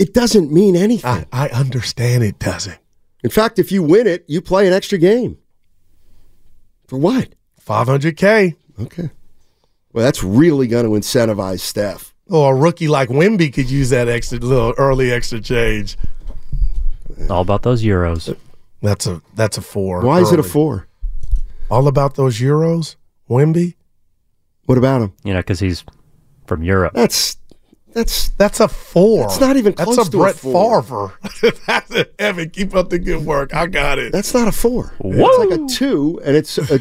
It 0.00 0.14
doesn't 0.14 0.50
mean 0.50 0.76
anything. 0.76 1.26
I, 1.30 1.46
I 1.46 1.48
understand 1.50 2.24
it 2.24 2.38
doesn't. 2.38 2.78
In 3.22 3.28
fact, 3.28 3.58
if 3.58 3.70
you 3.70 3.82
win 3.82 4.06
it, 4.06 4.24
you 4.26 4.40
play 4.40 4.66
an 4.66 4.72
extra 4.72 4.96
game. 4.96 5.36
For 6.88 6.98
what? 6.98 7.34
500K. 7.62 8.56
Okay. 8.80 9.10
Well, 9.92 10.02
that's 10.02 10.24
really 10.24 10.68
going 10.68 10.84
to 10.86 10.90
incentivize 10.92 11.60
Steph. 11.60 12.14
Oh, 12.30 12.44
a 12.44 12.54
rookie 12.54 12.88
like 12.88 13.10
Wemby 13.10 13.52
could 13.52 13.68
use 13.68 13.90
that 13.90 14.08
extra 14.08 14.38
little 14.38 14.72
early 14.78 15.12
extra 15.12 15.38
change. 15.38 15.98
All 17.28 17.42
about 17.42 17.60
those 17.62 17.82
euros. 17.82 18.34
That's 18.80 19.06
a 19.06 19.20
that's 19.34 19.58
a 19.58 19.62
four. 19.62 20.00
Why 20.00 20.20
is 20.20 20.32
it 20.32 20.38
a 20.38 20.42
four? 20.42 20.86
All 21.70 21.86
about 21.88 22.14
those 22.14 22.38
euros, 22.38 22.96
Wemby. 23.28 23.74
What 24.64 24.78
about 24.78 25.02
him? 25.02 25.12
You 25.24 25.34
know, 25.34 25.40
because 25.40 25.60
he's 25.60 25.84
from 26.46 26.62
Europe. 26.62 26.94
That's 26.94 27.36
that's 27.92 28.30
That's 28.30 28.60
a 28.60 28.68
four. 28.68 29.20
That's 29.22 29.40
not 29.40 29.56
even 29.56 29.74
That's 29.74 29.92
a 29.98 30.04
to 30.10 30.16
a 30.18 30.20
Brett 30.20 30.36
four. 30.36 30.82
Favre. 30.82 31.12
That's 31.66 31.90
a, 31.90 32.20
Evan, 32.20 32.50
keep 32.50 32.74
up 32.74 32.90
the 32.90 32.98
good 32.98 33.24
work. 33.24 33.54
I 33.54 33.66
got 33.66 33.98
it. 33.98 34.12
that's 34.12 34.32
not 34.34 34.48
a 34.48 34.52
four. 34.52 34.94
Whoa. 34.98 35.10
It's 35.42 35.50
like 35.50 35.60
a 35.60 35.66
two, 35.66 36.20
and 36.24 36.36
it's 36.36 36.58
a, 36.58 36.80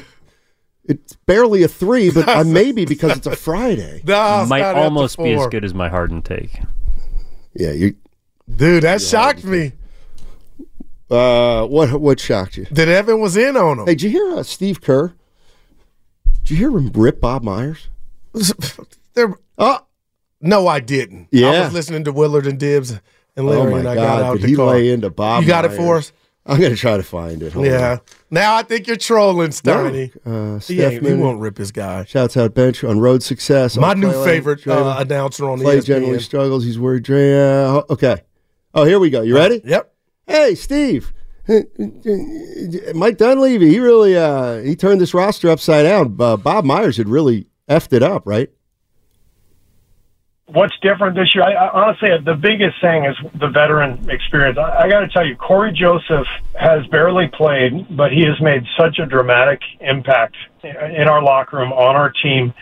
it's 0.85 1.13
barely 1.25 1.63
a 1.63 1.67
three, 1.67 2.09
but 2.11 2.27
uh, 2.27 2.43
maybe 2.43 2.85
because 2.85 3.17
it's 3.17 3.27
a 3.27 3.35
Friday. 3.35 4.01
No, 4.05 4.41
it's 4.41 4.49
Might 4.49 4.59
not 4.61 4.75
almost 4.75 5.17
be 5.17 5.33
as 5.33 5.47
good 5.47 5.63
as 5.63 5.73
my 5.73 5.89
Harden 5.89 6.21
take. 6.21 6.59
Yeah, 7.53 7.71
you. 7.71 7.95
Dude, 8.53 8.83
that 8.83 9.01
shocked 9.01 9.43
me. 9.43 9.73
Uh, 11.09 11.65
what 11.65 11.99
what 11.99 12.19
shocked 12.19 12.57
you? 12.57 12.65
That 12.71 12.87
Evan 12.87 13.19
was 13.19 13.35
in 13.35 13.57
on 13.57 13.79
him. 13.79 13.85
Hey, 13.85 13.95
did 13.95 14.03
you 14.03 14.09
hear 14.11 14.31
uh, 14.37 14.43
Steve 14.43 14.79
Kerr? 14.81 15.13
Did 16.43 16.51
you 16.51 16.57
hear 16.57 16.69
him 16.69 16.91
rip 16.93 17.19
Bob 17.19 17.43
Myers? 17.43 17.87
There- 19.15 19.35
Oh, 19.57 19.79
no, 20.41 20.67
I 20.67 20.79
didn't. 20.79 21.27
Yeah. 21.31 21.47
I 21.49 21.59
was 21.65 21.73
listening 21.73 22.03
to 22.05 22.11
Willard 22.11 22.47
and 22.47 22.59
Dibs 22.59 22.91
and 22.91 23.01
oh 23.37 23.43
Larry, 23.43 23.71
my 23.71 23.79
and 23.79 23.87
I 23.89 23.95
got 23.95 24.23
out 24.23 24.41
the 24.41 24.47
he 24.47 24.55
car. 24.55 24.67
lay 24.67 24.89
into 24.91 25.09
Bob? 25.09 25.43
You 25.43 25.47
got 25.47 25.65
it 25.65 25.71
for 25.73 25.97
us? 25.97 26.11
I'm 26.45 26.59
gonna 26.59 26.75
try 26.75 26.97
to 26.97 27.03
find 27.03 27.43
it. 27.43 27.53
Hold 27.53 27.67
Yeah. 27.67 27.97
Now 28.31 28.55
I 28.55 28.63
think 28.63 28.87
you're 28.87 28.95
trolling, 28.97 29.49
Steiny. 29.51 30.11
on. 30.25 30.55
Uh, 30.55 30.59
He, 30.59 30.75
he 31.07 31.13
won't 31.13 31.39
rip 31.39 31.57
his 31.57 31.71
guy. 31.71 32.05
shouts 32.05 32.35
out 32.37 32.55
bench 32.55 32.83
on 32.83 32.99
road 32.99 33.21
success. 33.21 33.77
My 33.77 33.93
new 33.93 34.11
play 34.11 34.25
favorite 34.37 34.65
uh, 34.65 34.95
announcer 34.97 35.47
on 35.47 35.59
E 35.59 35.63
Clay 35.63 35.77
ESPN. 35.77 35.85
generally 35.85 36.19
struggles. 36.19 36.63
He's 36.63 36.79
worried. 36.79 37.07
Uh, 37.09 37.83
okay. 37.91 38.23
Oh, 38.73 38.83
here 38.83 38.99
we 38.99 39.09
go. 39.11 39.21
You 39.21 39.35
ready? 39.35 39.61
Yep. 39.63 39.93
Hey, 40.25 40.55
Steve. 40.55 41.13
Mike 42.93 43.17
Dunleavy. 43.17 43.69
He 43.69 43.79
really 43.79 44.15
uh, 44.17 44.57
he 44.61 44.75
turned 44.75 45.01
this 45.01 45.13
roster 45.13 45.49
upside 45.49 45.85
down. 45.85 46.15
Uh, 46.19 46.37
Bob 46.37 46.65
Myers 46.65 46.97
had 46.97 47.07
really 47.09 47.47
effed 47.69 47.93
it 47.93 48.03
up, 48.03 48.23
right? 48.25 48.49
What's 50.51 50.73
different 50.79 51.15
this 51.15 51.35
year? 51.35 51.43
I, 51.43 51.53
I 51.53 51.69
honestly, 51.69 52.09
the 52.25 52.33
biggest 52.33 52.81
thing 52.81 53.05
is 53.05 53.15
the 53.39 53.49
veteran 53.49 54.09
experience. 54.09 54.57
I, 54.57 54.85
I 54.85 54.89
got 54.89 55.01
to 55.01 55.07
tell 55.07 55.25
you, 55.25 55.35
Cory 55.35 55.71
Joseph 55.71 56.25
has 56.59 56.85
barely 56.87 57.27
played, 57.27 57.95
but 57.95 58.11
he 58.11 58.25
has 58.25 58.41
made 58.41 58.63
such 58.77 58.97
a 58.97 59.05
dramatic 59.05 59.61
impact 59.79 60.35
in 60.63 61.07
our 61.07 61.21
locker 61.21 61.57
room 61.57 61.71
on 61.71 61.95
our 61.95 62.11
team. 62.11 62.53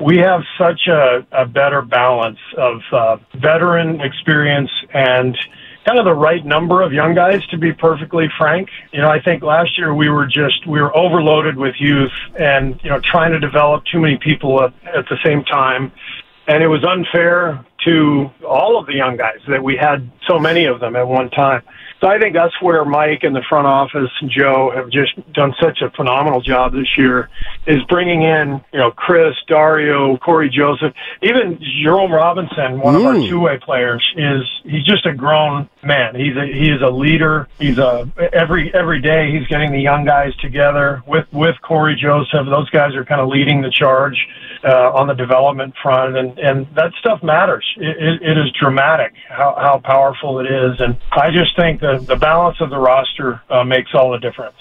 We 0.00 0.16
have 0.18 0.42
such 0.58 0.86
a, 0.88 1.26
a 1.30 1.44
better 1.44 1.82
balance 1.82 2.38
of 2.56 2.80
uh, 2.90 3.16
veteran 3.34 4.00
experience 4.00 4.70
and 4.94 5.36
kind 5.86 5.98
of 5.98 6.06
the 6.06 6.14
right 6.14 6.44
number 6.44 6.82
of 6.82 6.92
young 6.92 7.14
guys 7.14 7.46
to 7.48 7.58
be 7.58 7.72
perfectly 7.72 8.28
frank. 8.38 8.68
You 8.92 9.02
know, 9.02 9.08
I 9.08 9.20
think 9.20 9.42
last 9.42 9.76
year 9.78 9.94
we 9.94 10.08
were 10.08 10.26
just 10.26 10.66
we 10.66 10.80
were 10.80 10.94
overloaded 10.96 11.56
with 11.56 11.74
youth 11.78 12.12
and 12.38 12.80
you 12.82 12.90
know 12.90 13.00
trying 13.00 13.32
to 13.32 13.38
develop 13.38 13.84
too 13.84 14.00
many 14.00 14.16
people 14.16 14.62
at, 14.62 14.72
at 14.86 15.08
the 15.08 15.18
same 15.22 15.44
time 15.44 15.92
and 16.48 16.62
it 16.62 16.68
was 16.68 16.84
unfair 16.84 17.64
to 17.84 18.30
all 18.48 18.78
of 18.78 18.86
the 18.86 18.94
young 18.94 19.16
guys 19.16 19.38
that 19.48 19.62
we 19.62 19.76
had 19.76 20.10
so 20.26 20.38
many 20.38 20.64
of 20.64 20.80
them 20.80 20.96
at 20.96 21.06
one 21.06 21.30
time. 21.30 21.62
So 22.00 22.08
I 22.08 22.18
think 22.18 22.34
that's 22.34 22.52
where 22.60 22.84
Mike 22.84 23.20
and 23.22 23.34
the 23.34 23.42
front 23.48 23.66
office 23.66 24.10
and 24.20 24.30
Joe 24.30 24.70
have 24.74 24.90
just 24.90 25.12
done 25.32 25.54
such 25.60 25.80
a 25.80 25.90
phenomenal 25.96 26.42
job 26.42 26.72
this 26.72 26.88
year 26.98 27.30
is 27.66 27.82
bringing 27.88 28.22
in, 28.22 28.60
you 28.72 28.78
know, 28.78 28.90
Chris, 28.90 29.34
Dario, 29.48 30.16
Cory 30.18 30.50
Joseph, 30.50 30.92
even 31.22 31.58
Jerome 31.82 32.12
Robinson, 32.12 32.80
one 32.80 32.96
of 32.96 33.02
our 33.04 33.14
Mm. 33.14 33.28
two-way 33.30 33.58
players 33.58 34.04
is 34.16 34.42
he's 34.64 34.84
just 34.84 35.06
a 35.06 35.14
grown 35.14 35.68
man. 35.86 36.14
He's 36.14 36.36
a 36.36 36.44
he 36.46 36.70
is 36.70 36.82
a 36.82 36.90
leader. 36.90 37.48
He's 37.58 37.78
a 37.78 38.08
every 38.32 38.72
every 38.74 39.00
day 39.00 39.30
he's 39.30 39.46
getting 39.48 39.72
the 39.72 39.80
young 39.80 40.04
guys 40.04 40.34
together 40.36 41.02
with 41.06 41.26
with 41.32 41.54
Cory 41.62 41.96
Joseph. 42.00 42.46
Those 42.50 42.68
guys 42.70 42.94
are 42.94 43.04
kind 43.04 43.20
of 43.20 43.28
leading 43.28 43.62
the 43.62 43.70
charge 43.70 44.16
uh, 44.64 44.92
on 44.92 45.06
the 45.06 45.14
development 45.14 45.74
front, 45.82 46.16
and 46.16 46.38
and 46.38 46.66
that 46.74 46.92
stuff 47.00 47.22
matters. 47.22 47.64
It, 47.76 47.96
it, 47.96 48.22
it 48.30 48.38
is 48.38 48.52
dramatic 48.60 49.12
how 49.28 49.54
how 49.58 49.80
powerful 49.84 50.40
it 50.40 50.46
is, 50.46 50.80
and 50.80 50.96
I 51.12 51.30
just 51.30 51.56
think 51.56 51.80
the 51.80 52.04
the 52.06 52.16
balance 52.16 52.56
of 52.60 52.70
the 52.70 52.78
roster 52.78 53.40
uh, 53.48 53.64
makes 53.64 53.90
all 53.94 54.10
the 54.12 54.18
difference. 54.18 54.56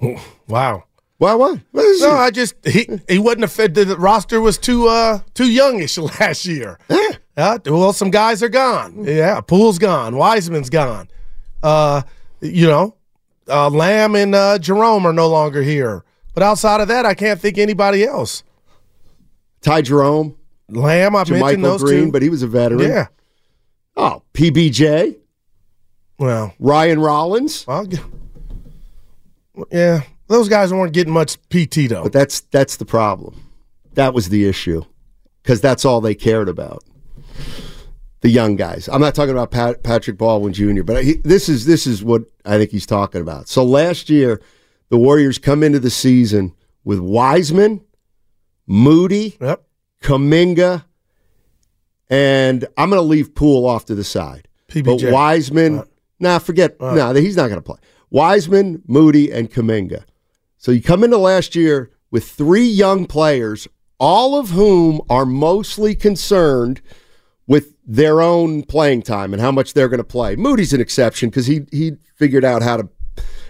Wow. 0.46 0.84
Why? 1.16 1.32
What? 1.34 1.60
What 1.70 1.84
is 1.86 2.02
No, 2.02 2.08
it? 2.14 2.18
I 2.18 2.30
just 2.30 2.54
he 2.66 2.86
he 3.08 3.18
wasn't 3.18 3.44
a 3.44 3.48
fit. 3.48 3.72
The 3.72 3.96
roster 3.96 4.40
was 4.40 4.58
too 4.58 4.88
uh 4.88 5.20
too 5.32 5.50
youngish 5.50 5.96
last 6.20 6.44
year. 6.44 6.78
Yeah, 7.36 7.58
well, 7.66 7.92
some 7.92 8.10
guys 8.10 8.42
are 8.42 8.48
gone. 8.48 9.04
Yeah, 9.04 9.40
Poole's 9.40 9.78
gone. 9.78 10.16
Wiseman's 10.16 10.70
gone. 10.70 11.08
Uh, 11.62 12.02
you 12.40 12.66
know, 12.66 12.94
uh, 13.48 13.68
Lamb 13.70 14.14
and 14.14 14.34
uh, 14.34 14.58
Jerome 14.58 15.04
are 15.06 15.12
no 15.12 15.28
longer 15.28 15.62
here. 15.62 16.04
But 16.34 16.42
outside 16.42 16.80
of 16.80 16.88
that, 16.88 17.06
I 17.06 17.14
can't 17.14 17.40
think 17.40 17.58
anybody 17.58 18.04
else. 18.04 18.44
Ty 19.62 19.82
Jerome, 19.82 20.36
Lamb, 20.68 21.16
I 21.16 21.20
mentioned 21.20 21.40
JaMychal 21.42 21.62
those 21.62 21.82
Green, 21.82 22.04
two. 22.06 22.12
but 22.12 22.22
he 22.22 22.28
was 22.28 22.42
a 22.42 22.46
veteran. 22.46 22.80
yeah. 22.88 23.06
Oh, 23.96 24.22
PBJ, 24.34 25.16
Well, 26.18 26.52
Ryan 26.58 27.00
Rollins. 27.00 27.64
I'll 27.68 27.86
get, 27.86 28.00
yeah, 29.70 30.02
those 30.26 30.48
guys 30.48 30.72
weren't 30.72 30.92
getting 30.92 31.12
much 31.12 31.36
PT 31.48 31.88
though. 31.88 32.02
But 32.04 32.12
that's 32.12 32.40
that's 32.40 32.76
the 32.76 32.84
problem. 32.84 33.40
That 33.94 34.12
was 34.14 34.28
the 34.28 34.46
issue 34.48 34.84
because 35.42 35.60
that's 35.60 35.84
all 35.84 36.00
they 36.00 36.14
cared 36.16 36.48
about. 36.48 36.82
The 38.20 38.30
young 38.30 38.56
guys. 38.56 38.88
I'm 38.90 39.00
not 39.02 39.14
talking 39.14 39.32
about 39.32 39.50
Pat, 39.50 39.82
Patrick 39.82 40.16
Baldwin 40.16 40.54
Jr., 40.54 40.82
but 40.82 41.04
he, 41.04 41.14
this 41.24 41.48
is 41.48 41.66
this 41.66 41.86
is 41.86 42.02
what 42.02 42.22
I 42.46 42.56
think 42.56 42.70
he's 42.70 42.86
talking 42.86 43.20
about. 43.20 43.48
So 43.48 43.62
last 43.64 44.08
year, 44.08 44.40
the 44.88 44.96
Warriors 44.96 45.36
come 45.38 45.62
into 45.62 45.78
the 45.78 45.90
season 45.90 46.54
with 46.84 47.00
Wiseman, 47.00 47.82
Moody, 48.66 49.36
Yep. 49.40 49.62
Kuminga, 50.02 50.84
and 52.08 52.66
I'm 52.76 52.90
going 52.90 53.00
to 53.00 53.06
leave 53.06 53.34
Poole 53.34 53.66
off 53.66 53.84
to 53.86 53.94
the 53.94 54.04
side. 54.04 54.48
PBJ. 54.68 54.84
But 55.02 55.12
Wiseman, 55.12 55.78
Uh, 55.80 55.84
nah, 56.20 56.38
forget, 56.38 56.76
uh. 56.80 56.94
nah, 56.94 57.12
he's 57.14 57.36
not 57.36 57.48
going 57.48 57.58
to 57.58 57.62
play. 57.62 57.78
Wiseman, 58.10 58.82
Moody, 58.86 59.30
and 59.32 59.50
Kuminga. 59.50 60.04
So 60.58 60.72
you 60.72 60.80
come 60.82 61.04
into 61.04 61.18
last 61.18 61.54
year 61.54 61.90
with 62.10 62.26
three 62.28 62.64
young 62.66 63.06
players, 63.06 63.68
all 63.98 64.38
of 64.38 64.50
whom 64.50 65.00
are 65.10 65.26
mostly 65.26 65.94
concerned 65.94 66.80
their 67.86 68.20
own 68.20 68.62
playing 68.62 69.02
time 69.02 69.32
and 69.32 69.42
how 69.42 69.52
much 69.52 69.74
they're 69.74 69.88
going 69.88 69.98
to 69.98 70.04
play. 70.04 70.36
Moody's 70.36 70.72
an 70.72 70.80
exception 70.80 71.28
because 71.28 71.46
he 71.46 71.66
he 71.70 71.92
figured 72.16 72.44
out 72.44 72.62
how 72.62 72.76
to 72.78 72.88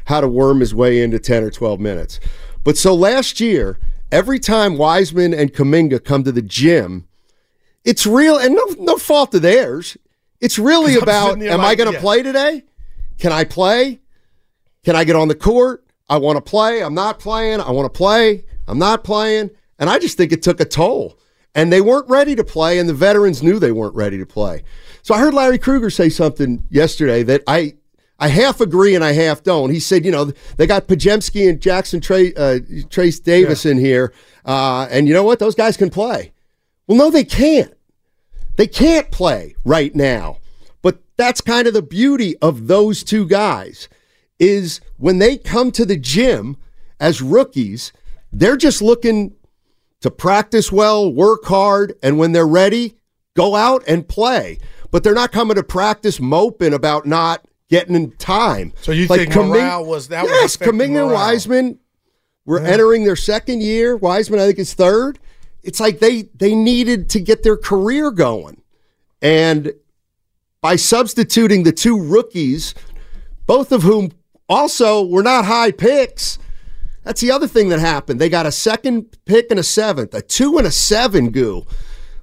how 0.07 0.21
to 0.21 0.29
worm 0.29 0.61
his 0.61 0.75
way 0.75 1.03
into 1.03 1.19
10 1.19 1.45
or 1.45 1.51
12 1.51 1.81
minutes. 1.81 2.21
But 2.63 2.77
so 2.77 2.95
last 2.95 3.41
year, 3.41 3.79
every 4.13 4.39
time 4.39 4.77
Wiseman 4.77 5.33
and 5.33 5.53
Kuminga 5.53 6.05
come 6.05 6.25
to 6.25 6.33
the 6.33 6.43
gym, 6.43 7.07
it's 7.85 8.07
real 8.07 8.37
and 8.37 8.55
no 8.55 8.65
no 8.79 8.97
fault 8.97 9.35
of 9.35 9.43
theirs. 9.43 9.97
It's 10.41 10.59
really 10.59 10.97
about 10.97 11.41
am 11.43 11.61
I 11.61 11.75
going 11.75 11.93
to 11.93 12.01
play 12.01 12.23
today? 12.23 12.65
Can 13.19 13.33
I 13.33 13.45
play? 13.45 14.01
Can 14.85 14.97
I 14.97 15.05
get 15.05 15.17
on 15.17 15.29
the 15.29 15.35
court? 15.35 15.85
I 16.09 16.19
want 16.19 16.37
to 16.37 16.43
play. 16.43 16.83
I'm 16.83 16.95
not 16.95 17.19
playing. 17.19 17.61
I 17.61 17.71
want 17.71 17.93
to 17.93 17.97
play. 17.97 18.45
I'm 18.69 18.79
not 18.79 19.05
playing. 19.05 19.51
And 19.79 19.89
I 19.89 19.99
just 19.99 20.17
think 20.17 20.33
it 20.33 20.43
took 20.43 20.61
a 20.61 20.65
toll. 20.65 21.19
And 21.55 21.73
they 21.73 21.81
weren't 21.81 22.09
ready 22.09 22.35
to 22.35 22.43
play, 22.43 22.79
and 22.79 22.89
the 22.89 22.95
veterans 22.95 23.43
knew 23.43 23.59
they 23.59 23.71
weren't 23.71 23.95
ready 23.95 24.19
to 24.19 24.27
play. 24.27 24.65
So 25.03 25.15
I 25.15 25.21
heard 25.21 25.35
Larry 25.35 25.59
Krueger 25.59 25.91
say 25.91 26.09
something 26.09 26.67
yesterday 26.71 27.23
that 27.23 27.43
I 27.47 27.75
I 28.19 28.29
half 28.29 28.61
agree 28.61 28.95
and 28.95 29.05
I 29.05 29.13
half 29.13 29.43
don't. 29.43 29.71
He 29.71 29.81
said, 29.81 30.05
you 30.05 30.11
know, 30.11 30.33
they 30.57 30.67
got 30.67 30.87
Podziemski 30.87 31.49
and 31.49 31.61
Jackson 31.61 32.01
Tra- 32.01 32.33
uh, 32.37 32.59
Trayce 32.89 33.23
Davis 33.23 33.67
in 33.67 33.79
here, 33.79 34.13
uh, 34.45 34.87
and 34.91 35.09
you 35.09 35.15
know 35.15 35.25
what? 35.25 35.39
Those 35.39 35.55
guys 35.55 35.77
can 35.77 35.91
play. 35.91 36.33
Well, 36.87 36.99
no, 36.99 37.11
they 37.11 37.25
can't. 37.25 37.75
They 38.57 38.67
can't 38.67 39.11
play 39.11 39.57
right 39.65 39.95
now. 39.95 40.39
But 40.83 40.99
that's 41.17 41.41
kind 41.41 41.67
of 41.67 41.75
the 41.75 41.83
beauty 41.83 42.37
of 42.39 42.67
those 42.67 43.03
two 43.03 43.27
guys 43.27 43.89
is 44.39 44.81
when 44.97 45.19
they 45.19 45.37
come 45.37 45.71
to 45.73 45.85
the 45.85 45.97
gym 45.97 46.57
as 47.01 47.23
rookies, 47.23 47.93
they're 48.33 48.57
just 48.57 48.83
looking 48.83 49.35
to 50.05 50.11
practice 50.11 50.71
well, 50.71 51.11
work 51.11 51.47
hard, 51.47 51.95
and 52.03 52.19
when 52.19 52.33
they're 52.33 52.47
ready, 52.47 52.95
go 53.35 53.57
out 53.57 53.83
and 53.89 54.07
play. 54.07 54.59
But 54.91 55.03
they're 55.03 55.15
not 55.15 55.33
coming 55.33 55.55
to 55.55 55.63
practice 55.63 56.21
moping 56.21 56.75
about 56.75 57.07
not 57.07 57.43
getting 57.71 57.95
in 57.95 58.11
time. 58.13 58.75
So 58.83 58.93
you 58.93 59.07
Like 59.07 59.21
think 59.21 59.33
Kamin- 59.33 59.49
morale 59.49 59.87
was 59.87 60.09
that? 60.09 60.27
yes, 60.27 60.59
Kuminga 60.59 61.05
and. 61.05 61.11
Wiseman 61.11 61.79
were 62.45 62.61
entering 62.61 63.05
their 63.05 63.17
second 63.17 63.63
year. 63.63 63.97
Wiseman, 63.97 64.41
I 64.41 64.47
think, 64.49 64.59
is 64.59 64.75
third. 64.75 65.19
It's 65.63 65.81
like 65.81 66.01
they 66.01 66.25
they 66.35 66.55
needed 66.55 67.09
to 67.09 67.19
get 67.21 67.43
their 67.43 67.57
career 67.57 68.11
going, 68.11 68.61
and 69.23 69.73
by 70.61 70.77
substituting 70.77 71.63
the 71.63 71.73
two 71.73 71.99
rookies, 71.99 72.75
both 73.47 73.73
of 73.73 73.85
whom 73.85 74.11
also 74.51 75.03
were 75.03 75.23
not 75.23 75.47
high 75.47 75.71
picks. 75.71 76.39
That's 77.05 77.21
the 77.21 77.31
other 77.31 77.47
thing 77.47 77.69
that 77.69 77.79
happened. 77.81 78.21
They 78.21 78.29
got 78.29 78.47
a 78.47 78.53
second 78.53 79.17
pick 79.27 79.47
and 79.51 79.61
a 79.61 79.63
seventh, 79.63 80.15
a 80.15 80.23
two 80.23 80.57
and 80.59 80.67
a 80.67 80.71
seven 80.71 81.31
goo. 81.31 81.67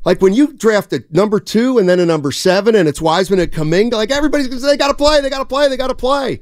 Like 0.04 0.22
when 0.22 0.33
you 0.33 0.54
draft 0.54 0.92
a 0.94 1.04
number 1.12 1.39
two 1.39 1.78
and 1.78 1.88
then 1.88 2.00
a 2.00 2.06
number 2.06 2.31
seven, 2.31 2.75
and 2.75 2.89
it's 2.89 3.00
Wiseman 3.00 3.39
and 3.39 3.51
Kuminga, 3.51 3.94
like 3.94 4.10
everybody's 4.12 4.48
gonna 4.48 4.60
say 4.60 4.68
they 4.68 4.78
got 4.78 4.88
to 4.88 4.95
play, 4.95 5.22
they 5.22 5.30
got 5.30 5.39
to 5.39 5.45
play, 5.45 5.69
they 5.69 5.78
got 5.78 5.88
to 5.89 5.95
play. 5.95 6.42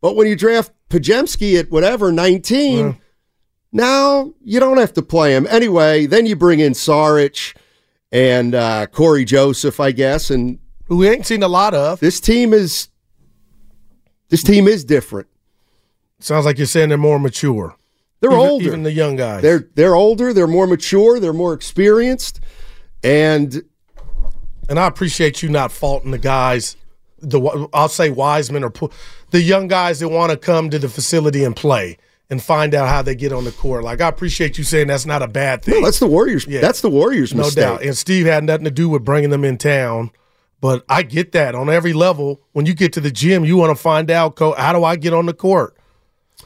But 0.00 0.14
when 0.14 0.28
you 0.28 0.36
draft 0.36 0.70
Podziemski 0.90 1.58
at 1.58 1.70
whatever 1.70 2.12
19, 2.12 2.96
now 3.72 4.32
you 4.44 4.60
don't 4.60 4.76
have 4.78 4.92
to 4.92 5.02
play 5.02 5.34
him. 5.34 5.46
Anyway, 5.50 6.06
then 6.06 6.26
you 6.26 6.36
bring 6.36 6.60
in 6.60 6.72
Saric 6.74 7.56
and 8.12 8.54
uh, 8.54 8.86
Cory 8.86 9.24
Joseph, 9.24 9.80
I 9.80 9.90
guess, 9.90 10.30
and 10.30 10.60
Who 10.86 10.98
we 10.98 11.08
ain't 11.08 11.26
seen 11.26 11.42
a 11.42 11.48
lot 11.48 11.74
of. 11.74 11.98
this 11.98 12.20
team 12.20 12.52
is 12.52 12.88
this 14.28 14.44
team 14.44 14.68
is 14.68 14.84
different. 14.84 15.26
Sounds 16.24 16.46
like 16.46 16.56
you're 16.56 16.66
saying 16.66 16.88
they're 16.88 16.96
more 16.96 17.18
mature. 17.18 17.76
They're 18.20 18.30
even, 18.30 18.40
older. 18.42 18.64
Even 18.64 18.82
the 18.82 18.92
young 18.92 19.16
guys. 19.16 19.42
they're 19.42 19.68
they're 19.74 19.94
older. 19.94 20.32
They're 20.32 20.46
more 20.46 20.66
mature. 20.66 21.20
They're 21.20 21.34
more 21.34 21.52
experienced, 21.52 22.40
and 23.02 23.62
and 24.70 24.78
I 24.78 24.86
appreciate 24.86 25.42
you 25.42 25.50
not 25.50 25.70
faulting 25.70 26.12
the 26.12 26.18
guys. 26.18 26.76
The 27.18 27.68
I'll 27.74 27.90
say 27.90 28.08
Wiseman 28.08 28.64
or 28.64 28.72
the 29.32 29.42
young 29.42 29.68
guys 29.68 30.00
that 30.00 30.08
want 30.08 30.30
to 30.30 30.38
come 30.38 30.70
to 30.70 30.78
the 30.78 30.88
facility 30.88 31.44
and 31.44 31.54
play 31.54 31.98
and 32.30 32.42
find 32.42 32.74
out 32.74 32.88
how 32.88 33.02
they 33.02 33.14
get 33.14 33.32
on 33.32 33.44
the 33.44 33.52
court. 33.52 33.84
Like 33.84 34.00
I 34.00 34.08
appreciate 34.08 34.56
you 34.56 34.64
saying 34.64 34.86
that's 34.86 35.04
not 35.04 35.20
a 35.20 35.28
bad 35.28 35.62
thing. 35.62 35.74
no, 35.74 35.84
that's 35.84 35.98
the 35.98 36.06
Warriors. 36.06 36.46
Yeah. 36.46 36.62
That's 36.62 36.80
the 36.80 36.88
Warriors' 36.88 37.34
no 37.34 37.42
mistake. 37.42 37.62
doubt. 37.62 37.82
And 37.82 37.94
Steve 37.94 38.24
had 38.24 38.44
nothing 38.44 38.64
to 38.64 38.70
do 38.70 38.88
with 38.88 39.04
bringing 39.04 39.28
them 39.28 39.44
in 39.44 39.58
town. 39.58 40.10
But 40.62 40.86
I 40.88 41.02
get 41.02 41.32
that 41.32 41.54
on 41.54 41.68
every 41.68 41.92
level. 41.92 42.40
When 42.52 42.64
you 42.64 42.72
get 42.72 42.94
to 42.94 43.00
the 43.02 43.10
gym, 43.10 43.44
you 43.44 43.58
want 43.58 43.76
to 43.76 43.82
find 43.82 44.10
out, 44.10 44.38
how 44.38 44.72
do 44.72 44.82
I 44.84 44.96
get 44.96 45.12
on 45.12 45.26
the 45.26 45.34
court? 45.34 45.76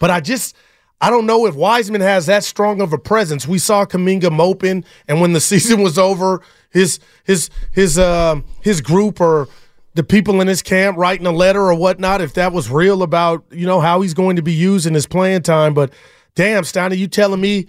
But 0.00 0.10
I 0.10 0.20
just, 0.20 0.56
I 1.00 1.10
don't 1.10 1.26
know 1.26 1.46
if 1.46 1.54
Wiseman 1.54 2.00
has 2.00 2.26
that 2.26 2.44
strong 2.44 2.80
of 2.80 2.92
a 2.92 2.98
presence. 2.98 3.46
We 3.46 3.58
saw 3.58 3.84
Kuminga 3.84 4.32
moping, 4.32 4.84
and 5.06 5.20
when 5.20 5.32
the 5.32 5.40
season 5.52 5.82
was 5.82 5.98
over, 5.98 6.42
his 6.70 7.00
his 7.24 7.50
his 7.72 7.98
um 7.98 8.44
his 8.62 8.80
group 8.80 9.20
or 9.20 9.48
the 9.94 10.04
people 10.04 10.40
in 10.40 10.46
his 10.46 10.62
camp 10.62 10.96
writing 10.96 11.26
a 11.26 11.32
letter 11.32 11.62
or 11.62 11.74
whatnot, 11.74 12.20
if 12.20 12.34
that 12.34 12.52
was 12.52 12.70
real 12.70 13.02
about 13.02 13.44
you 13.50 13.66
know 13.66 13.80
how 13.80 14.00
he's 14.00 14.14
going 14.14 14.36
to 14.36 14.42
be 14.42 14.52
used 14.52 14.86
in 14.86 14.94
his 14.94 15.06
playing 15.06 15.42
time. 15.42 15.74
But 15.74 15.92
damn, 16.34 16.64
Steiner, 16.64 16.94
you 16.94 17.08
telling 17.08 17.40
me 17.40 17.66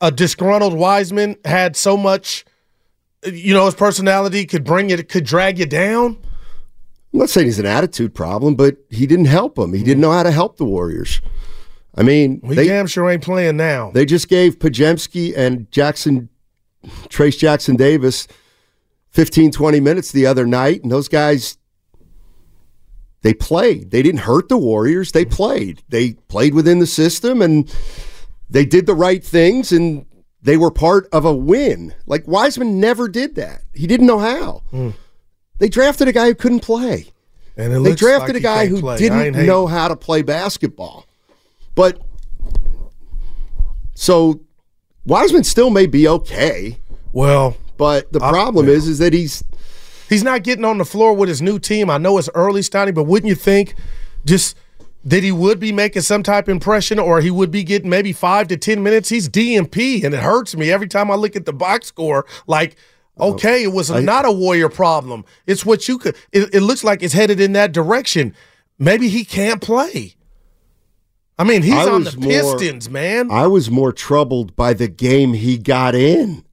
a 0.00 0.10
disgruntled 0.10 0.74
Wiseman 0.74 1.36
had 1.44 1.76
so 1.76 1.96
much, 1.96 2.44
you 3.24 3.52
know, 3.52 3.66
his 3.66 3.74
personality 3.74 4.46
could 4.46 4.64
bring 4.64 4.90
it, 4.90 5.08
could 5.08 5.24
drag 5.24 5.58
you 5.58 5.66
down. 5.66 6.18
I'm 7.12 7.18
not 7.18 7.30
saying 7.30 7.46
he's 7.46 7.58
an 7.58 7.66
attitude 7.66 8.14
problem, 8.14 8.54
but 8.54 8.76
he 8.88 9.06
didn't 9.06 9.24
help 9.26 9.56
them. 9.56 9.72
He 9.72 9.80
didn't 9.80 9.94
mm-hmm. 9.94 10.02
know 10.02 10.12
how 10.12 10.22
to 10.22 10.30
help 10.30 10.56
the 10.56 10.64
Warriors. 10.64 11.20
I 11.94 12.02
mean, 12.02 12.40
We 12.42 12.54
they 12.54 12.68
damn 12.68 12.86
sure 12.86 13.10
ain't 13.10 13.22
playing 13.22 13.56
now. 13.56 13.90
they 13.92 14.04
just 14.04 14.28
gave 14.28 14.58
Podziemski 14.58 15.36
and 15.36 15.70
Jackson, 15.72 16.28
Trayce 17.08 17.36
Jackson 17.38 17.76
Davis, 17.76 18.28
15, 19.10 19.50
20 19.50 19.80
minutes 19.80 20.12
the 20.12 20.26
other 20.26 20.46
night, 20.46 20.82
and 20.82 20.92
those 20.92 21.08
guys, 21.08 21.58
they 23.22 23.34
played. 23.34 23.90
They 23.90 24.02
didn't 24.02 24.20
hurt 24.20 24.48
the 24.48 24.56
Warriors. 24.56 25.10
They 25.12 25.24
played. 25.24 25.82
They 25.88 26.12
played 26.28 26.54
within 26.54 26.78
the 26.78 26.86
system, 26.86 27.42
and 27.42 27.72
they 28.48 28.64
did 28.64 28.86
the 28.86 28.94
right 28.94 29.22
things, 29.22 29.72
and 29.72 30.06
they 30.42 30.56
were 30.56 30.70
part 30.70 31.08
of 31.12 31.24
a 31.24 31.34
win. 31.34 31.94
Like 32.06 32.26
Wiseman 32.26 32.80
never 32.80 33.08
did 33.08 33.34
that. 33.34 33.62
He 33.74 33.86
didn't 33.86 34.06
know 34.06 34.20
how. 34.20 34.62
Mm. 34.72 34.94
They 35.60 35.68
drafted 35.68 36.08
a 36.08 36.12
guy 36.12 36.26
who 36.26 36.34
couldn't 36.34 36.60
play. 36.60 37.06
and 37.56 37.84
They 37.84 37.94
drafted 37.94 38.34
like 38.34 38.40
a 38.40 38.42
guy 38.42 38.66
who 38.66 38.80
play. 38.80 38.96
Didn't 38.96 39.46
know 39.46 39.66
how 39.66 39.88
to 39.88 39.94
play 39.94 40.22
basketball. 40.22 41.06
But 41.74 42.00
so 43.94 44.40
Wiseman 45.06 45.44
still 45.44 45.70
may 45.70 45.86
be 45.86 46.08
okay, 46.08 46.78
Well, 47.12 47.56
but 47.76 48.12
the 48.12 48.18
problem 48.18 48.68
is 48.68 48.88
is 48.88 48.98
that 48.98 49.12
he's 49.12 49.44
he's 50.08 50.22
not 50.24 50.42
getting 50.42 50.64
on 50.64 50.78
the 50.78 50.84
floor 50.84 51.12
with 51.14 51.28
his 51.28 51.42
new 51.42 51.58
team. 51.58 51.90
I 51.90 51.98
know 51.98 52.16
it's 52.18 52.30
early, 52.34 52.62
Steiny, 52.62 52.94
but 52.94 53.04
wouldn't 53.04 53.28
you 53.28 53.34
think 53.34 53.74
just 54.24 54.56
that 55.04 55.22
he 55.22 55.32
would 55.32 55.58
be 55.60 55.72
making 55.72 56.02
some 56.02 56.22
type 56.22 56.44
of 56.44 56.52
impression 56.52 56.98
or 56.98 57.20
he 57.20 57.30
would 57.30 57.50
be 57.50 57.64
getting 57.64 57.88
maybe 57.90 58.12
five 58.12 58.48
to 58.48 58.56
10 58.56 58.82
minutes? 58.82 59.08
He's 59.08 59.28
DNP, 59.28 60.04
and 60.04 60.14
it 60.14 60.20
hurts 60.20 60.54
me 60.56 60.70
every 60.70 60.88
time 60.88 61.10
I 61.10 61.14
look 61.14 61.36
at 61.36 61.46
the 61.46 61.54
box 61.54 61.86
score. 61.86 62.26
Like, 62.46 62.76
okay, 63.20 63.62
it 63.62 63.72
was 63.72 63.90
not 63.90 64.24
a 64.24 64.32
Warrior 64.32 64.68
problem. 64.68 65.24
It's 65.46 65.64
what 65.64 65.88
you 65.88 65.98
could, 65.98 66.16
it, 66.32 66.54
it 66.54 66.60
looks 66.60 66.82
like 66.84 67.02
it's 67.02 67.14
headed 67.14 67.40
in 67.40 67.52
that 67.52 67.72
direction. 67.72 68.34
Maybe 68.78 69.08
he 69.08 69.24
can't 69.24 69.60
play. 69.60 70.14
I 71.38 71.44
mean, 71.44 71.62
he's 71.62 71.72
I 71.74 71.90
on 71.90 72.04
the 72.04 72.16
more- 72.18 72.30
Pistons, 72.30 72.90
man. 72.90 73.30
I 73.30 73.46
was 73.46 73.70
more 73.70 73.92
troubled 73.92 74.54
by 74.56 74.74
the 74.74 74.88
game 74.88 75.32
he 75.32 75.56
got 75.56 75.94
in. 75.94 76.44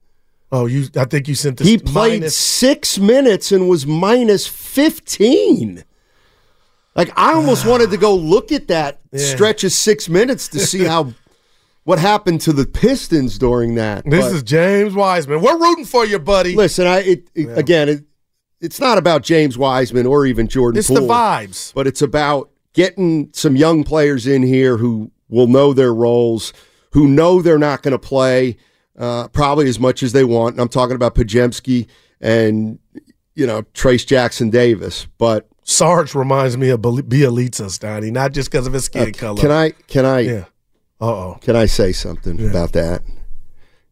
oh, 0.50 0.64
you! 0.66 0.86
I 0.96 1.04
think 1.04 1.28
you 1.28 1.34
sent 1.34 1.58
this. 1.58 1.66
He 1.68 1.76
played 1.76 2.20
minus- 2.22 2.36
six 2.36 2.98
minutes 2.98 3.52
and 3.52 3.68
was 3.68 3.86
minus 3.86 4.46
fifteen. 4.46 5.84
Like 6.94 7.12
I 7.18 7.34
almost 7.34 7.66
wanted 7.70 7.90
to 7.90 7.96
go 7.98 8.14
look 8.14 8.50
at 8.50 8.68
that 8.68 9.00
stretch 9.14 9.62
of 9.62 9.72
six 9.72 10.08
minutes 10.08 10.48
to 10.48 10.58
see 10.60 10.84
how 10.84 11.12
what 11.88 11.98
happened 11.98 12.38
to 12.38 12.52
the 12.52 12.66
Pistons 12.66 13.38
during 13.38 13.76
that. 13.76 14.04
This 14.04 14.26
But- 14.26 14.34
is 14.34 14.42
James 14.42 14.92
Wiseman. 14.92 15.40
We're 15.40 15.56
rooting 15.56 15.86
for 15.86 16.04
you, 16.04 16.18
buddy. 16.18 16.54
Listen, 16.54 16.86
I 16.86 16.98
it, 16.98 17.28
it- 17.34 17.56
again, 17.56 17.88
it, 17.88 18.04
it's 18.60 18.78
not 18.78 18.98
about 18.98 19.22
James 19.22 19.56
Wiseman 19.56 20.04
or 20.04 20.26
even 20.26 20.48
Jordan. 20.48 20.78
It's 20.78 20.88
the 20.88 21.00
vibes. 21.00 21.72
but 21.72 21.86
it's 21.86 22.02
about 22.02 22.50
getting 22.74 23.30
some 23.32 23.56
young 23.56 23.84
players 23.84 24.26
in 24.26 24.42
here 24.42 24.76
who 24.76 25.10
will 25.30 25.46
know 25.46 25.72
their 25.72 25.94
roles, 25.94 26.52
who 26.92 27.08
know 27.08 27.40
they're 27.40 27.58
not 27.58 27.82
going 27.82 27.92
to 27.92 27.98
play 27.98 28.58
uh, 28.98 29.28
probably 29.28 29.66
as 29.66 29.80
much 29.80 30.02
as 30.02 30.12
they 30.12 30.24
want. 30.24 30.56
And 30.56 30.60
I'm 30.60 30.68
talking 30.68 30.94
about 30.94 31.14
Podziemski 31.14 31.86
and 32.20 32.78
you 33.34 33.46
know 33.46 33.62
Trayce 33.72 34.06
Jackson 34.06 34.50
Davis. 34.50 35.06
But 35.16 35.48
Sarge 35.62 36.14
reminds 36.14 36.58
me 36.58 36.68
of 36.68 36.82
Bjelica, 36.82 37.70
Steiny, 37.70 38.12
not 38.12 38.32
just 38.32 38.50
because 38.50 38.66
of 38.66 38.74
his 38.74 38.84
skin 38.84 39.14
color. 39.14 39.38
Uh, 39.38 39.40
can 39.40 39.50
I 39.50 39.70
can 39.70 40.04
I 40.04 40.20
Yeah. 40.20 40.44
Uh 41.00 41.06
oh. 41.06 41.38
Can 41.40 41.54
I 41.56 41.66
say 41.66 41.92
something 41.92 42.48
about 42.48 42.72
that? 42.72 43.02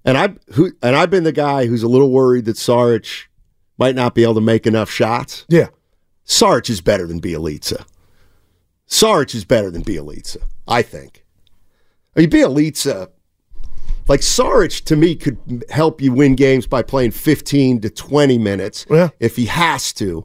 And 0.05 0.17
I 0.19 0.35
who 0.55 0.73
and 0.83 0.95
I've 0.97 1.11
been 1.11 1.25
the 1.25 1.33
guy 1.33 1.67
who's 1.67 1.83
a 1.83 1.89
little 1.89 2.11
worried 2.11 2.45
that 2.47 2.57
Saric 2.57 3.25
might 3.79 3.95
not 3.95 4.15
be 4.15 4.23
able 4.23 4.35
to 4.35 4.41
make 4.41 4.67
enough 4.67 4.91
shots. 4.91 5.45
Yeah. 5.49 5.69
Saric 6.27 6.69
is 6.71 6.81
better 6.81 7.07
than 7.07 7.21
Bjelica. 7.21 7.85
Saric 8.89 9.35
is 9.35 9.45
better 9.45 9.71
than 9.71 9.83
Bjelica, 9.83 10.39
I 10.67 10.83
think. 10.83 11.25
I 12.17 12.21
mean, 12.21 12.31
Bjelica, 12.31 13.09
like 14.09 14.21
Saric 14.21 14.85
to 14.85 14.97
me, 14.97 15.15
could 15.17 15.65
help 15.71 16.01
you 16.01 16.13
win 16.13 16.35
games 16.35 16.67
by 16.67 16.83
playing 16.83 17.11
15 17.13 17.81
to 17.83 17.91
20 17.91 18.39
minutes 18.39 18.87
Yeah. 18.91 19.11
if 19.21 19.37
he 19.37 19.47
has 19.47 19.93
to. 19.95 20.25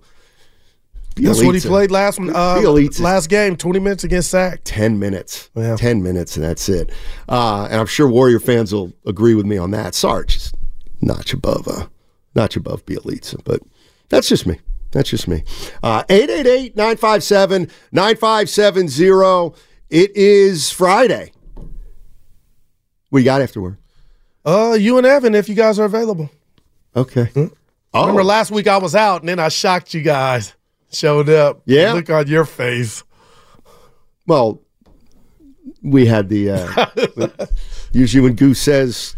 That's 1.15 1.43
what 1.43 1.55
he 1.55 1.61
played 1.61 1.91
last. 1.91 2.19
Uh, 2.19 2.61
last 2.99 3.27
game, 3.29 3.55
twenty 3.55 3.79
minutes 3.79 4.03
against 4.03 4.31
Sac. 4.31 4.61
10 4.63 4.97
minutes. 4.97 5.49
Yeah. 5.55 5.75
10 5.75 6.01
minutes, 6.01 6.35
and 6.37 6.45
that's 6.45 6.67
it. 6.69 6.91
Uh, 7.27 7.65
and 7.69 7.79
I'm 7.79 7.85
sure 7.85 8.07
Warrior 8.07 8.39
fans 8.39 8.73
will 8.73 8.93
agree 9.05 9.35
with 9.35 9.45
me 9.45 9.57
on 9.57 9.71
that. 9.71 9.93
Sarge 9.93 10.35
is 10.37 10.53
notch 11.01 11.33
above 11.33 11.67
a 11.67 11.89
notch 12.35 12.55
above 12.55 12.85
Bjelica, 12.85 13.43
but 13.43 13.61
that's 14.09 14.29
just 14.29 14.47
me. 14.47 14.59
That's 14.91 15.09
just 15.09 15.27
me. 15.27 15.43
Uh, 15.83 16.03
888 16.09 16.75
957 16.75 17.69
9570. 17.91 19.57
It 19.89 20.15
is 20.15 20.71
Friday. 20.71 21.31
What 23.09 23.19
you 23.19 23.25
got 23.25 23.41
afterward? 23.41 23.77
Uh, 24.45 24.75
you 24.79 24.97
and 24.97 25.05
Evan, 25.05 25.35
if 25.35 25.49
you 25.49 25.55
guys 25.55 25.77
are 25.79 25.85
available. 25.85 26.29
Okay. 26.95 27.29
Oh, 27.93 28.01
Remember 28.01 28.23
last 28.23 28.51
week 28.51 28.67
I 28.67 28.77
was 28.77 28.95
out 28.95 29.21
and 29.21 29.29
then 29.29 29.39
I 29.39 29.49
shocked 29.49 29.93
you 29.93 30.01
guys. 30.01 30.53
Showed 30.91 31.29
up. 31.29 31.61
Yeah. 31.65 31.93
Look 31.93 32.09
on 32.09 32.27
your 32.27 32.45
face. 32.45 33.03
well, 34.27 34.61
we 35.81 36.05
had 36.05 36.29
the. 36.29 36.51
Uh, 36.51 37.45
usually 37.91 38.21
when 38.21 38.35
Goo 38.35 38.53
says, 38.53 39.15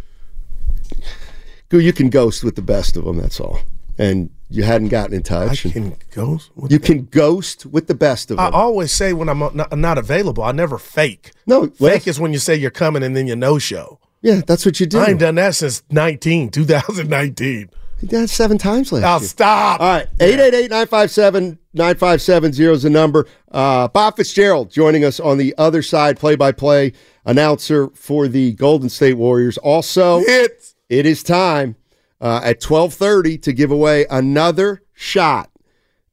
Goo, 1.69 1.79
you 1.79 1.93
can 1.93 2.09
ghost 2.09 2.43
with 2.43 2.55
the 2.55 2.61
best 2.61 2.97
of 2.97 3.05
them, 3.05 3.17
that's 3.17 3.39
all. 3.39 3.59
And 3.97 4.29
you 4.49 4.63
hadn't 4.63 4.89
gotten 4.89 5.15
in 5.15 5.23
touch. 5.23 5.65
and 5.65 5.73
can 5.73 5.95
ghost. 6.11 6.51
You 6.69 6.79
can 6.79 7.05
ghost 7.05 7.65
with 7.65 7.87
the 7.87 7.95
best 7.95 8.29
of 8.31 8.37
them. 8.37 8.45
I 8.45 8.49
always 8.55 8.91
say 8.91 9.13
when 9.13 9.29
I'm 9.29 9.39
not, 9.39 9.75
not 9.77 9.97
available, 9.97 10.43
I 10.43 10.51
never 10.51 10.77
fake. 10.77 11.31
no, 11.47 11.71
well, 11.79 11.91
Fake 11.91 12.07
is 12.07 12.19
when 12.19 12.33
you 12.33 12.39
say 12.39 12.55
you're 12.55 12.71
coming 12.71 13.03
and 13.03 13.15
then 13.15 13.27
you 13.27 13.35
no 13.35 13.57
show. 13.59 13.99
yeah, 14.21 14.41
that's 14.45 14.65
what 14.65 14.79
you 14.79 14.85
do. 14.85 14.99
I 14.99 15.07
ain't 15.07 15.19
done 15.19 15.35
that 15.35 15.55
since 15.55 15.83
19, 15.89 16.49
2019. 16.49 17.69
You 18.03 18.10
did 18.10 18.29
seven 18.29 18.57
times 18.57 18.91
last 18.91 19.03
I'll 19.05 19.19
year. 19.22 19.29
stop. 19.29 19.79
All 19.79 19.88
right, 19.88 20.10
888-957-9570 20.17 22.72
is 22.74 22.83
the 22.83 22.89
number. 22.89 23.25
Uh, 23.50 23.88
Bob 23.88 24.17
Fitzgerald 24.17 24.69
joining 24.69 25.05
us 25.05 25.22
on 25.22 25.38
the 25.38 25.55
other 25.57 25.81
side, 25.81 26.19
play-by-play 26.19 26.91
announcer 27.25 27.88
for 27.91 28.27
the 28.27 28.51
Golden 28.55 28.89
State 28.89 29.13
Warriors. 29.13 29.57
Also, 29.60 30.19
Hits. 30.19 30.75
it 30.89 31.05
is 31.05 31.24
time 31.24 31.77
uh, 32.19 32.41
at 32.43 32.62
1230 32.62 33.38
to 33.38 33.53
give 33.53 33.72
away 33.72 34.05
another 34.10 34.83
shot 34.91 35.50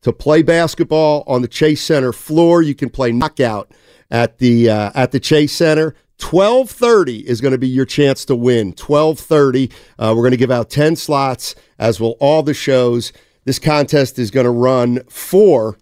to 0.02 0.12
play 0.12 0.42
basketball 0.42 1.25
on 1.26 1.42
the 1.42 1.49
Chase 1.49 1.82
Center 1.82 2.12
floor. 2.12 2.62
You 2.62 2.76
can 2.76 2.88
play 2.88 3.11
knockout 3.11 3.73
at 4.10 4.38
the 4.38 4.68
uh, 4.68 4.90
at 4.94 5.12
the 5.12 5.20
Chase 5.20 5.52
Center. 5.52 5.94
1230 6.20 7.26
is 7.26 7.40
going 7.40 7.52
to 7.52 7.58
be 7.58 7.68
your 7.68 7.86
chance 7.86 8.24
to 8.26 8.36
win. 8.36 8.68
1230. 8.68 9.70
Uh, 9.98 10.12
we're 10.14 10.22
going 10.22 10.32
to 10.32 10.36
give 10.36 10.50
out 10.50 10.68
10 10.68 10.96
slots, 10.96 11.54
as 11.78 11.98
will 11.98 12.16
all 12.20 12.42
the 12.42 12.52
shows. 12.52 13.12
This 13.44 13.58
contest 13.58 14.18
is 14.18 14.30
going 14.30 14.44
to 14.44 14.50
run 14.50 15.02
for 15.08 15.78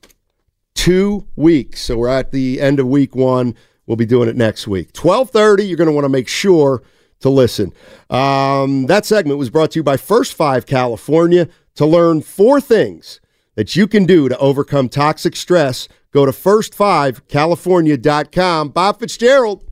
two 0.75 1.27
weeks. 1.35 1.83
So 1.83 1.97
we're 1.97 2.09
at 2.09 2.31
the 2.31 2.61
end 2.61 2.79
of 2.79 2.87
week 2.87 3.17
one. 3.17 3.57
We'll 3.87 3.97
be 3.97 4.07
doing 4.07 4.29
it 4.29 4.37
next 4.37 4.69
week. 4.69 4.97
1230, 4.97 5.65
you're 5.67 5.77
going 5.77 5.89
to 5.89 5.93
want 5.93 6.05
to 6.05 6.09
make 6.09 6.29
sure 6.29 6.83
to 7.21 7.29
listen. 7.29 7.73
Um, 8.11 8.87
that 8.87 9.05
segment 9.05 9.39
was 9.39 9.51
brought 9.51 9.73
to 9.73 9.81
you 9.81 9.83
by 9.83 9.97
First 9.97 10.35
Five 10.35 10.67
California. 10.67 11.49
To 11.75 11.87
learn 11.87 12.23
four 12.23 12.61
things 12.61 13.21
that 13.59 13.75
you 13.75 13.89
can 13.89 14.07
do 14.07 14.29
to 14.29 14.39
overcome 14.39 14.89
toxic 14.89 15.35
stress, 15.35 15.89
go 16.13 16.25
to 16.25 16.31
first5california.com. 16.31 18.69
Bob 18.69 19.01
Fitzgerald 19.01 19.65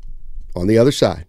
on 0.56 0.66
the 0.66 0.76
other 0.76 0.90
side. 0.90 1.24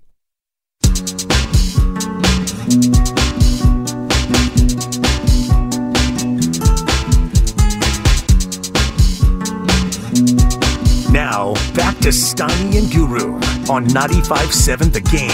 Now, 11.11 11.53
back 11.75 11.99
to 11.99 12.09
Steiny 12.09 12.79
and 12.79 12.91
Guru 12.91 13.35
on 13.71 13.85
95.7 13.85 14.93
The 14.93 15.01
Game. 15.01 15.29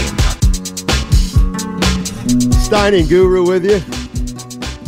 Steiny 2.65 2.99
and 2.99 3.07
Guru 3.07 3.47
with 3.47 3.63
you. 3.63 3.79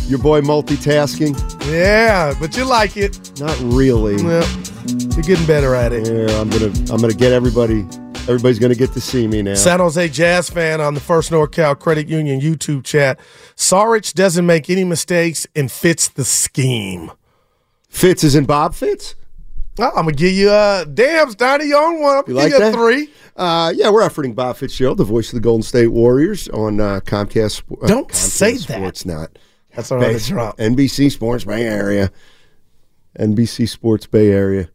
Your 0.09 0.19
boy 0.19 0.41
multitasking. 0.41 1.54
Yeah, 1.67 2.33
but 2.39 2.55
you 2.55 2.65
like 2.65 2.95
it. 2.97 3.39
Not 3.39 3.57
really. 3.61 4.21
Well, 4.23 4.47
you're 4.87 5.23
getting 5.23 5.45
better 5.47 5.73
at 5.75 5.93
it. 5.93 6.07
Yeah, 6.07 6.39
I'm 6.39 6.49
gonna 6.49 6.67
I'm 6.91 7.01
gonna 7.01 7.13
get 7.13 7.31
everybody 7.31 7.85
everybody's 8.27 8.59
gonna 8.59 8.75
get 8.75 8.91
to 8.93 9.01
see 9.01 9.27
me 9.27 9.41
now. 9.41 9.55
San 9.55 9.79
Jose 9.79 10.07
Jazz 10.09 10.49
fan 10.49 10.79
on 10.79 10.93
the 10.93 10.99
First 10.99 11.31
NorCal 11.31 11.77
Credit 11.79 12.07
Union 12.07 12.39
YouTube 12.39 12.83
chat. 12.83 13.19
Saric 13.55 14.13
doesn't 14.13 14.45
make 14.45 14.69
any 14.69 14.83
mistakes 14.83 15.47
and 15.55 15.71
fits 15.71 16.07
the 16.07 16.23
scheme. 16.23 17.11
Fitz 17.89 18.23
is 18.23 18.35
in 18.35 18.45
Bob 18.45 18.75
Fitz? 18.75 19.15
Oh, 19.79 19.85
I'm 19.89 20.05
gonna 20.05 20.11
give 20.13 20.33
you 20.33 20.51
a 20.51 20.85
damn 20.85 21.33
Steiny 21.33 21.67
you 21.67 21.77
on 21.77 21.99
one. 21.99 22.17
I'm 22.17 22.23
You 22.27 22.33
gonna 22.35 22.39
like 22.39 22.51
give 22.51 22.59
you 22.59 22.67
a 22.67 22.71
that? 22.71 22.77
three. 22.77 23.09
Uh, 23.35 23.73
yeah, 23.75 23.89
we're 23.89 24.07
efforting 24.07 24.33
Bob 24.35 24.55
Fitzgerald, 24.57 24.97
the 24.99 25.03
voice 25.03 25.29
of 25.29 25.33
the 25.35 25.41
Golden 25.41 25.63
State 25.63 25.87
Warriors 25.87 26.47
on 26.49 26.79
uh, 26.79 26.99
Comcast. 27.01 27.63
Uh, 27.81 27.87
Don't 27.87 28.07
Comcast 28.07 28.15
say 28.15 28.51
that. 28.53 28.61
Sports, 28.61 29.05
not 29.05 29.37
That's 29.75 29.91
right 29.91 30.21
drop. 30.21 30.57
NBC 30.57 31.11
Sports 31.11 31.43
Bay 31.43 31.63
Area. 31.63 32.11
NBC 33.19 33.67
Sports 33.67 34.05
Bay 34.05 34.29
Area. 34.31 34.69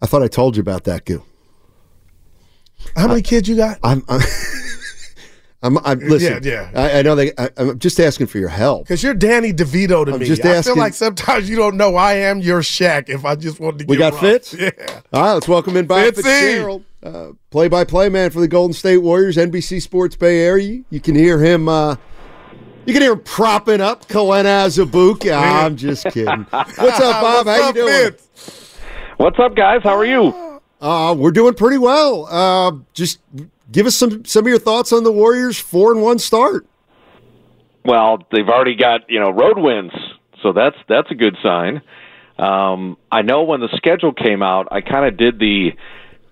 I 0.00 0.06
thought 0.06 0.22
I 0.22 0.28
told 0.28 0.56
you 0.56 0.60
about 0.60 0.84
that, 0.84 1.04
Goo. 1.04 1.22
How 2.96 3.08
many 3.08 3.22
kids 3.22 3.48
you 3.48 3.56
got? 3.56 3.78
I'm. 3.82 4.04
I'm, 4.08 4.20
I'm, 5.62 5.78
I'm 5.78 5.98
listen. 6.00 6.42
Yeah, 6.42 6.70
I, 6.74 6.98
I 6.98 7.02
know 7.02 7.14
they. 7.14 7.32
I, 7.38 7.48
I'm 7.56 7.78
just 7.78 7.98
asking 7.98 8.26
for 8.26 8.36
your 8.38 8.50
help. 8.50 8.84
Because 8.84 9.02
you're 9.02 9.14
Danny 9.14 9.50
DeVito 9.50 10.04
to 10.04 10.12
I'm 10.12 10.20
me. 10.20 10.26
just 10.26 10.44
I 10.44 10.60
feel 10.60 10.76
like 10.76 10.92
sometimes 10.92 11.48
you 11.48 11.56
don't 11.56 11.78
know 11.78 11.96
I 11.96 12.14
am 12.14 12.40
your 12.40 12.60
Shaq 12.60 13.08
if 13.08 13.24
I 13.24 13.34
just 13.34 13.60
wanted 13.60 13.78
to 13.80 13.84
We 13.86 13.96
got 13.96 14.12
rough. 14.12 14.20
Fitz? 14.20 14.52
Yeah. 14.52 14.70
All 15.12 15.22
right, 15.22 15.32
let's 15.32 15.48
welcome 15.48 15.76
in 15.78 15.86
Bob 15.86 16.12
Fitzy. 16.12 16.22
Fitzgerald, 16.22 16.84
uh, 17.02 17.28
play-by-play 17.50 18.10
man 18.10 18.30
for 18.30 18.40
the 18.40 18.48
Golden 18.48 18.74
State 18.74 18.98
Warriors, 18.98 19.38
NBC 19.38 19.80
Sports 19.80 20.16
Bay 20.16 20.40
Area. 20.40 20.82
You 20.90 21.00
can 21.00 21.14
hear 21.14 21.38
him. 21.38 21.66
Uh, 21.68 21.96
you 22.86 22.92
can 22.92 23.02
hear 23.02 23.12
him 23.12 23.20
propping 23.20 23.80
up 23.80 24.06
Kelenna 24.08 24.66
Azubuike. 24.66 25.32
I'm 25.36 25.76
just 25.76 26.04
kidding. 26.06 26.46
What's 26.50 27.00
up, 27.00 27.22
Bob? 27.22 27.46
What's 27.46 27.60
How 27.60 27.66
you 27.68 27.72
doing? 27.72 28.12
Fitz? 28.12 28.78
What's 29.16 29.38
up, 29.38 29.54
guys? 29.54 29.80
How 29.82 29.96
are 29.96 30.04
you? 30.04 30.60
Uh, 30.80 31.14
we're 31.14 31.30
doing 31.30 31.54
pretty 31.54 31.78
well. 31.78 32.26
Uh, 32.26 32.72
just 32.92 33.20
give 33.72 33.86
us 33.86 33.96
some 33.96 34.24
some 34.24 34.44
of 34.44 34.48
your 34.48 34.58
thoughts 34.58 34.92
on 34.92 35.04
the 35.04 35.12
Warriors' 35.12 35.58
four 35.58 35.92
and 35.92 36.02
one 36.02 36.18
start. 36.18 36.66
Well, 37.84 38.26
they've 38.32 38.48
already 38.48 38.74
got 38.74 39.08
you 39.08 39.20
know 39.20 39.30
road 39.30 39.58
wins, 39.58 39.92
so 40.42 40.52
that's 40.52 40.76
that's 40.88 41.10
a 41.10 41.14
good 41.14 41.36
sign. 41.42 41.80
Um, 42.38 42.98
I 43.10 43.22
know 43.22 43.44
when 43.44 43.60
the 43.60 43.68
schedule 43.76 44.12
came 44.12 44.42
out, 44.42 44.68
I 44.70 44.80
kind 44.80 45.06
of 45.06 45.16
did 45.16 45.38
the. 45.38 45.70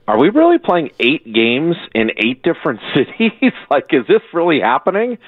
Are 0.08 0.18
we 0.18 0.30
really 0.30 0.58
playing 0.58 0.90
eight 0.98 1.32
games 1.32 1.76
in 1.94 2.10
eight 2.16 2.42
different 2.42 2.80
cities? 2.94 3.52
like, 3.70 3.86
is 3.90 4.06
this 4.08 4.22
really 4.32 4.60
happening? 4.60 5.18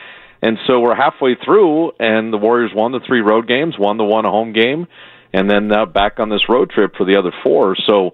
And 0.44 0.58
so 0.66 0.78
we're 0.78 0.94
halfway 0.94 1.36
through, 1.42 1.92
and 1.98 2.30
the 2.30 2.36
Warriors 2.36 2.70
won 2.74 2.92
the 2.92 3.00
three 3.00 3.22
road 3.22 3.48
games, 3.48 3.76
won 3.78 3.96
the 3.96 4.04
one 4.04 4.26
home 4.26 4.52
game, 4.52 4.86
and 5.32 5.48
then 5.48 5.72
uh, 5.72 5.86
back 5.86 6.20
on 6.20 6.28
this 6.28 6.50
road 6.50 6.68
trip 6.68 6.96
for 6.96 7.06
the 7.06 7.16
other 7.16 7.32
four. 7.42 7.74
So, 7.86 8.10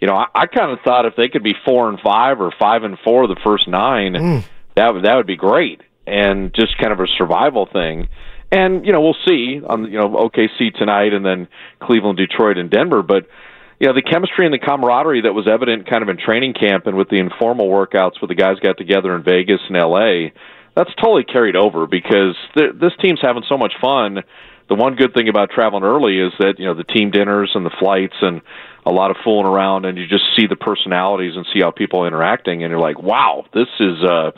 you 0.00 0.06
know, 0.06 0.14
I, 0.14 0.26
I 0.32 0.46
kind 0.46 0.70
of 0.70 0.78
thought 0.84 1.06
if 1.06 1.16
they 1.16 1.28
could 1.28 1.42
be 1.42 1.56
four 1.64 1.88
and 1.88 1.98
five 1.98 2.40
or 2.40 2.52
five 2.56 2.84
and 2.84 2.96
four 3.02 3.26
the 3.26 3.34
first 3.44 3.66
nine, 3.66 4.14
that 4.76 4.94
would 4.94 5.04
that 5.04 5.16
would 5.16 5.26
be 5.26 5.34
great, 5.34 5.80
and 6.06 6.54
just 6.54 6.78
kind 6.78 6.92
of 6.92 7.00
a 7.00 7.08
survival 7.18 7.68
thing. 7.72 8.08
And 8.52 8.86
you 8.86 8.92
know, 8.92 9.00
we'll 9.00 9.16
see 9.26 9.60
on 9.66 9.90
you 9.90 9.98
know 9.98 10.08
OKC 10.08 10.72
tonight, 10.78 11.12
and 11.12 11.26
then 11.26 11.48
Cleveland, 11.80 12.16
Detroit, 12.16 12.58
and 12.58 12.70
Denver. 12.70 13.02
But 13.02 13.26
you 13.80 13.88
know, 13.88 13.92
the 13.92 14.02
chemistry 14.02 14.46
and 14.46 14.54
the 14.54 14.64
camaraderie 14.64 15.22
that 15.22 15.32
was 15.32 15.48
evident 15.48 15.90
kind 15.90 16.04
of 16.04 16.08
in 16.08 16.16
training 16.16 16.54
camp 16.54 16.86
and 16.86 16.96
with 16.96 17.08
the 17.08 17.18
informal 17.18 17.68
workouts 17.68 18.22
where 18.22 18.28
the 18.28 18.36
guys 18.36 18.60
got 18.60 18.78
together 18.78 19.16
in 19.16 19.24
Vegas 19.24 19.60
and 19.68 19.76
LA, 19.76 20.30
that's 20.74 20.94
totally 20.96 21.24
carried 21.24 21.56
over 21.56 21.86
because 21.86 22.36
th- 22.56 22.74
this 22.80 22.92
team's 23.00 23.20
having 23.20 23.42
so 23.48 23.58
much 23.58 23.74
fun. 23.80 24.22
The 24.68 24.74
one 24.74 24.94
good 24.94 25.12
thing 25.12 25.28
about 25.28 25.50
traveling 25.50 25.84
early 25.84 26.18
is 26.18 26.32
that 26.38 26.54
you 26.58 26.64
know 26.64 26.74
the 26.74 26.84
team 26.84 27.10
dinners 27.10 27.50
and 27.54 27.66
the 27.66 27.74
flights 27.78 28.14
and 28.22 28.40
a 28.86 28.90
lot 28.90 29.10
of 29.10 29.16
fooling 29.22 29.46
around, 29.46 29.84
and 29.84 29.98
you 29.98 30.06
just 30.06 30.24
see 30.36 30.46
the 30.46 30.56
personalities 30.56 31.36
and 31.36 31.46
see 31.52 31.60
how 31.60 31.70
people 31.70 32.00
are 32.02 32.06
interacting, 32.06 32.62
and 32.62 32.70
you're 32.70 32.80
like, 32.80 33.00
wow, 33.02 33.44
this 33.52 33.68
is. 33.80 34.02
uh 34.02 34.30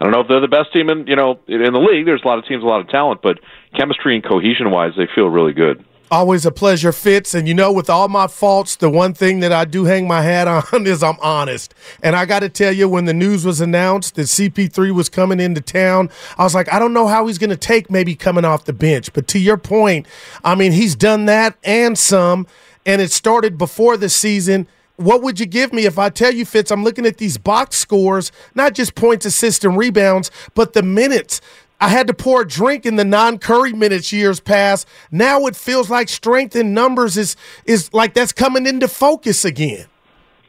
I 0.00 0.04
don't 0.04 0.12
know 0.12 0.20
if 0.20 0.28
they're 0.28 0.40
the 0.40 0.46
best 0.46 0.72
team 0.72 0.90
in 0.90 1.06
you 1.06 1.16
know 1.16 1.40
in 1.48 1.72
the 1.72 1.80
league. 1.80 2.06
There's 2.06 2.22
a 2.24 2.28
lot 2.28 2.38
of 2.38 2.46
teams, 2.46 2.62
a 2.62 2.66
lot 2.66 2.80
of 2.80 2.88
talent, 2.88 3.20
but 3.22 3.40
chemistry 3.76 4.14
and 4.14 4.24
cohesion 4.24 4.70
wise, 4.70 4.92
they 4.96 5.08
feel 5.12 5.26
really 5.28 5.52
good. 5.52 5.84
Always 6.10 6.46
a 6.46 6.50
pleasure, 6.50 6.90
Fitz. 6.90 7.34
And 7.34 7.46
you 7.46 7.52
know, 7.52 7.70
with 7.70 7.90
all 7.90 8.08
my 8.08 8.26
faults, 8.28 8.76
the 8.76 8.88
one 8.88 9.12
thing 9.12 9.40
that 9.40 9.52
I 9.52 9.66
do 9.66 9.84
hang 9.84 10.08
my 10.08 10.22
hat 10.22 10.48
on 10.48 10.64
is 10.86 11.02
I'm 11.02 11.18
honest. 11.20 11.74
And 12.02 12.16
I 12.16 12.24
got 12.24 12.40
to 12.40 12.48
tell 12.48 12.72
you, 12.72 12.88
when 12.88 13.04
the 13.04 13.12
news 13.12 13.44
was 13.44 13.60
announced 13.60 14.14
that 14.14 14.22
CP3 14.22 14.92
was 14.92 15.10
coming 15.10 15.38
into 15.38 15.60
town, 15.60 16.08
I 16.38 16.44
was 16.44 16.54
like, 16.54 16.72
I 16.72 16.78
don't 16.78 16.94
know 16.94 17.08
how 17.08 17.26
he's 17.26 17.38
going 17.38 17.50
to 17.50 17.56
take 17.56 17.90
maybe 17.90 18.14
coming 18.14 18.46
off 18.46 18.64
the 18.64 18.72
bench. 18.72 19.12
But 19.12 19.28
to 19.28 19.38
your 19.38 19.58
point, 19.58 20.06
I 20.42 20.54
mean, 20.54 20.72
he's 20.72 20.94
done 20.94 21.26
that 21.26 21.56
and 21.62 21.98
some. 21.98 22.46
And 22.86 23.02
it 23.02 23.12
started 23.12 23.58
before 23.58 23.98
the 23.98 24.08
season. 24.08 24.66
What 24.96 25.22
would 25.22 25.38
you 25.38 25.46
give 25.46 25.74
me 25.74 25.84
if 25.84 25.98
I 25.98 26.08
tell 26.08 26.32
you, 26.32 26.46
Fitz? 26.46 26.70
I'm 26.70 26.84
looking 26.84 27.04
at 27.04 27.18
these 27.18 27.36
box 27.36 27.76
scores, 27.76 28.32
not 28.54 28.72
just 28.72 28.94
points, 28.94 29.26
assists, 29.26 29.64
and 29.64 29.76
rebounds, 29.76 30.30
but 30.54 30.72
the 30.72 30.82
minutes. 30.82 31.42
I 31.80 31.88
had 31.88 32.06
to 32.08 32.14
pour 32.14 32.42
a 32.42 32.48
drink 32.48 32.86
in 32.86 32.96
the 32.96 33.04
non-Curry 33.04 33.72
minutes 33.72 34.12
years 34.12 34.40
past. 34.40 34.88
Now 35.10 35.46
it 35.46 35.54
feels 35.54 35.88
like 35.88 36.08
strength 36.08 36.56
in 36.56 36.74
numbers 36.74 37.16
is 37.16 37.36
is 37.64 37.92
like 37.94 38.14
that's 38.14 38.32
coming 38.32 38.66
into 38.66 38.88
focus 38.88 39.44
again. 39.44 39.86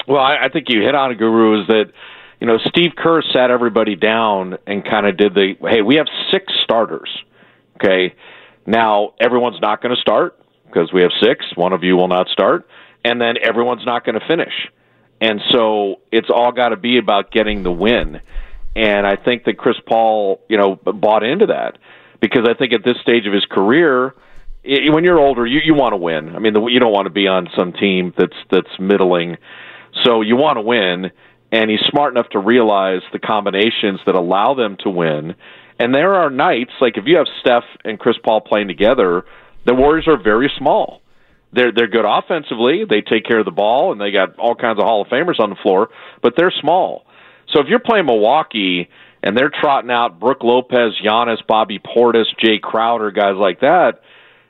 Well, 0.07 0.21
I, 0.21 0.45
I 0.45 0.49
think 0.49 0.69
you 0.69 0.81
hit 0.81 0.95
on 0.95 1.11
it, 1.11 1.15
Guru. 1.19 1.61
Is 1.61 1.67
that 1.67 1.91
you 2.39 2.47
know 2.47 2.57
Steve 2.65 2.91
Kerr 2.97 3.21
sat 3.33 3.51
everybody 3.51 3.95
down 3.95 4.57
and 4.65 4.83
kind 4.83 5.05
of 5.05 5.17
did 5.17 5.35
the 5.35 5.53
hey, 5.61 5.81
we 5.81 5.95
have 5.95 6.07
six 6.31 6.51
starters. 6.63 7.09
Okay, 7.81 8.13
Now, 8.65 9.13
everyone's 9.19 9.61
not 9.61 9.81
going 9.81 9.95
to 9.95 10.01
start 10.01 10.37
because 10.65 10.91
we 10.91 11.01
have 11.01 11.11
six. 11.21 11.45
One 11.55 11.71
of 11.71 11.83
you 11.83 11.95
will 11.95 12.09
not 12.09 12.27
start. 12.27 12.67
And 13.05 13.21
then 13.21 13.35
everyone's 13.41 13.85
not 13.85 14.05
going 14.05 14.19
to 14.19 14.27
finish. 14.27 14.53
And 15.21 15.41
so 15.51 16.01
it's 16.11 16.29
all 16.29 16.51
got 16.51 16.69
to 16.69 16.77
be 16.77 16.97
about 16.97 17.31
getting 17.31 17.63
the 17.63 17.71
win. 17.71 18.19
And 18.75 19.05
I 19.05 19.15
think 19.15 19.45
that 19.45 19.57
Chris 19.57 19.77
Paul, 19.87 20.41
you 20.47 20.57
know, 20.57 20.75
bought 20.75 21.23
into 21.23 21.47
that 21.47 21.77
because 22.21 22.47
I 22.47 22.53
think 22.53 22.73
at 22.73 22.83
this 22.83 22.97
stage 23.01 23.25
of 23.25 23.33
his 23.33 23.45
career, 23.45 24.13
i 24.65 24.89
when 24.89 25.03
you're 25.03 25.19
older, 25.19 25.45
you, 25.45 25.59
you 25.63 25.73
want 25.73 25.93
to 25.93 25.97
win. 25.97 26.35
I 26.35 26.39
mean, 26.39 26.53
the, 26.53 26.65
you 26.67 26.79
don't 26.79 26.91
want 26.91 27.05
to 27.05 27.11
be 27.11 27.27
on 27.27 27.47
some 27.57 27.73
team 27.73 28.13
that's 28.17 28.35
that's 28.51 28.79
middling. 28.79 29.37
So 30.03 30.21
you 30.21 30.35
want 30.35 30.57
to 30.57 30.61
win, 30.61 31.11
and 31.51 31.69
he's 31.69 31.79
smart 31.89 32.13
enough 32.13 32.29
to 32.29 32.39
realize 32.39 33.01
the 33.11 33.19
combinations 33.19 33.99
that 34.05 34.15
allow 34.15 34.53
them 34.53 34.77
to 34.83 34.89
win. 34.89 35.35
And 35.79 35.95
there 35.95 36.15
are 36.15 36.29
nights 36.29 36.71
like 36.81 36.97
if 36.97 37.05
you 37.05 37.17
have 37.17 37.27
Steph 37.39 37.63
and 37.85 37.97
Chris 37.97 38.17
Paul 38.23 38.41
playing 38.41 38.67
together, 38.67 39.23
the 39.65 39.73
Warriors 39.73 40.07
are 40.07 40.21
very 40.21 40.51
small. 40.57 41.01
They're 41.53 41.71
they're 41.71 41.87
good 41.87 42.05
offensively. 42.05 42.83
They 42.87 43.01
take 43.01 43.25
care 43.25 43.39
of 43.39 43.45
the 43.45 43.51
ball, 43.51 43.91
and 43.91 43.99
they 43.99 44.11
got 44.11 44.37
all 44.37 44.55
kinds 44.55 44.77
of 44.77 44.85
Hall 44.85 45.01
of 45.01 45.07
Famers 45.07 45.39
on 45.39 45.49
the 45.49 45.55
floor. 45.55 45.89
But 46.21 46.33
they're 46.37 46.53
small. 46.61 47.05
So 47.53 47.61
if 47.61 47.67
you're 47.67 47.79
playing 47.79 48.05
Milwaukee 48.05 48.89
and 49.23 49.37
they're 49.37 49.51
trotting 49.51 49.91
out 49.91 50.19
Brook 50.19 50.43
Lopez, 50.43 50.93
Giannis, 51.03 51.45
Bobby 51.47 51.79
Portis, 51.79 52.25
Jae 52.43 52.61
Crowder, 52.61 53.11
guys 53.11 53.35
like 53.35 53.61
that, 53.61 54.01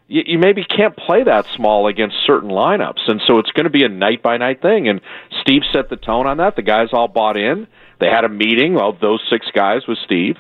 you, 0.07 0.23
you 0.25 0.39
maybe 0.39 0.63
can't 0.63 0.95
play 0.95 1.23
that 1.23 1.45
small 1.55 1.87
against 1.87 2.15
certain 2.25 2.49
lineups. 2.49 3.07
And 3.07 3.21
so 3.25 3.39
it's 3.39 3.51
going 3.51 3.65
to 3.65 3.69
be 3.69 3.83
a 3.83 3.89
night 3.89 4.21
by 4.21 4.37
night 4.37 4.61
thing. 4.61 4.89
And 4.89 5.01
Steve 5.41 5.61
set 5.71 5.89
the 5.89 5.95
tone 5.95 6.27
on 6.27 6.37
that. 6.37 6.55
The 6.55 6.61
guys 6.61 6.89
all 6.91 7.07
bought 7.07 7.37
in. 7.37 7.67
They 7.99 8.07
had 8.07 8.23
a 8.23 8.29
meeting 8.29 8.77
of 8.77 8.99
those 8.99 9.21
six 9.29 9.47
guys 9.53 9.81
with 9.87 9.97
Steve. 10.05 10.35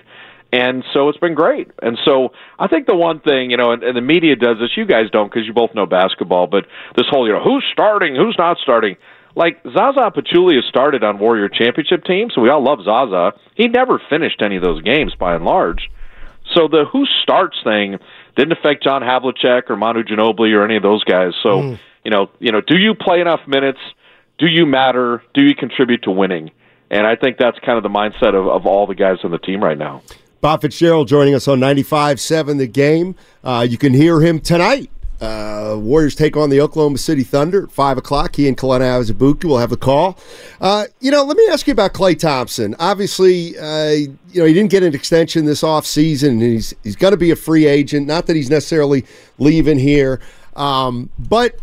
And 0.51 0.83
so 0.93 1.09
it's 1.09 1.17
been 1.19 1.35
great. 1.35 1.69
And 1.81 1.97
so 2.03 2.29
I 2.57 2.67
think 2.67 2.87
the 2.87 2.95
one 2.95 3.19
thing, 3.19 3.51
you 3.51 3.57
know, 3.57 3.71
and, 3.71 3.83
and 3.83 3.95
the 3.95 4.01
media 4.01 4.35
does 4.35 4.57
this, 4.59 4.71
you 4.75 4.85
guys 4.85 5.05
don't 5.11 5.31
because 5.31 5.45
you 5.45 5.53
both 5.53 5.75
know 5.75 5.85
basketball, 5.85 6.47
but 6.47 6.65
this 6.97 7.05
whole, 7.07 7.27
you 7.27 7.33
know, 7.33 7.43
who's 7.43 7.63
starting, 7.71 8.15
who's 8.15 8.35
not 8.37 8.57
starting. 8.57 8.95
Like 9.39 9.61
Zaza 9.63 10.11
Pachulia 10.13 10.61
started 10.67 11.01
on 11.01 11.17
Warrior 11.17 11.47
Championship 11.47 12.03
team, 12.03 12.27
so 12.35 12.41
we 12.41 12.49
all 12.49 12.61
love 12.61 12.79
Zaza. 12.83 13.31
He 13.55 13.69
never 13.69 13.97
finished 14.09 14.41
any 14.41 14.57
of 14.57 14.61
those 14.61 14.81
games 14.81 15.15
by 15.17 15.33
and 15.33 15.45
large. 15.45 15.89
So 16.53 16.67
the 16.67 16.83
who 16.91 17.05
starts 17.23 17.55
thing 17.63 17.99
didn't 18.35 18.51
affect 18.51 18.83
John 18.83 19.01
Havlicek 19.01 19.69
or 19.69 19.77
Manu 19.77 20.03
Ginobili 20.03 20.53
or 20.53 20.65
any 20.65 20.75
of 20.75 20.83
those 20.83 21.05
guys. 21.05 21.31
So 21.41 21.49
mm. 21.61 21.79
you 22.03 22.11
know, 22.11 22.29
you 22.39 22.51
know, 22.51 22.59
do 22.59 22.77
you 22.77 22.93
play 22.93 23.21
enough 23.21 23.39
minutes? 23.47 23.79
Do 24.39 24.47
you 24.47 24.65
matter? 24.65 25.23
Do 25.33 25.41
you 25.41 25.55
contribute 25.55 26.03
to 26.03 26.11
winning? 26.11 26.51
And 26.91 27.07
I 27.07 27.15
think 27.15 27.37
that's 27.37 27.57
kind 27.59 27.77
of 27.77 27.83
the 27.83 27.89
mindset 27.89 28.35
of, 28.35 28.45
of 28.45 28.65
all 28.65 28.87
the 28.87 28.95
guys 28.95 29.19
on 29.23 29.31
the 29.31 29.37
team 29.37 29.63
right 29.63 29.77
now. 29.77 30.01
Bob 30.41 30.61
Fitzgerald 30.61 31.07
joining 31.07 31.33
us 31.33 31.47
on 31.47 31.59
95.7 31.61 32.57
The 32.57 32.67
Game. 32.67 33.15
Uh, 33.41 33.65
you 33.69 33.77
can 33.77 33.93
hear 33.93 34.19
him 34.19 34.41
tonight 34.41 34.89
uh, 35.21 35.75
Warriors 35.77 36.15
take 36.15 36.37
on 36.37 36.49
the 36.49 36.61
Oklahoma 36.61 36.97
City 36.97 37.23
Thunder 37.23 37.63
at 37.63 37.71
5 37.71 37.97
o'clock. 37.97 38.35
He 38.35 38.47
and 38.47 38.57
Kelenna 38.57 39.01
Azubuike 39.01 39.43
will 39.43 39.57
have 39.57 39.71
a 39.71 39.77
call. 39.77 40.17
Uh, 40.61 40.85
you 40.99 41.11
know, 41.11 41.23
let 41.23 41.35
me 41.35 41.47
ask 41.49 41.67
you 41.67 41.73
about 41.73 41.93
Klay 41.93 42.17
Thompson. 42.17 42.75
Obviously, 42.79 43.57
uh, 43.57 43.89
you 43.89 44.15
know, 44.35 44.45
he 44.45 44.53
didn't 44.53 44.71
get 44.71 44.83
an 44.83 44.95
extension 44.95 45.45
this 45.45 45.61
offseason, 45.61 46.29
and 46.29 46.41
he's, 46.41 46.73
he's 46.83 46.95
going 46.95 47.11
to 47.11 47.17
be 47.17 47.31
a 47.31 47.35
free 47.35 47.65
agent. 47.65 48.07
Not 48.07 48.27
that 48.27 48.35
he's 48.35 48.49
necessarily 48.49 49.05
leaving 49.37 49.77
here, 49.77 50.21
um, 50.55 51.09
but 51.17 51.59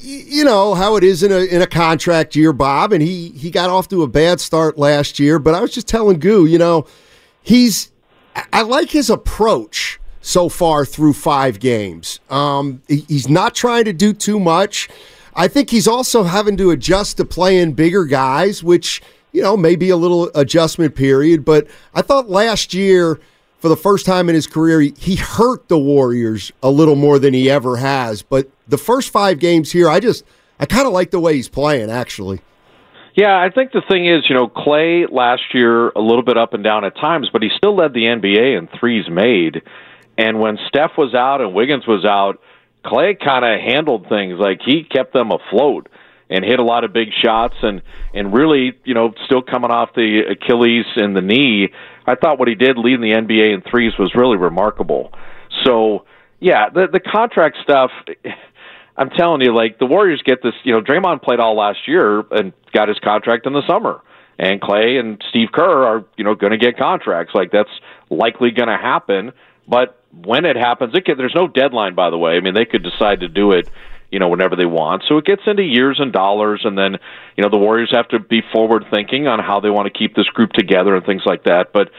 you 0.00 0.44
know 0.44 0.74
how 0.74 0.96
it 0.96 1.04
is 1.04 1.22
in 1.22 1.30
a 1.30 1.44
in 1.44 1.62
a 1.62 1.66
contract 1.66 2.34
year, 2.34 2.52
Bob, 2.52 2.92
and 2.92 3.00
he 3.00 3.28
he 3.30 3.50
got 3.50 3.70
off 3.70 3.88
to 3.88 4.02
a 4.02 4.08
bad 4.08 4.40
start 4.40 4.76
last 4.76 5.18
year. 5.18 5.38
But 5.38 5.54
I 5.54 5.60
was 5.60 5.72
just 5.72 5.86
telling 5.86 6.18
Goo, 6.18 6.46
you 6.46 6.58
know, 6.58 6.86
he's 7.42 7.90
I 8.52 8.62
like 8.62 8.90
his 8.90 9.08
approach 9.08 10.00
so 10.22 10.48
far 10.48 10.86
through 10.86 11.12
five 11.12 11.60
games. 11.60 12.20
Um, 12.30 12.80
he's 12.88 13.28
not 13.28 13.54
trying 13.54 13.84
to 13.84 13.92
do 13.92 14.12
too 14.12 14.40
much. 14.40 14.88
I 15.34 15.48
think 15.48 15.70
he's 15.70 15.88
also 15.88 16.22
having 16.22 16.56
to 16.58 16.70
adjust 16.70 17.16
to 17.18 17.24
playing 17.24 17.72
bigger 17.72 18.04
guys, 18.04 18.62
which, 18.62 19.02
you 19.32 19.42
know, 19.42 19.56
maybe 19.56 19.90
a 19.90 19.96
little 19.96 20.30
adjustment 20.34 20.94
period. 20.94 21.44
But 21.44 21.66
I 21.94 22.02
thought 22.02 22.30
last 22.30 22.72
year, 22.72 23.20
for 23.58 23.68
the 23.68 23.76
first 23.76 24.06
time 24.06 24.28
in 24.28 24.34
his 24.34 24.46
career, 24.46 24.80
he 24.80 25.16
hurt 25.16 25.68
the 25.68 25.78
Warriors 25.78 26.52
a 26.62 26.70
little 26.70 26.96
more 26.96 27.18
than 27.18 27.34
he 27.34 27.50
ever 27.50 27.76
has. 27.76 28.22
But 28.22 28.48
the 28.68 28.78
first 28.78 29.10
five 29.10 29.38
games 29.38 29.72
here, 29.72 29.88
I 29.88 30.00
just, 30.00 30.24
I 30.60 30.66
kind 30.66 30.86
of 30.86 30.92
like 30.92 31.10
the 31.10 31.20
way 31.20 31.34
he's 31.34 31.48
playing, 31.48 31.90
actually. 31.90 32.40
Yeah, 33.14 33.38
I 33.38 33.50
think 33.50 33.72
the 33.72 33.82
thing 33.88 34.06
is, 34.06 34.24
you 34.28 34.34
know, 34.34 34.48
Klay 34.48 35.10
last 35.10 35.42
year 35.52 35.90
a 35.90 36.00
little 36.00 36.22
bit 36.22 36.38
up 36.38 36.54
and 36.54 36.64
down 36.64 36.84
at 36.84 36.96
times, 36.96 37.28
but 37.32 37.42
he 37.42 37.50
still 37.56 37.76
led 37.76 37.92
the 37.92 38.04
NBA 38.04 38.58
in 38.58 38.68
threes 38.78 39.08
made. 39.10 39.62
And 40.18 40.40
when 40.40 40.58
Steph 40.68 40.92
was 40.98 41.14
out 41.14 41.40
and 41.40 41.54
Wiggins 41.54 41.86
was 41.86 42.04
out, 42.04 42.40
Klay 42.84 43.18
kind 43.18 43.44
of 43.44 43.60
handled 43.60 44.08
things 44.08 44.38
like 44.38 44.60
he 44.64 44.84
kept 44.84 45.12
them 45.12 45.30
afloat 45.30 45.88
and 46.28 46.44
hit 46.44 46.58
a 46.58 46.64
lot 46.64 46.84
of 46.84 46.92
big 46.92 47.08
shots 47.22 47.54
and 47.62 47.82
and 48.14 48.32
really, 48.32 48.72
you 48.84 48.94
know, 48.94 49.12
still 49.26 49.42
coming 49.42 49.70
off 49.70 49.90
the 49.94 50.22
Achilles 50.30 50.86
and 50.96 51.16
the 51.16 51.20
knee. 51.20 51.70
I 52.06 52.14
thought 52.14 52.38
what 52.38 52.48
he 52.48 52.54
did 52.54 52.76
leading 52.78 53.00
the 53.00 53.12
NBA 53.12 53.54
in 53.54 53.62
threes 53.70 53.92
was 53.98 54.14
really 54.14 54.36
remarkable. 54.36 55.12
So, 55.64 56.04
yeah, 56.40 56.68
the 56.70 56.88
the 56.92 57.00
contract 57.00 57.58
stuff 57.62 57.90
I'm 58.96 59.10
telling 59.10 59.40
you 59.40 59.54
like 59.54 59.78
the 59.78 59.86
Warriors 59.86 60.22
get 60.24 60.42
this, 60.42 60.54
you 60.64 60.72
know, 60.72 60.80
Draymond 60.80 61.22
played 61.22 61.40
all 61.40 61.56
last 61.56 61.88
year 61.88 62.24
and 62.30 62.52
got 62.72 62.88
his 62.88 62.98
contract 62.98 63.46
in 63.46 63.52
the 63.52 63.66
summer. 63.66 64.00
And 64.38 64.60
Klay 64.60 64.98
and 64.98 65.22
Steve 65.28 65.48
Kerr 65.52 65.84
are, 65.84 66.04
you 66.16 66.24
know, 66.24 66.34
going 66.34 66.52
to 66.52 66.58
get 66.58 66.76
contracts. 66.76 67.34
Like 67.34 67.52
that's 67.52 67.70
likely 68.10 68.50
going 68.50 68.68
to 68.68 68.76
happen, 68.76 69.32
but 69.68 70.01
when 70.12 70.44
it 70.44 70.56
happens, 70.56 70.94
it 70.94 71.04
can, 71.04 71.16
there's 71.16 71.34
no 71.34 71.48
deadline, 71.48 71.94
by 71.94 72.10
the 72.10 72.18
way. 72.18 72.32
I 72.36 72.40
mean, 72.40 72.54
they 72.54 72.64
could 72.64 72.82
decide 72.82 73.20
to 73.20 73.28
do 73.28 73.52
it, 73.52 73.68
you 74.10 74.18
know, 74.18 74.28
whenever 74.28 74.56
they 74.56 74.66
want. 74.66 75.04
So 75.08 75.18
it 75.18 75.24
gets 75.24 75.42
into 75.46 75.62
years 75.62 75.98
and 76.00 76.12
dollars, 76.12 76.62
and 76.64 76.76
then, 76.76 76.98
you 77.36 77.42
know, 77.42 77.48
the 77.48 77.58
Warriors 77.58 77.90
have 77.92 78.08
to 78.08 78.18
be 78.18 78.42
forward 78.52 78.84
thinking 78.92 79.26
on 79.26 79.38
how 79.38 79.60
they 79.60 79.70
want 79.70 79.92
to 79.92 79.98
keep 79.98 80.14
this 80.14 80.26
group 80.26 80.52
together 80.52 80.94
and 80.94 81.04
things 81.04 81.22
like 81.24 81.44
that. 81.44 81.72
But 81.72 81.90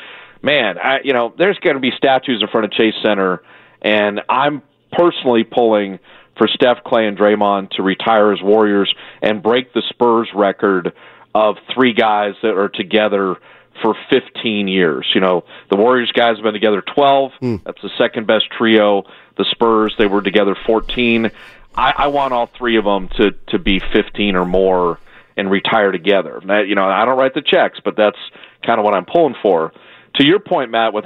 man, 0.41 0.77
I, 0.77 0.99
you 1.03 1.13
know, 1.13 1.33
there's 1.37 1.57
going 1.59 1.75
to 1.75 1.79
be 1.79 1.91
statues 1.97 2.41
in 2.41 2.47
front 2.49 2.65
of 2.65 2.71
Chase 2.71 2.95
Center, 3.03 3.41
and 3.81 4.21
I'm 4.29 4.61
personally 4.91 5.43
pulling 5.43 5.99
for 6.37 6.47
Steph, 6.47 6.83
Klay, 6.85 7.07
and 7.07 7.17
Draymond 7.17 7.71
to 7.71 7.83
retire 7.83 8.31
as 8.31 8.41
Warriors 8.41 8.93
and 9.21 9.41
break 9.41 9.73
the 9.73 9.83
Spurs 9.89 10.29
record 10.35 10.93
of 11.35 11.55
three 11.73 11.93
guys 11.93 12.33
that 12.43 12.55
are 12.57 12.69
together 12.69 13.37
for 13.81 13.95
15 14.09 14.67
years. 14.67 15.09
You 15.13 15.21
know, 15.21 15.43
the 15.69 15.75
Warriors 15.75 16.11
guys 16.11 16.37
have 16.37 16.43
been 16.43 16.53
together 16.53 16.81
12. 16.81 17.31
Mm. 17.41 17.63
That's 17.63 17.81
the 17.81 17.89
second 17.97 18.27
best 18.27 18.45
trio. 18.51 19.03
The 19.37 19.45
Spurs, 19.51 19.95
they 19.97 20.05
were 20.05 20.21
together 20.21 20.55
14. 20.65 21.31
I, 21.75 21.93
I 21.97 22.07
want 22.07 22.33
all 22.33 22.49
three 22.57 22.77
of 22.77 22.85
them 22.85 23.09
to 23.17 23.31
to 23.49 23.59
be 23.59 23.79
15 23.79 24.35
or 24.35 24.45
more 24.45 24.99
and 25.35 25.49
retire 25.49 25.91
together. 25.91 26.39
Now, 26.43 26.61
you 26.61 26.75
know, 26.75 26.85
I 26.85 27.05
don't 27.05 27.17
write 27.17 27.33
the 27.33 27.41
checks, 27.41 27.79
but 27.83 27.95
that's 27.97 28.17
kind 28.63 28.79
of 28.79 28.85
what 28.85 28.93
I'm 28.93 29.05
pulling 29.05 29.35
for. 29.41 29.73
To 30.15 30.25
your 30.25 30.39
point, 30.39 30.69
Matt, 30.69 30.93
with 30.93 31.05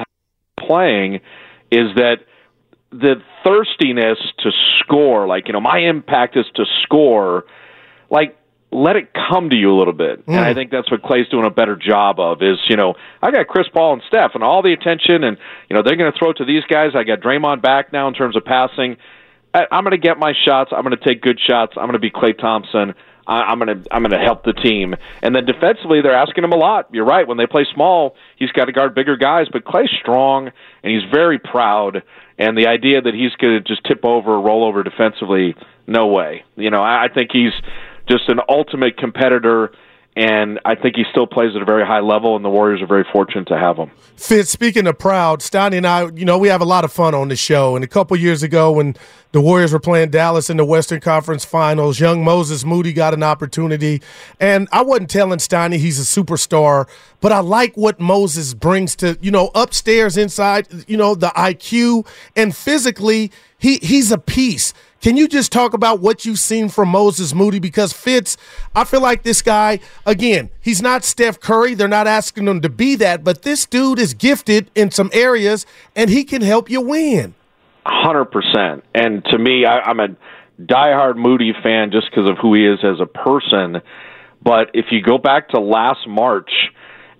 playing, 0.59 1.21
is 1.71 1.95
that 1.95 2.17
the 2.91 3.21
thirstiness 3.45 4.17
to 4.39 4.51
score, 4.79 5.27
like 5.27 5.47
you 5.47 5.53
know, 5.53 5.61
my 5.61 5.79
impact 5.79 6.35
is 6.35 6.45
to 6.55 6.65
score. 6.83 7.45
Like 8.09 8.37
let 8.71 8.95
it 8.95 9.13
come 9.13 9.49
to 9.49 9.55
you 9.55 9.71
a 9.71 9.77
little 9.77 9.93
bit. 9.93 10.25
Mm. 10.25 10.33
And 10.33 10.39
I 10.39 10.53
think 10.53 10.71
that's 10.71 10.91
what 10.91 11.01
Klay's 11.01 11.29
doing 11.29 11.45
a 11.45 11.49
better 11.49 11.75
job 11.75 12.19
of 12.19 12.41
is, 12.41 12.57
you 12.67 12.75
know, 12.75 12.95
I 13.21 13.31
got 13.31 13.47
Chris 13.47 13.67
Paul 13.73 13.93
and 13.93 14.01
Steph 14.07 14.31
and 14.35 14.43
all 14.43 14.61
the 14.61 14.73
attention 14.73 15.23
and, 15.23 15.37
you 15.69 15.75
know, 15.75 15.83
they're 15.83 15.95
going 15.95 16.11
to 16.11 16.17
throw 16.17 16.31
it 16.31 16.37
to 16.37 16.45
these 16.45 16.63
guys. 16.69 16.91
I 16.93 17.03
got 17.03 17.21
Draymond 17.21 17.61
back 17.61 17.93
now 17.93 18.07
in 18.07 18.13
terms 18.13 18.35
of 18.35 18.43
passing. 18.43 18.97
I, 19.53 19.65
I'm 19.71 19.83
going 19.83 19.91
to 19.91 19.97
get 19.97 20.19
my 20.19 20.33
shots. 20.45 20.71
I'm 20.75 20.83
going 20.83 20.97
to 20.97 21.03
take 21.03 21.21
good 21.21 21.39
shots. 21.39 21.73
I'm 21.77 21.85
going 21.85 21.93
to 21.93 21.99
be 21.99 22.11
Klay 22.11 22.37
Thompson. 22.37 22.93
I, 23.25 23.43
I'm 23.43 23.59
going 23.59 23.83
to 23.83 23.93
I'm 23.93 24.03
going 24.03 24.11
to 24.11 24.23
help 24.23 24.43
the 24.43 24.53
team. 24.53 24.95
And 25.21 25.35
then 25.35 25.45
defensively, 25.45 26.01
they're 26.01 26.15
asking 26.15 26.43
him 26.43 26.51
a 26.51 26.57
lot. 26.57 26.89
You're 26.91 27.05
right. 27.05 27.27
When 27.27 27.37
they 27.37 27.47
play 27.47 27.65
small, 27.73 28.15
he's 28.35 28.51
got 28.51 28.65
to 28.65 28.71
guard 28.71 28.95
bigger 28.95 29.17
guys. 29.17 29.47
But 29.51 29.63
Klay's 29.63 29.91
strong 30.01 30.51
and 30.83 30.93
he's 30.93 31.09
very 31.11 31.39
proud. 31.39 32.03
And 32.37 32.57
the 32.57 32.67
idea 32.67 33.01
that 33.01 33.13
he's 33.13 33.33
going 33.35 33.53
to 33.55 33.61
just 33.61 33.83
tip 33.85 34.05
over, 34.05 34.33
or 34.33 34.41
roll 34.41 34.63
over 34.63 34.83
defensively, 34.83 35.55
no 35.87 36.07
way. 36.07 36.43
You 36.55 36.69
know, 36.69 36.83
I, 36.83 37.05
I 37.05 37.07
think 37.07 37.31
he's 37.31 37.53
just 38.07 38.29
an 38.29 38.39
ultimate 38.49 38.97
competitor 38.97 39.71
and 40.17 40.59
I 40.65 40.73
think 40.73 40.95
he 40.95 41.03
still 41.11 41.27
plays 41.27 41.55
at 41.55 41.61
a 41.61 41.65
very 41.65 41.85
high 41.85 41.99
level, 41.99 42.35
and 42.35 42.43
the 42.43 42.49
Warriors 42.49 42.81
are 42.81 42.87
very 42.87 43.05
fortunate 43.13 43.47
to 43.49 43.57
have 43.57 43.77
him. 43.77 43.91
Fitz, 44.15 44.49
speaking 44.49 44.87
of 44.87 44.97
proud, 44.97 45.43
Stoney 45.43 45.77
and 45.77 45.85
I, 45.85 46.09
you 46.15 46.25
know, 46.25 46.39
we 46.39 46.47
have 46.47 46.59
a 46.59 46.65
lot 46.65 46.83
of 46.83 46.91
fun 46.91 47.13
on 47.13 47.27
the 47.27 47.35
show. 47.35 47.75
And 47.75 47.85
a 47.85 47.87
couple 47.87 48.17
years 48.17 48.41
ago, 48.41 48.71
when 48.71 48.95
the 49.31 49.39
Warriors 49.39 49.73
were 49.73 49.79
playing 49.79 50.09
Dallas 50.09 50.49
in 50.49 50.57
the 50.57 50.65
Western 50.65 51.01
Conference 51.01 51.45
Finals, 51.45 51.99
young 51.99 52.23
Moses 52.23 52.65
Moody 52.65 52.93
got 52.93 53.13
an 53.13 53.21
opportunity. 53.21 54.01
And 54.39 54.67
I 54.71 54.81
wasn't 54.81 55.11
telling 55.11 55.37
Stoney 55.37 55.77
he's 55.77 55.99
a 55.99 56.21
superstar, 56.21 56.89
but 57.21 57.31
I 57.31 57.41
like 57.41 57.77
what 57.77 57.99
Moses 57.99 58.55
brings 58.55 58.95
to, 58.95 59.19
you 59.21 59.29
know, 59.29 59.51
upstairs, 59.53 60.17
inside, 60.17 60.67
you 60.87 60.97
know, 60.97 61.13
the 61.13 61.27
IQ, 61.27 62.07
and 62.35 62.55
physically, 62.55 63.31
he 63.59 63.77
he's 63.83 64.11
a 64.11 64.17
piece. 64.17 64.73
Can 65.01 65.15
you 65.15 65.27
just 65.27 65.51
talk 65.51 65.73
about 65.73 65.99
what 65.99 66.25
you've 66.25 66.39
seen 66.39 66.69
from 66.69 66.89
Moses 66.89 67.33
Moody? 67.33 67.59
Because 67.59 67.93
Fitz, 67.93 68.35
I 68.75 68.83
feel 68.83 69.01
like 69.01 69.23
this 69.23 69.41
guy, 69.41 69.79
again, 70.05 70.49
he's 70.59 70.81
not 70.81 71.03
Steph 71.03 71.39
Curry. 71.39 71.75
They're 71.75 71.87
not 71.87 72.07
asking 72.07 72.47
him 72.47 72.61
to 72.61 72.69
be 72.69 72.95
that, 72.95 73.23
but 73.23 73.43
this 73.43 73.65
dude 73.65 73.99
is 73.99 74.13
gifted 74.13 74.71
in 74.73 74.89
some 74.91 75.11
areas 75.13 75.65
and 75.95 76.09
he 76.09 76.23
can 76.23 76.41
help 76.41 76.69
you 76.69 76.81
win. 76.81 77.35
hundred 77.85 78.25
percent. 78.25 78.83
And 78.95 79.23
to 79.25 79.37
me, 79.37 79.65
I, 79.65 79.81
I'm 79.81 79.99
a 79.99 80.09
diehard 80.59 81.15
Moody 81.17 81.53
fan 81.61 81.91
just 81.91 82.09
because 82.09 82.27
of 82.27 82.37
who 82.39 82.55
he 82.55 82.65
is 82.65 82.79
as 82.83 82.99
a 82.99 83.05
person. 83.05 83.81
But 84.41 84.71
if 84.73 84.85
you 84.91 85.01
go 85.01 85.17
back 85.17 85.49
to 85.49 85.59
last 85.59 86.07
March 86.07 86.49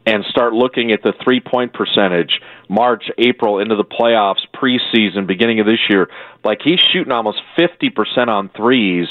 and 0.08 0.24
start 0.30 0.54
looking 0.54 0.94
at 0.94 1.04
the 1.04 1.14
three 1.22 1.42
point 1.42 1.74
percentage, 1.74 2.40
March, 2.70 3.12
April, 3.18 3.60
into 3.60 3.76
the 3.76 3.84
playoffs, 3.84 4.40
preseason, 4.56 5.28
beginning 5.28 5.60
of 5.60 5.66
this 5.66 5.80
year, 5.90 6.08
like 6.46 6.60
he's 6.64 6.80
shooting 6.80 7.12
almost 7.12 7.40
50% 7.60 8.30
on 8.30 8.50
threes, 8.56 9.08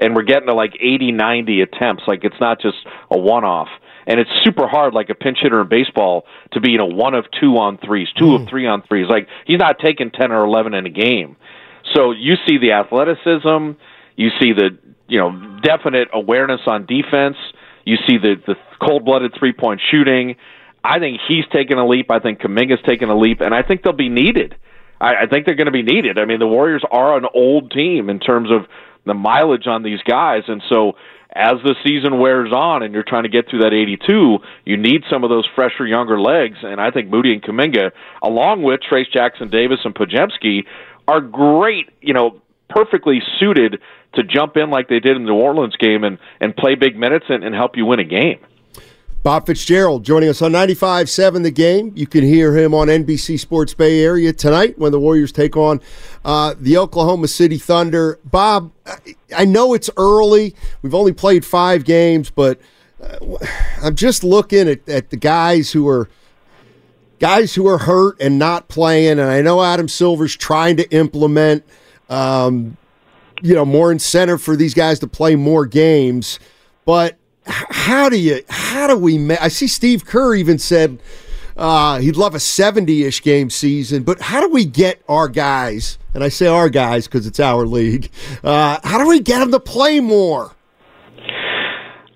and 0.00 0.16
we're 0.16 0.24
getting 0.24 0.48
to 0.48 0.54
like 0.54 0.74
80, 0.80 1.12
90 1.12 1.60
attempts. 1.60 2.02
Like 2.08 2.24
it's 2.24 2.40
not 2.40 2.60
just 2.60 2.78
a 3.12 3.18
one 3.18 3.44
off. 3.44 3.68
And 4.08 4.18
it's 4.18 4.30
super 4.42 4.66
hard, 4.66 4.92
like 4.92 5.08
a 5.08 5.14
pinch 5.14 5.38
hitter 5.40 5.60
in 5.60 5.68
baseball, 5.68 6.24
to 6.52 6.60
be 6.60 6.72
you 6.72 6.78
know 6.78 6.86
one 6.86 7.14
of 7.14 7.26
two 7.40 7.58
on 7.58 7.78
threes, 7.78 8.08
two 8.18 8.34
of 8.34 8.40
mm. 8.40 8.50
three 8.50 8.66
on 8.66 8.82
threes. 8.82 9.06
Like 9.08 9.28
he's 9.46 9.58
not 9.58 9.78
taking 9.78 10.10
ten 10.10 10.32
or 10.32 10.44
eleven 10.44 10.74
in 10.74 10.84
a 10.84 10.90
game. 10.90 11.36
So 11.94 12.10
you 12.10 12.34
see 12.48 12.58
the 12.58 12.72
athleticism, 12.72 13.78
you 14.16 14.30
see 14.40 14.52
the 14.52 14.76
you 15.06 15.20
know 15.20 15.60
definite 15.62 16.08
awareness 16.12 16.62
on 16.66 16.86
defense, 16.86 17.36
you 17.90 17.96
see 18.08 18.18
the 18.18 18.36
the 18.46 18.54
cold 18.80 19.04
blooded 19.04 19.32
three 19.38 19.52
point 19.52 19.80
shooting. 19.90 20.36
I 20.82 20.98
think 20.98 21.20
he's 21.28 21.44
taken 21.52 21.78
a 21.78 21.86
leap. 21.86 22.10
I 22.10 22.20
think 22.20 22.40
Kuminga's 22.40 22.82
taken 22.86 23.10
a 23.10 23.18
leap, 23.18 23.40
and 23.40 23.54
I 23.54 23.62
think 23.62 23.82
they'll 23.82 23.92
be 23.92 24.08
needed. 24.08 24.54
I, 25.00 25.22
I 25.22 25.26
think 25.26 25.44
they're 25.44 25.54
going 25.54 25.66
to 25.66 25.72
be 25.72 25.82
needed. 25.82 26.18
I 26.18 26.24
mean, 26.24 26.38
the 26.38 26.46
Warriors 26.46 26.82
are 26.90 27.18
an 27.18 27.26
old 27.34 27.70
team 27.70 28.08
in 28.08 28.18
terms 28.18 28.50
of 28.50 28.66
the 29.04 29.12
mileage 29.12 29.66
on 29.66 29.82
these 29.82 30.00
guys, 30.06 30.44
and 30.48 30.62
so 30.70 30.92
as 31.32 31.54
the 31.64 31.74
season 31.84 32.18
wears 32.18 32.52
on 32.52 32.82
and 32.82 32.92
you're 32.92 33.04
trying 33.06 33.22
to 33.22 33.28
get 33.28 33.48
through 33.48 33.60
that 33.60 33.72
82, 33.72 34.38
you 34.64 34.76
need 34.76 35.02
some 35.08 35.22
of 35.22 35.30
those 35.30 35.46
fresher, 35.54 35.86
younger 35.86 36.20
legs. 36.20 36.58
And 36.62 36.80
I 36.80 36.90
think 36.90 37.08
Moody 37.08 37.32
and 37.32 37.42
Kaminga, 37.42 37.92
along 38.22 38.62
with 38.62 38.80
Trayce 38.80 39.10
Jackson 39.12 39.48
Davis 39.48 39.78
and 39.84 39.94
Podziemski, 39.94 40.64
are 41.06 41.20
great, 41.20 41.88
you 42.00 42.14
know, 42.14 42.40
perfectly 42.70 43.20
suited 43.38 43.80
to 44.14 44.22
jump 44.22 44.56
in 44.56 44.70
like 44.70 44.88
they 44.88 45.00
did 45.00 45.16
in 45.16 45.24
the 45.24 45.30
New 45.30 45.36
Orleans 45.36 45.76
game 45.76 46.04
and, 46.04 46.18
and 46.40 46.56
play 46.56 46.74
big 46.74 46.96
minutes 46.96 47.26
and, 47.28 47.44
and 47.44 47.54
help 47.54 47.76
you 47.76 47.84
win 47.84 48.00
a 48.00 48.04
game. 48.04 48.38
Bob 49.22 49.44
Fitzgerald 49.44 50.02
joining 50.02 50.30
us 50.30 50.40
on 50.40 50.52
95.7 50.52 51.42
The 51.42 51.50
Game. 51.50 51.92
You 51.94 52.06
can 52.06 52.24
hear 52.24 52.56
him 52.56 52.72
on 52.72 52.88
NBC 52.88 53.38
Sports 53.38 53.74
Bay 53.74 54.02
Area 54.02 54.32
tonight 54.32 54.78
when 54.78 54.92
the 54.92 54.98
Warriors 54.98 55.30
take 55.30 55.58
on 55.58 55.82
uh, 56.24 56.54
the 56.58 56.78
Oklahoma 56.78 57.28
City 57.28 57.58
Thunder. 57.58 58.18
Bob, 58.24 58.72
I 59.36 59.44
know 59.44 59.74
it's 59.74 59.90
early. 59.98 60.54
We've 60.80 60.94
only 60.94 61.12
played 61.12 61.44
five 61.44 61.84
games, 61.84 62.30
but 62.30 62.60
uh, 63.02 63.18
I'm 63.82 63.94
just 63.94 64.24
looking 64.24 64.70
at, 64.70 64.88
at 64.88 65.10
the 65.10 65.18
guys 65.18 65.70
who 65.70 65.86
are 65.86 66.08
guys 67.18 67.54
who 67.54 67.68
are 67.68 67.78
hurt 67.78 68.18
and 68.20 68.38
not 68.38 68.68
playing. 68.68 69.18
And 69.18 69.30
I 69.30 69.42
know 69.42 69.62
Adam 69.62 69.86
Silver's 69.86 70.34
trying 70.34 70.78
to 70.78 70.90
implement, 70.90 71.62
um, 72.10 72.76
you 73.40 73.54
know, 73.54 73.64
more 73.64 73.90
incentive 73.90 74.42
for 74.42 74.56
these 74.56 74.74
guys 74.74 74.98
to 74.98 75.06
play 75.06 75.36
more 75.36 75.64
games, 75.64 76.38
but 76.84 77.16
how 77.46 78.08
do 78.08 78.18
you 78.18 78.42
how 78.48 78.86
do 78.86 78.96
we 78.96 79.16
ma- 79.16 79.36
I 79.40 79.48
see 79.48 79.66
Steve 79.66 80.04
Kerr 80.04 80.34
even 80.34 80.58
said 80.58 80.98
uh, 81.56 81.98
he'd 81.98 82.16
love 82.16 82.34
a 82.34 82.38
70-ish 82.38 83.22
game 83.22 83.50
season, 83.50 84.02
but 84.02 84.20
how 84.20 84.40
do 84.40 84.48
we 84.48 84.64
get 84.64 85.02
our 85.08 85.28
guys, 85.28 85.98
and 86.14 86.22
I 86.22 86.28
say 86.28 86.46
our 86.46 86.68
guys 86.68 87.06
because 87.06 87.26
it's 87.26 87.40
our 87.40 87.66
league, 87.66 88.10
uh, 88.44 88.78
how 88.82 88.98
do 88.98 89.08
we 89.08 89.20
get 89.20 89.40
them 89.40 89.50
to 89.52 89.60
play 89.60 90.00
more? 90.00 90.52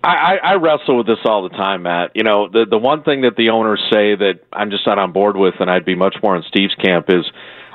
I, 0.04 0.36
I 0.42 0.54
wrestle 0.54 0.98
with 0.98 1.06
this 1.06 1.18
all 1.24 1.42
the 1.42 1.56
time, 1.56 1.82
Matt. 1.82 2.10
You 2.14 2.24
know, 2.24 2.48
the 2.48 2.66
the 2.68 2.76
one 2.76 3.02
thing 3.02 3.22
that 3.22 3.36
the 3.36 3.48
owners 3.50 3.80
say 3.90 4.14
that 4.14 4.40
I'm 4.52 4.70
just 4.70 4.86
not 4.86 4.98
on 4.98 5.12
board 5.12 5.36
with, 5.36 5.54
and 5.60 5.70
I'd 5.70 5.86
be 5.86 5.94
much 5.94 6.16
more 6.22 6.36
in 6.36 6.42
Steve's 6.42 6.74
camp 6.74 7.06
is, 7.08 7.24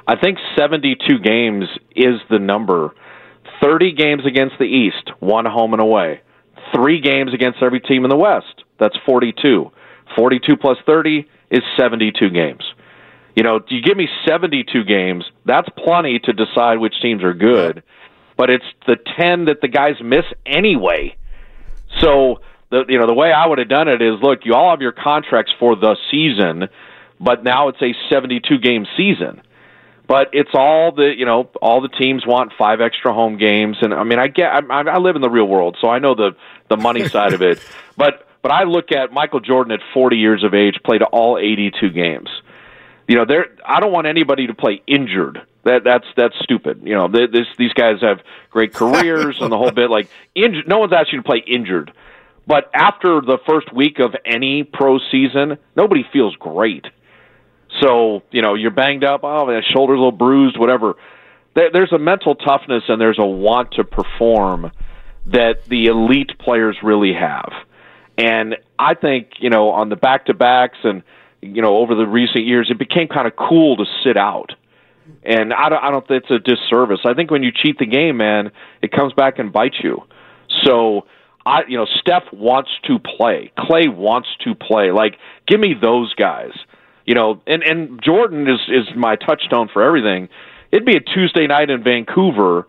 I 0.09 0.15
think 0.15 0.39
72 0.57 1.19
games 1.19 1.65
is 1.95 2.19
the 2.29 2.39
number. 2.39 2.93
30 3.61 3.93
games 3.93 4.23
against 4.25 4.55
the 4.57 4.65
East, 4.65 5.11
one 5.19 5.45
home 5.45 5.73
and 5.73 5.81
away 5.81 6.21
three 6.73 7.01
games 7.01 7.33
against 7.33 7.61
every 7.61 7.79
team 7.79 8.03
in 8.05 8.09
the 8.09 8.17
West. 8.17 8.63
That's 8.79 8.95
42. 9.05 9.71
42 10.15 10.57
plus 10.57 10.77
30 10.85 11.27
is 11.51 11.61
72 11.77 12.29
games. 12.29 12.63
You 13.35 13.43
know, 13.43 13.59
you 13.69 13.81
give 13.81 13.95
me 13.95 14.07
72 14.27 14.83
games, 14.83 15.23
that's 15.45 15.69
plenty 15.77 16.19
to 16.19 16.33
decide 16.33 16.79
which 16.79 16.95
teams 17.01 17.23
are 17.23 17.33
good, 17.33 17.83
but 18.37 18.49
it's 18.49 18.65
the 18.85 18.97
10 19.17 19.45
that 19.45 19.61
the 19.61 19.67
guys 19.67 19.95
miss 20.03 20.25
anyway. 20.45 21.15
So, 22.01 22.41
the 22.69 22.85
you 22.89 22.99
know, 22.99 23.07
the 23.07 23.13
way 23.13 23.31
I 23.31 23.47
would 23.47 23.59
have 23.59 23.69
done 23.69 23.87
it 23.87 24.01
is 24.01 24.15
look, 24.21 24.39
you 24.43 24.55
all 24.55 24.71
have 24.71 24.81
your 24.81 24.91
contracts 24.91 25.53
for 25.59 25.75
the 25.75 25.95
season, 26.11 26.67
but 27.19 27.43
now 27.43 27.69
it's 27.69 27.81
a 27.81 27.93
72 28.09 28.57
game 28.57 28.85
season 28.97 29.41
but 30.09 30.29
it's 30.33 30.49
all 30.55 30.91
the 30.91 31.13
you 31.15 31.23
know 31.23 31.49
all 31.61 31.79
the 31.79 31.87
teams 31.87 32.25
want 32.25 32.51
five 32.57 32.81
extra 32.81 33.13
home 33.13 33.37
games. 33.37 33.77
And 33.81 33.93
i 33.93 34.03
mean 34.03 34.19
i 34.19 34.27
get 34.27 34.51
i, 34.51 34.81
I 34.81 34.97
live 34.97 35.15
in 35.15 35.21
the 35.21 35.29
real 35.29 35.47
world 35.47 35.77
so 35.79 35.87
i 35.87 35.99
know 35.99 36.15
the 36.15 36.35
the 36.67 36.75
money 36.75 37.07
side 37.15 37.31
of 37.31 37.41
it. 37.41 37.63
But 37.95 38.27
but 38.41 38.51
i 38.51 38.63
look 38.63 38.91
at 38.91 39.13
michael 39.13 39.39
jordan 39.39 39.71
at 39.71 39.79
40 39.93 40.17
years 40.17 40.43
of 40.43 40.53
age 40.53 40.79
played 40.83 41.03
all 41.03 41.37
82 41.37 41.91
games. 41.91 42.29
You 43.07 43.15
know 43.15 43.25
there 43.25 43.45
i 43.63 43.79
don't 43.79 43.93
want 43.93 44.07
anybody 44.07 44.47
to 44.47 44.53
play 44.53 44.81
injured. 44.87 45.41
That 45.63 45.83
that's 45.83 46.07
that's 46.17 46.35
stupid. 46.41 46.81
You 46.83 46.95
know 46.95 47.07
this 47.07 47.47
these 47.57 47.73
guys 47.73 48.01
have 48.01 48.21
great 48.49 48.73
careers 48.73 49.37
and 49.39 49.51
the 49.51 49.57
whole 49.57 49.71
bit 49.71 49.91
like 49.91 50.09
injured 50.33 50.67
no 50.67 50.79
one's 50.79 50.91
asking 50.91 51.17
you 51.17 51.21
to 51.21 51.27
play 51.27 51.43
injured. 51.45 51.93
But 52.47 52.71
after 52.73 53.21
the 53.21 53.37
first 53.47 53.71
week 53.71 53.99
of 53.99 54.15
any 54.25 54.63
pro 54.63 54.97
season 55.11 55.59
nobody 55.75 56.03
feels 56.11 56.35
great 56.35 56.87
so, 57.81 58.23
you 58.31 58.41
know, 58.41 58.55
you're 58.55 58.71
banged 58.71 59.03
up, 59.03 59.21
oh, 59.23 59.45
my 59.45 59.61
shoulder's 59.73 59.95
a 59.95 59.99
little 59.99 60.11
bruised, 60.11 60.57
whatever. 60.57 60.95
There, 61.55 61.69
there's 61.71 61.91
a 61.91 61.99
mental 61.99 62.35
toughness 62.35 62.83
and 62.87 62.99
there's 62.99 63.19
a 63.19 63.25
want 63.25 63.73
to 63.73 63.83
perform 63.83 64.71
that 65.27 65.65
the 65.67 65.85
elite 65.85 66.31
players 66.39 66.77
really 66.83 67.13
have. 67.13 67.51
And 68.17 68.57
I 68.77 68.95
think, 68.95 69.33
you 69.39 69.49
know, 69.49 69.69
on 69.69 69.89
the 69.89 69.95
back 69.95 70.25
to 70.25 70.33
backs 70.33 70.77
and, 70.83 71.03
you 71.41 71.61
know, 71.61 71.77
over 71.77 71.95
the 71.95 72.07
recent 72.07 72.45
years, 72.45 72.69
it 72.69 72.77
became 72.77 73.07
kind 73.07 73.27
of 73.27 73.35
cool 73.35 73.77
to 73.77 73.85
sit 74.03 74.17
out. 74.17 74.51
And 75.23 75.53
I 75.53 75.69
don't, 75.69 75.83
I 75.83 75.91
don't 75.91 76.07
think 76.07 76.23
it's 76.23 76.31
a 76.31 76.39
disservice. 76.39 76.99
I 77.05 77.13
think 77.13 77.31
when 77.31 77.43
you 77.43 77.51
cheat 77.51 77.77
the 77.77 77.85
game, 77.85 78.17
man, 78.17 78.51
it 78.81 78.91
comes 78.91 79.13
back 79.13 79.39
and 79.39 79.53
bites 79.53 79.77
you. 79.81 80.01
So, 80.63 81.05
I, 81.45 81.61
you 81.67 81.77
know, 81.77 81.85
Steph 81.99 82.23
wants 82.33 82.69
to 82.87 82.99
play. 82.99 83.51
Klay 83.57 83.93
wants 83.93 84.27
to 84.43 84.53
play. 84.53 84.91
Like, 84.91 85.15
give 85.47 85.59
me 85.59 85.73
those 85.79 86.13
guys 86.15 86.51
you 87.09 87.15
know, 87.15 87.41
and 87.47 87.63
and 87.63 87.99
Jordan 88.03 88.47
is 88.47 88.59
is 88.67 88.95
my 88.95 89.15
touchstone 89.15 89.67
for 89.73 89.81
everything. 89.81 90.29
It'd 90.71 90.85
be 90.85 90.95
a 90.95 90.99
Tuesday 90.99 91.47
night 91.47 91.71
in 91.71 91.83
Vancouver, 91.83 92.67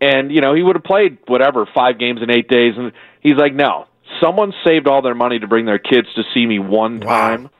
and 0.00 0.30
you 0.30 0.40
know 0.40 0.54
he 0.54 0.62
would 0.62 0.76
have 0.76 0.84
played 0.84 1.18
whatever 1.26 1.66
five 1.74 1.98
games 1.98 2.20
in 2.22 2.30
eight 2.30 2.46
days, 2.46 2.74
and 2.76 2.92
he's 3.20 3.34
like, 3.34 3.52
no, 3.52 3.88
someone 4.22 4.52
saved 4.64 4.86
all 4.86 5.02
their 5.02 5.16
money 5.16 5.40
to 5.40 5.48
bring 5.48 5.66
their 5.66 5.80
kids 5.80 6.06
to 6.14 6.22
see 6.32 6.46
me 6.46 6.60
one 6.60 7.00
time. 7.00 7.42
Wow. 7.42 7.50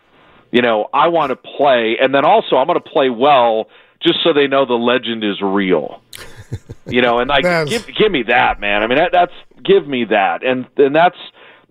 You 0.53 0.63
know, 0.63 0.89
I 0.95 1.09
want 1.09 1.31
to 1.31 1.37
play, 1.37 1.97
and 2.01 2.15
then 2.15 2.25
also 2.25 2.55
I'm 2.55 2.69
going 2.69 2.81
to 2.81 2.89
play 2.89 3.11
well, 3.11 3.67
just 4.01 4.23
so 4.23 4.33
they 4.33 4.47
know 4.47 4.65
the 4.67 4.75
legend 4.75 5.25
is 5.25 5.43
real. 5.43 6.01
you 6.87 7.03
know, 7.03 7.19
and 7.19 7.29
like 7.29 7.43
give 7.69 7.89
give 7.89 8.13
me 8.13 8.23
that, 8.29 8.61
man. 8.61 8.85
I 8.85 8.87
mean, 8.87 8.99
that, 8.99 9.11
that's 9.11 9.35
give 9.65 9.85
me 9.85 10.05
that, 10.05 10.45
and 10.45 10.67
and 10.77 10.95
that's 10.95 11.19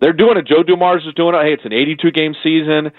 they're 0.00 0.12
doing 0.12 0.36
it. 0.36 0.46
Joe 0.46 0.62
Dumars 0.62 1.06
is 1.06 1.14
doing 1.14 1.34
it. 1.34 1.42
Hey, 1.42 1.54
it's 1.54 1.64
an 1.64 1.72
82 1.72 2.10
game 2.10 2.34
season 2.42 2.92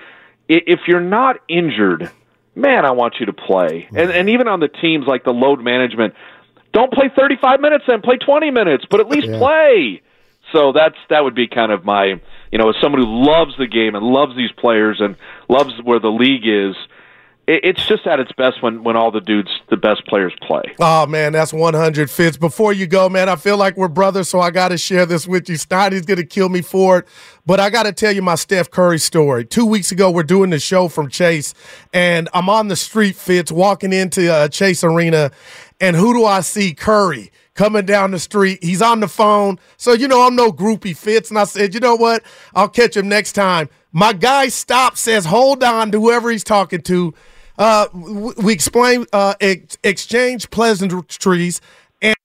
if 0.48 0.82
you're 0.88 1.00
not 1.00 1.38
injured, 1.48 2.12
man, 2.56 2.86
I 2.86 2.92
want 2.92 3.16
you 3.20 3.26
to 3.28 3.34
play. 3.34 3.88
And 3.96 4.12
and 4.12 4.30
even 4.30 4.48
on 4.48 4.60
the 4.60 4.68
teams 4.68 5.06
like 5.08 5.24
the 5.24 5.32
load 5.32 5.62
management, 5.62 6.14
don't 6.74 6.92
play 6.92 7.10
35 7.16 7.60
minutes 7.60 7.86
then 7.88 8.02
play 8.02 8.18
20 8.18 8.52
minutes, 8.52 8.86
but 8.90 9.00
at 9.00 9.08
least 9.08 9.28
yeah. 9.28 9.38
play. 9.38 10.02
So 10.52 10.72
that's 10.74 10.96
that 11.10 11.24
would 11.24 11.36
be 11.36 11.48
kind 11.48 11.72
of 11.72 11.86
my, 11.86 12.20
you 12.52 12.58
know, 12.58 12.70
as 12.70 12.76
someone 12.82 13.02
who 13.02 13.26
loves 13.26 13.54
the 13.58 13.68
game 13.68 13.96
and 13.96 14.06
loves 14.06 14.36
these 14.36 14.52
players 14.52 14.98
and 15.00 15.16
loves 15.50 15.74
where 15.84 16.00
the 16.00 16.10
league 16.10 16.46
is, 16.46 16.76
it's 17.48 17.86
just 17.86 18.06
at 18.08 18.20
its 18.20 18.32
best 18.34 18.62
when 18.62 18.84
when 18.84 18.96
all 18.96 19.12
the 19.12 19.22
dudes, 19.22 19.50
the 19.70 19.78
best 19.78 20.06
players, 20.06 20.34
play. 20.42 20.64
Oh 20.80 21.06
man, 21.06 21.34
that's 21.34 21.52
one 21.54 21.74
hundred 21.74 22.10
Fitz. 22.10 22.38
Before 22.38 22.72
you 22.72 22.88
go, 22.88 23.10
man, 23.10 23.30
I 23.30 23.36
feel 23.36 23.58
like 23.58 23.78
we're 23.78 23.88
brothers, 23.88 24.30
so 24.30 24.40
I 24.40 24.52
got 24.52 24.70
to 24.70 24.78
share 24.78 25.06
this 25.06 25.28
with 25.28 25.50
you. 25.50 25.58
Snotty's 25.58 26.06
gonna 26.06 26.24
kill 26.24 26.50
me 26.50 26.62
for 26.62 27.00
it, 27.00 27.08
but 27.46 27.60
I 27.60 27.70
got 27.70 27.84
to 27.84 27.94
tell 27.94 28.12
you 28.12 28.22
my 28.22 28.36
Steph 28.36 28.70
Curry 28.70 29.00
story. 29.00 29.46
Two 29.46 29.66
weeks 29.66 29.92
ago, 29.92 30.12
we're 30.12 30.24
doing 30.24 30.50
the 30.52 30.60
show 30.60 30.88
from 30.88 31.10
Chase, 31.10 31.54
and 31.94 32.30
I'm 32.34 32.50
on 32.50 32.68
the 32.68 32.76
street, 32.76 33.16
Fitz, 33.16 33.52
walking 33.52 33.92
into 33.92 34.32
uh, 34.32 34.48
Chase 34.48 34.84
Arena, 34.84 35.32
and 35.80 35.96
who 35.96 36.14
do 36.14 36.26
I 36.26 36.42
see? 36.42 36.74
Curry 36.74 37.32
coming 37.54 37.86
down 37.86 38.12
the 38.12 38.20
street. 38.20 38.64
He's 38.64 38.82
on 38.82 39.00
the 39.00 39.08
phone. 39.08 39.60
So, 39.78 39.94
you 39.94 40.08
know, 40.08 40.26
I'm 40.26 40.36
no 40.36 40.52
groupie 40.52 40.96
Fitz. 40.96 41.30
And 41.30 41.40
I 41.40 41.44
said, 41.44 41.74
you 41.74 41.80
know 41.80 41.96
what? 41.96 42.24
I'll 42.54 42.70
catch 42.70 42.96
him 42.96 43.10
next 43.10 43.34
time. 43.34 43.70
My 43.92 44.14
guy 44.14 44.48
stops, 44.48 45.02
says, 45.02 45.26
hold 45.26 45.64
on 45.64 45.92
to 45.92 46.00
whoever 46.00 46.32
he's 46.32 46.44
talking 46.44 46.82
to. 46.84 47.14
Uh, 47.58 47.88
we 47.94 48.54
explain, 48.54 49.06
uh, 49.12 49.36
ex- 49.42 49.78
exchange 49.84 50.50
pleasantries, 50.50 51.60
and 52.02 52.16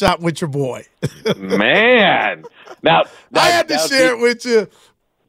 shot 0.00 0.20
with 0.20 0.40
your 0.40 0.48
boy. 0.48 0.84
Man, 1.36 2.44
now, 2.82 3.04
I 3.34 3.50
had 3.50 3.68
to 3.68 3.78
share 3.78 4.16
it 4.16 4.20
with 4.20 4.44
you. 4.44 4.68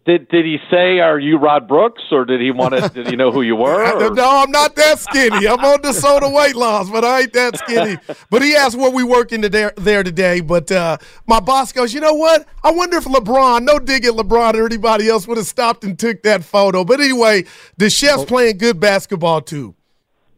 Did 0.06 0.28
did 0.30 0.46
he 0.46 0.58
say, 0.70 1.00
"Are 1.00 1.20
you 1.20 1.38
Rod 1.38 1.68
Brooks," 1.68 2.04
or 2.12 2.26
did 2.26 2.40
he 2.40 2.52
want 2.52 2.76
to? 2.76 2.90
did 2.90 3.08
he 3.08 3.16
know 3.16 3.32
who 3.32 3.42
you 3.42 3.56
were? 3.56 3.76
No, 4.16 4.44
I'm 4.44 4.52
not 4.52 4.76
that 4.76 5.00
skinny. 5.00 5.48
I'm 5.48 5.60
on 5.60 5.82
the 5.82 5.92
soda 5.92 6.30
weight 6.30 6.56
loss, 6.56 6.90
but 6.90 7.04
I 7.04 7.22
ain't 7.22 7.34
that 7.34 7.58
skinny. 7.58 7.98
But 8.30 8.44
he 8.44 8.56
asked 8.56 8.78
where 8.78 8.92
we 8.92 9.04
working 9.04 9.42
today, 9.42 9.72
there 9.78 10.04
today. 10.04 10.42
But 10.42 10.72
uh, 10.72 10.98
my 11.26 11.40
boss 11.40 11.72
goes, 11.72 11.94
you 11.94 12.00
know 12.02 12.14
what? 12.14 12.46
I 12.64 12.72
wonder 12.72 12.98
if 12.98 13.06
LeBron, 13.06 13.64
no 13.64 13.80
dig 13.80 14.06
at 14.06 14.14
LeBron 14.14 14.54
or 14.54 14.66
anybody 14.66 15.10
else, 15.10 15.28
would 15.28 15.38
have 15.38 15.48
stopped 15.48 15.84
and 15.84 15.98
took 15.98 16.22
that 16.24 16.44
photo. 16.44 16.86
But 16.86 17.02
anyway, 17.02 17.46
the 17.78 17.90
chef's 17.90 18.26
playing 18.26 18.60
good 18.60 18.80
basketball 18.80 19.42
too. 19.42 19.76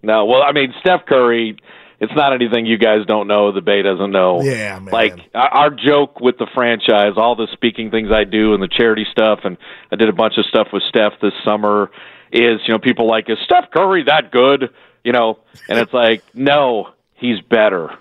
No, 0.01 0.25
well, 0.25 0.41
I 0.41 0.53
mean, 0.53 0.73
Steph 0.79 1.05
Curry. 1.05 1.57
It's 1.99 2.13
not 2.15 2.33
anything 2.33 2.67
you 2.67 2.77
guys 2.77 3.05
don't 3.07 3.27
know. 3.27 3.51
The 3.51 3.61
Bay 3.61 3.81
doesn't 3.81 4.11
know. 4.11 4.41
Yeah, 4.41 4.77
man. 4.79 4.93
Like 4.93 5.19
our 5.33 5.49
our 5.49 5.69
joke 5.71 6.19
with 6.19 6.37
the 6.37 6.47
franchise, 6.53 7.13
all 7.17 7.35
the 7.35 7.47
speaking 7.53 7.89
things 7.89 8.09
I 8.11 8.23
do 8.23 8.53
and 8.53 8.61
the 8.61 8.67
charity 8.67 9.05
stuff, 9.11 9.39
and 9.43 9.57
I 9.91 9.95
did 9.95 10.07
a 10.07 10.13
bunch 10.13 10.37
of 10.37 10.45
stuff 10.45 10.67
with 10.71 10.83
Steph 10.89 11.13
this 11.21 11.33
summer. 11.43 11.89
Is 12.31 12.59
you 12.67 12.73
know 12.73 12.79
people 12.79 13.07
like 13.07 13.29
is 13.29 13.37
Steph 13.45 13.71
Curry 13.71 14.03
that 14.03 14.31
good? 14.31 14.69
You 15.03 15.11
know, 15.11 15.39
and 15.67 15.79
it's 15.79 15.93
like 15.93 16.23
no, 16.35 16.89
he's 17.15 17.41
better. 17.41 17.97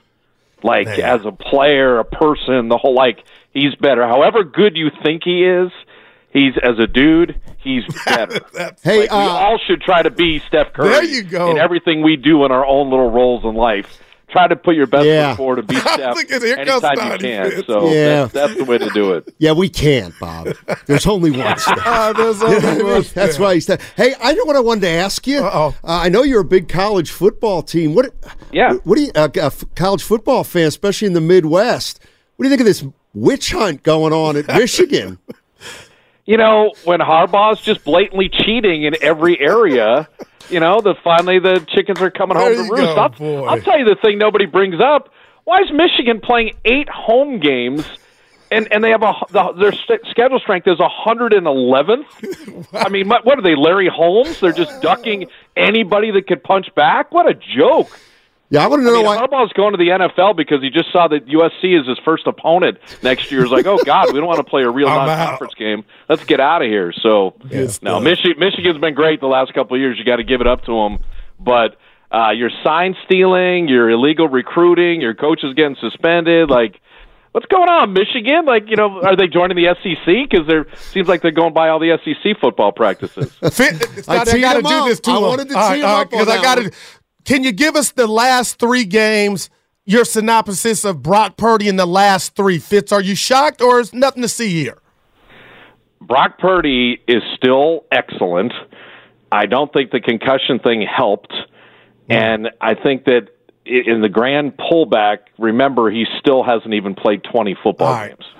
Like 0.62 0.88
as 0.88 1.24
a 1.24 1.32
player, 1.32 1.98
a 1.98 2.04
person, 2.04 2.68
the 2.68 2.76
whole 2.76 2.94
like 2.94 3.24
he's 3.52 3.74
better. 3.76 4.06
However 4.06 4.44
good 4.44 4.76
you 4.76 4.90
think 5.02 5.22
he 5.24 5.44
is, 5.44 5.70
he's 6.36 6.54
as 6.62 6.78
a 6.78 6.86
dude, 6.86 7.40
he's 7.58 7.84
better. 8.04 8.40
Hey, 8.82 9.00
Like, 9.00 9.10
we 9.10 9.16
uh, 9.16 9.16
all 9.18 9.58
should 9.66 9.80
try 9.80 10.02
to 10.02 10.10
be 10.10 10.40
Steph 10.48 10.72
Curry. 10.72 10.88
There 10.90 11.04
you 11.04 11.22
go. 11.22 11.50
In 11.50 11.58
everything 11.58 12.02
we 12.02 12.16
do 12.16 12.44
in 12.44 12.52
our 12.52 12.66
own 12.66 12.90
little 12.90 13.10
roles 13.10 13.44
in 13.44 13.54
life, 13.54 13.86
try 14.28 14.46
to 14.48 14.56
put 14.56 14.74
your 14.74 14.86
best 14.86 15.06
Yeah. 15.06 15.30
foot 15.32 15.36
forward 15.36 15.56
to 15.56 15.62
be 15.62 15.76
Steph 15.80 16.14
Look 16.16 16.30
at- 16.32 16.42
here 16.42 16.56
comes 16.64 16.84
anytime 16.84 17.12
you 17.12 17.18
can. 17.18 17.50
Fitz. 17.50 17.66
So 17.66 17.90
Yeah. 17.92 18.08
that's, 18.26 18.32
that's 18.32 18.56
the 18.56 18.64
way 18.64 18.78
to 18.78 18.90
do 18.90 19.14
it. 19.14 19.32
Yeah, 19.38 19.52
we 19.52 19.68
can't, 19.68 20.12
Bob. 20.20 20.48
There's 20.86 21.06
only 21.06 21.30
one 21.30 21.58
step. 21.58 21.78
Ah, 21.84 22.12
there's 22.16 22.42
only 22.42 22.56
what 22.56 22.64
I 22.64 22.74
mean? 22.76 22.86
one 22.86 23.04
That's 23.14 23.38
why 23.38 23.54
he 23.54 23.60
said, 23.60 23.80
"Hey, 23.96 24.14
I 24.20 24.32
know 24.32 24.44
what 24.44 24.56
I 24.56 24.60
wanted 24.60 24.80
to 24.82 24.88
ask 24.88 25.26
you. 25.26 25.40
Uh-oh. 25.40 25.68
Uh, 25.84 26.00
I 26.04 26.08
know 26.08 26.22
you're 26.22 26.40
a 26.40 26.44
big 26.44 26.68
college 26.68 27.10
football 27.10 27.62
team. 27.62 27.94
What? 27.94 28.14
Yeah. 28.52 28.74
What 28.84 28.96
do 28.96 29.02
you, 29.02 29.12
uh, 29.14 29.28
a 29.36 29.44
f- 29.44 29.64
college 29.74 30.02
football 30.02 30.42
fan, 30.44 30.66
especially 30.66 31.06
in 31.06 31.12
the 31.14 31.20
Midwest? 31.20 32.00
What 32.36 32.44
do 32.44 32.48
you 32.48 32.56
think 32.56 32.60
of 32.60 32.66
this 32.66 32.84
witch 33.14 33.52
hunt 33.52 33.82
going 33.82 34.12
on 34.12 34.36
at 34.36 34.46
Michigan? 34.48 35.18
You 36.26 36.36
know, 36.36 36.72
when 36.84 36.98
Harbaugh's 36.98 37.60
just 37.60 37.84
blatantly 37.84 38.28
cheating 38.28 38.82
in 38.82 38.94
every 39.00 39.38
area, 39.40 40.08
you 40.50 40.58
know, 40.58 40.80
the 40.80 40.94
finally 41.04 41.38
the 41.38 41.64
chickens 41.68 42.00
are 42.00 42.10
coming 42.10 42.36
home 42.36 42.52
to 42.52 42.62
roost. 42.62 42.82
go, 42.82 42.94
I'll, 42.96 43.08
boy. 43.10 43.44
I'll 43.44 43.60
tell 43.60 43.78
you 43.78 43.84
the 43.84 43.96
thing 44.02 44.18
nobody 44.18 44.46
brings 44.46 44.80
up. 44.80 45.12
Why 45.44 45.60
is 45.60 45.70
Michigan 45.72 46.20
playing 46.20 46.54
eight 46.64 46.88
home 46.88 47.38
games? 47.38 47.86
And, 48.50 48.72
and 48.72 48.82
they 48.82 48.90
have 48.90 49.02
a 49.02 49.12
the, 49.30 49.52
their 49.52 49.72
schedule 50.10 50.38
strength 50.38 50.68
is 50.68 50.78
111th. 50.78 52.66
I 52.72 52.88
mean, 52.88 53.08
what, 53.08 53.24
what 53.24 53.38
are 53.38 53.42
they, 53.42 53.56
Larry 53.56 53.88
Holmes? 53.88 54.38
They're 54.40 54.52
just 54.52 54.82
ducking 54.82 55.26
anybody 55.56 56.12
that 56.12 56.26
could 56.28 56.42
punch 56.44 56.72
back. 56.74 57.12
What 57.12 57.28
a 57.28 57.34
joke! 57.34 57.88
Yeah, 58.48 58.62
I 58.62 58.68
want 58.68 58.82
to 58.82 58.88
I 58.88 58.90
know 58.92 58.96
mean, 58.98 59.06
why. 59.06 59.16
Harbaugh's 59.16 59.52
going 59.54 59.72
to 59.72 59.76
the 59.76 59.88
NFL 59.88 60.36
because 60.36 60.62
he 60.62 60.70
just 60.70 60.92
saw 60.92 61.08
that 61.08 61.26
USC 61.26 61.80
is 61.80 61.86
his 61.88 61.98
first 62.04 62.26
opponent 62.28 62.78
next 63.02 63.32
year. 63.32 63.42
He's 63.42 63.50
like, 63.50 63.66
oh 63.66 63.78
God, 63.84 64.12
we 64.12 64.20
don't 64.20 64.28
want 64.28 64.38
to 64.38 64.44
play 64.44 64.62
a 64.62 64.70
real 64.70 64.86
non-conference 64.88 65.54
game. 65.54 65.84
Let's 66.08 66.24
get 66.24 66.38
out 66.38 66.62
of 66.62 66.68
here. 66.68 66.92
So, 67.02 67.34
Good 67.40 67.52
no, 67.52 67.66
stuff. 67.66 68.02
Michi- 68.02 68.38
Michigan's 68.38 68.78
been 68.78 68.94
great 68.94 69.20
the 69.20 69.26
last 69.26 69.52
couple 69.52 69.74
of 69.74 69.80
years. 69.80 69.98
You 69.98 70.04
got 70.04 70.16
to 70.16 70.24
give 70.24 70.40
it 70.40 70.46
up 70.46 70.64
to 70.66 70.72
them. 70.72 70.98
But 71.40 71.76
uh, 72.12 72.30
your 72.30 72.50
sign 72.62 72.94
stealing, 73.04 73.66
your 73.68 73.90
illegal 73.90 74.28
recruiting, 74.28 75.00
your 75.00 75.14
coaches 75.14 75.54
getting 75.54 75.76
suspended, 75.80 76.50
like. 76.50 76.80
What's 77.32 77.44
going 77.48 77.68
on, 77.68 77.92
Michigan? 77.92 78.46
Like, 78.46 78.70
you 78.70 78.76
know, 78.76 79.02
are 79.02 79.14
they 79.14 79.26
joining 79.26 79.58
the 79.58 79.74
SEC? 79.82 80.30
Because 80.30 80.46
there 80.46 80.64
seems 80.74 81.06
like 81.06 81.20
they're 81.20 81.30
going 81.30 81.52
by 81.52 81.68
all 81.68 81.78
the 81.78 81.98
SEC 82.02 82.40
football 82.40 82.72
practices. 82.72 83.30
Fit, 83.52 84.08
I 84.08 84.20
I, 84.20 84.40
got 84.40 84.54
to 84.54 84.62
do 84.62 84.84
this 84.88 85.00
too. 85.00 85.10
I 85.10 85.18
wanted 85.18 85.48
to 85.50 85.54
tee 85.54 85.80
him 85.80 85.84
up 85.84 85.98
on 85.98 86.08
because 86.08 86.28
I 86.28 86.40
got 86.40 86.54
to. 86.54 86.72
Can 87.26 87.42
you 87.42 87.50
give 87.50 87.74
us 87.74 87.90
the 87.90 88.06
last 88.06 88.60
three 88.60 88.84
games? 88.84 89.50
Your 89.84 90.04
synopsis 90.04 90.84
of 90.84 91.02
Brock 91.02 91.36
Purdy 91.36 91.68
in 91.68 91.74
the 91.76 91.86
last 91.86 92.36
three 92.36 92.58
Fitz. 92.58 92.92
Are 92.92 93.00
you 93.00 93.16
shocked 93.16 93.60
or 93.60 93.80
is 93.80 93.92
nothing 93.92 94.22
to 94.22 94.28
see 94.28 94.50
here? 94.62 94.78
Brock 96.00 96.38
Purdy 96.38 97.02
is 97.08 97.22
still 97.36 97.84
excellent. 97.90 98.52
I 99.30 99.46
don't 99.46 99.72
think 99.72 99.90
the 99.90 100.00
concussion 100.00 100.60
thing 100.60 100.82
helped. 100.82 101.32
And 102.08 102.50
I 102.60 102.74
think 102.74 103.04
that 103.06 103.28
in 103.64 104.02
the 104.02 104.08
grand 104.08 104.56
pullback, 104.56 105.18
remember, 105.36 105.90
he 105.90 106.06
still 106.20 106.44
hasn't 106.44 106.74
even 106.74 106.94
played 106.94 107.24
20 107.24 107.56
football 107.60 107.88
All 107.88 107.94
right. 107.94 108.10
games. 108.10 108.30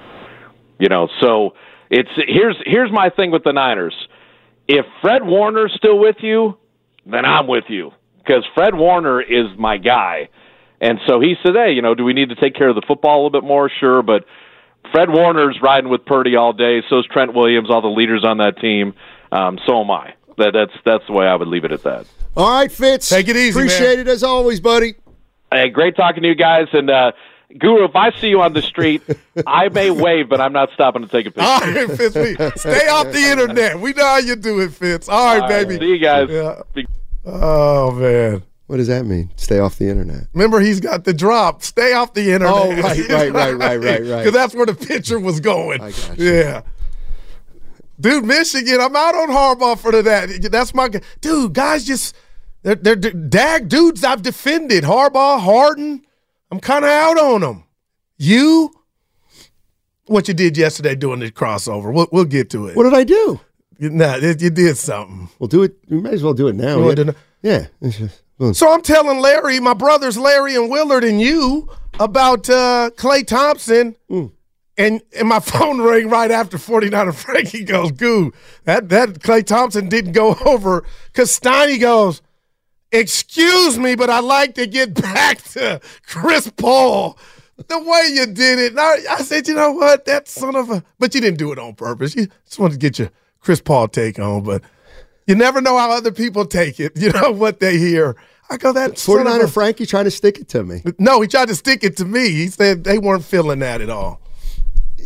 You 0.78 0.88
know, 0.88 1.08
so 1.20 1.54
it's 1.90 2.10
here's 2.14 2.56
here's 2.64 2.92
my 2.92 3.10
thing 3.10 3.32
with 3.32 3.42
the 3.42 3.52
Niners. 3.52 3.94
If 4.68 4.86
Fred 5.00 5.24
Warner's 5.24 5.72
still 5.76 5.98
with 5.98 6.16
you, 6.20 6.56
then 7.04 7.24
I'm 7.24 7.48
with 7.48 7.64
you 7.68 7.92
because 8.26 8.44
Fred 8.54 8.74
Warner 8.74 9.20
is 9.20 9.46
my 9.58 9.76
guy. 9.76 10.28
And 10.80 10.98
so 11.06 11.20
he 11.20 11.34
said, 11.42 11.54
"Hey, 11.54 11.72
you 11.72 11.80
know, 11.82 11.94
do 11.94 12.04
we 12.04 12.12
need 12.12 12.28
to 12.30 12.34
take 12.34 12.54
care 12.54 12.68
of 12.68 12.74
the 12.74 12.82
football 12.86 13.14
a 13.14 13.20
little 13.24 13.40
bit 13.40 13.44
more? 13.46 13.70
Sure, 13.80 14.02
but 14.02 14.24
Fred 14.92 15.08
Warner's 15.10 15.58
riding 15.62 15.88
with 15.90 16.04
Purdy 16.04 16.36
all 16.36 16.52
day. 16.52 16.82
So's 16.90 17.06
Trent 17.06 17.34
Williams, 17.34 17.70
all 17.70 17.80
the 17.80 17.88
leaders 17.88 18.24
on 18.24 18.38
that 18.38 18.58
team. 18.60 18.94
Um, 19.32 19.58
so 19.66 19.80
am 19.82 19.90
I. 19.90 20.14
That, 20.38 20.52
that's 20.52 20.72
that's 20.84 21.06
the 21.06 21.12
way 21.14 21.26
I 21.26 21.34
would 21.34 21.48
leave 21.48 21.64
it 21.64 21.72
at 21.72 21.82
that. 21.84 22.06
All 22.36 22.50
right, 22.58 22.70
Fitz. 22.70 23.08
Take 23.08 23.28
it 23.28 23.36
easy, 23.36 23.58
Appreciate 23.58 23.96
man. 23.96 24.00
it 24.00 24.08
as 24.08 24.22
always, 24.22 24.60
buddy. 24.60 24.96
Hey, 25.50 25.70
great 25.70 25.96
talking 25.96 26.22
to 26.22 26.28
you 26.28 26.34
guys. 26.34 26.66
And 26.74 26.90
uh, 26.90 27.12
Guru, 27.58 27.84
if 27.84 27.96
I 27.96 28.10
see 28.20 28.26
you 28.28 28.42
on 28.42 28.52
the 28.52 28.60
street, 28.60 29.00
I 29.46 29.70
may 29.70 29.90
wave, 30.04 30.28
but 30.28 30.42
I'm 30.42 30.52
not 30.52 30.68
stopping 30.74 31.00
to 31.02 31.08
take 31.08 31.24
a 31.26 31.30
picture. 31.30 31.48
All 31.48 31.60
right, 31.60 31.90
Fitz. 31.96 32.14
we- 32.14 32.34
Stay 32.56 32.86
off 32.88 33.10
the 33.12 33.28
internet. 33.30 33.80
We 33.80 33.94
know 33.94 34.04
how 34.04 34.18
you 34.18 34.36
do 34.36 34.60
it, 34.60 34.72
Fitz. 34.72 35.08
All 35.08 35.24
right, 35.24 35.42
All 35.42 35.48
right, 35.48 35.66
baby. 35.66 35.82
see 35.82 35.92
you 35.92 35.98
guys. 35.98 36.28
Yeah. 36.28 36.84
Oh 37.26 37.90
man. 37.92 38.42
What 38.66 38.78
does 38.78 38.88
that 38.88 39.04
mean? 39.06 39.30
Stay 39.36 39.60
off 39.60 39.78
the 39.78 39.88
internet. 39.88 40.24
Remember, 40.32 40.58
he's 40.58 40.80
got 40.80 41.04
the 41.04 41.14
drop. 41.14 41.62
Stay 41.62 41.92
off 41.92 42.14
the 42.14 42.32
oh, 42.32 42.34
internet. 42.34 42.54
Oh, 42.54 42.82
right, 42.82 43.08
right, 43.08 43.32
right, 43.32 43.52
right, 43.52 43.76
right, 43.76 43.80
right. 43.80 44.00
Because 44.00 44.32
that's 44.32 44.54
where 44.54 44.66
the 44.66 44.74
picture 44.74 45.20
was 45.20 45.38
going. 45.38 45.80
I 45.80 45.90
got 45.90 46.18
you. 46.18 46.32
Yeah. 46.32 46.62
Dude, 47.98 48.24
Michigan, 48.24 48.80
I'm 48.80 48.94
out 48.94 49.14
on 49.14 49.28
Harbaugh 49.28 49.78
for 49.78 50.02
that. 50.02 50.50
That's 50.50 50.74
my 50.74 50.90
dude. 51.20 51.52
Guys, 51.54 51.84
just 51.84 52.14
they're 52.62 52.74
they're 52.74 52.96
dag 52.96 53.68
dudes. 53.68 54.04
I've 54.04 54.22
defended 54.22 54.84
Harbaugh, 54.84 55.40
Harden. 55.40 56.04
I'm 56.50 56.60
kind 56.60 56.84
of 56.84 56.90
out 56.90 57.18
on 57.18 57.40
them. 57.40 57.64
You, 58.18 58.72
what 60.06 60.28
you 60.28 60.34
did 60.34 60.56
yesterday 60.56 60.94
doing 60.94 61.20
the 61.20 61.30
crossover? 61.30 61.92
We'll 61.92 62.08
we'll 62.12 62.24
get 62.24 62.50
to 62.50 62.66
it. 62.66 62.76
What 62.76 62.84
did 62.84 62.94
I 62.94 63.04
do? 63.04 63.40
Nah, 63.78 64.16
you 64.16 64.28
you 64.38 64.50
did 64.50 64.76
something. 64.76 65.28
We'll 65.38 65.48
do 65.48 65.62
it. 65.62 65.76
We 65.88 66.00
might 66.00 66.14
as 66.14 66.22
well 66.22 66.34
do 66.34 66.48
it 66.48 66.54
now. 66.56 66.78
Yeah. 67.42 67.66
It's 67.80 67.98
just- 67.98 68.22
well, 68.38 68.52
So 68.52 68.70
I'm 68.70 68.82
telling 68.82 69.20
Larry, 69.20 69.60
my 69.60 69.72
brothers 69.74 70.18
Larry 70.18 70.54
and 70.56 70.70
Willard 70.70 71.04
and 71.04 71.20
you 71.20 71.70
about 71.98 72.50
uh, 72.50 72.90
Klay 72.96 73.26
Thompson. 73.26 73.96
Mm. 74.10 74.32
And, 74.76 75.00
and 75.18 75.28
my 75.28 75.40
phone 75.52 75.80
rang 75.80 76.10
right 76.10 76.30
after 76.30 76.58
49 76.58 77.08
and 77.08 77.16
Frankie 77.16 77.64
goes, 77.64 77.92
Goo, 77.92 78.32
that, 78.64 78.90
that 78.90 79.20
Klay 79.20 79.42
Thompson 79.44 79.88
didn't 79.88 80.12
go 80.12 80.34
over. 80.44 80.84
Because 81.12 81.38
Steiny 81.38 81.80
goes, 81.80 82.20
Excuse 82.92 83.78
me, 83.78 83.94
but 83.94 84.10
I'd 84.10 84.24
like 84.24 84.54
to 84.56 84.66
get 84.66 84.94
back 85.02 85.42
to 85.52 85.80
Chris 86.06 86.50
Paul. 86.56 87.18
The 87.68 87.78
way 87.78 88.10
you 88.12 88.26
did 88.26 88.58
it. 88.58 88.72
And 88.72 88.80
I, 88.80 88.96
I 89.10 89.22
said, 89.22 89.48
you 89.48 89.54
know 89.54 89.72
what? 89.72 90.04
That 90.04 90.28
son 90.28 90.54
of 90.56 90.70
a. 90.70 90.84
But 90.98 91.14
you 91.14 91.20
didn't 91.22 91.38
do 91.38 91.52
it 91.52 91.58
on 91.58 91.74
purpose. 91.74 92.14
You 92.14 92.28
just 92.44 92.58
wanted 92.58 92.74
to 92.74 92.78
get 92.78 92.98
your 92.98 93.10
Chris 93.46 93.60
Paul 93.60 93.86
take 93.86 94.18
on. 94.18 94.42
But 94.42 94.62
you 95.28 95.36
never 95.36 95.60
know 95.60 95.78
how 95.78 95.92
other 95.92 96.10
people 96.10 96.44
take 96.46 96.80
it. 96.80 96.92
You 96.96 97.12
know 97.12 97.30
what 97.30 97.60
they 97.60 97.78
hear. 97.78 98.16
I 98.50 98.56
go, 98.56 98.72
that 98.72 98.98
son 98.98 99.20
of 99.20 99.26
49er 99.32 99.44
a- 99.44 99.48
Frankie 99.48 99.86
trying 99.86 100.04
to 100.04 100.10
stick 100.10 100.38
it 100.38 100.48
to 100.48 100.64
me. 100.64 100.82
No, 100.98 101.20
he 101.20 101.28
tried 101.28 101.46
to 101.48 101.54
stick 101.54 101.84
it 101.84 101.96
to 101.98 102.04
me. 102.04 102.28
He 102.30 102.48
said 102.48 102.82
they 102.82 102.98
weren't 102.98 103.24
feeling 103.24 103.60
that 103.60 103.80
at 103.80 103.88
all. 103.88 104.20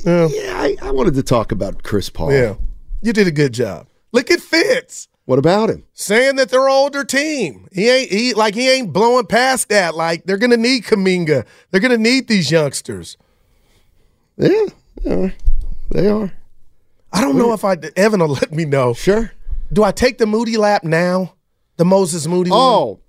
Yeah. 0.07 0.29
Yeah, 0.31 0.55
I, 0.59 0.77
I 0.81 0.91
wanted 0.91 1.13
to 1.15 1.23
talk 1.23 1.53
about 1.53 1.83
Chris 1.83 2.09
Paul. 2.09 2.33
Yeah. 2.33 2.55
You 3.03 3.13
did 3.13 3.27
a 3.29 3.31
good 3.31 3.53
job. 3.53 3.87
Look 4.13 4.31
at 4.31 4.41
Fitz 4.41 5.09
What 5.27 5.39
about 5.39 5.69
him? 5.69 5.85
saying 5.93 6.37
that 6.37 6.49
they're 6.49 6.69
older 6.69 7.05
team. 7.05 7.69
He 7.73 7.89
ain't 7.91 8.11
he 8.11 8.33
like 8.35 8.55
he 8.55 8.71
ain't 8.71 8.93
blowing 8.95 9.27
past 9.27 9.69
that. 9.69 9.95
Like 9.95 10.25
they're 10.25 10.39
gonna 10.39 10.57
need 10.57 10.85
Kuminga. 10.85 11.45
They're 11.71 11.81
gonna 11.81 11.99
need 11.99 12.27
these 12.29 12.51
youngsters. 12.51 13.17
Yeah, 14.39 14.67
they 15.03 15.11
are. 15.13 15.33
They 15.91 16.09
are. 16.09 16.33
I 17.13 17.21
don't 17.21 17.37
know 17.37 17.53
if 17.53 17.65
I 17.65 17.77
Evan 17.97 18.21
will 18.21 18.29
let 18.41 18.53
me 18.53 18.65
know. 18.65 18.95
Sure. 18.95 19.33
Do 19.73 19.85
I 19.85 19.93
take 19.93 20.19
the 20.19 20.27
Moody 20.27 20.57
lap 20.57 20.85
now? 20.85 21.35
The 21.77 21.85
Moses 21.85 22.27
Moody. 22.27 22.51
Oh, 22.53 23.01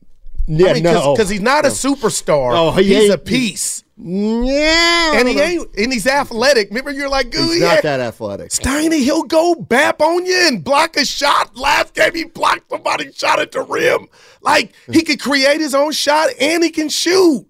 yeah, 0.47 0.69
I 0.69 0.73
mean, 0.73 0.83
no. 0.83 1.13
because 1.13 1.29
he's 1.29 1.41
not 1.41 1.65
a 1.65 1.69
superstar. 1.69 2.53
Oh, 2.55 2.71
he 2.71 2.95
he's 2.95 3.09
a 3.09 3.17
piece, 3.17 3.83
yeah, 3.97 5.13
and 5.19 5.27
he 5.27 5.35
know. 5.35 5.41
ain't, 5.41 5.75
and 5.77 5.93
he's 5.93 6.07
athletic. 6.07 6.69
Remember, 6.69 6.91
you're 6.91 7.09
like, 7.09 7.31
gooey. 7.31 7.41
He's 7.41 7.59
Gooey. 7.59 7.61
not 7.61 7.83
that 7.83 7.99
athletic. 7.99 8.49
Steiny, 8.49 8.99
he'll 8.99 9.23
go 9.23 9.55
bap 9.55 10.01
on 10.01 10.25
you 10.25 10.47
and 10.47 10.63
block 10.63 10.97
a 10.97 11.05
shot. 11.05 11.55
Last 11.55 11.93
game, 11.93 12.15
he 12.15 12.23
blocked 12.23 12.69
somebody 12.69 13.11
shot 13.11 13.39
at 13.39 13.51
the 13.51 13.61
rim. 13.61 14.07
Like 14.41 14.73
he 14.91 15.03
could 15.03 15.19
create 15.19 15.61
his 15.61 15.75
own 15.75 15.91
shot 15.91 16.29
and 16.39 16.63
he 16.63 16.69
can 16.71 16.89
shoot. 16.89 17.45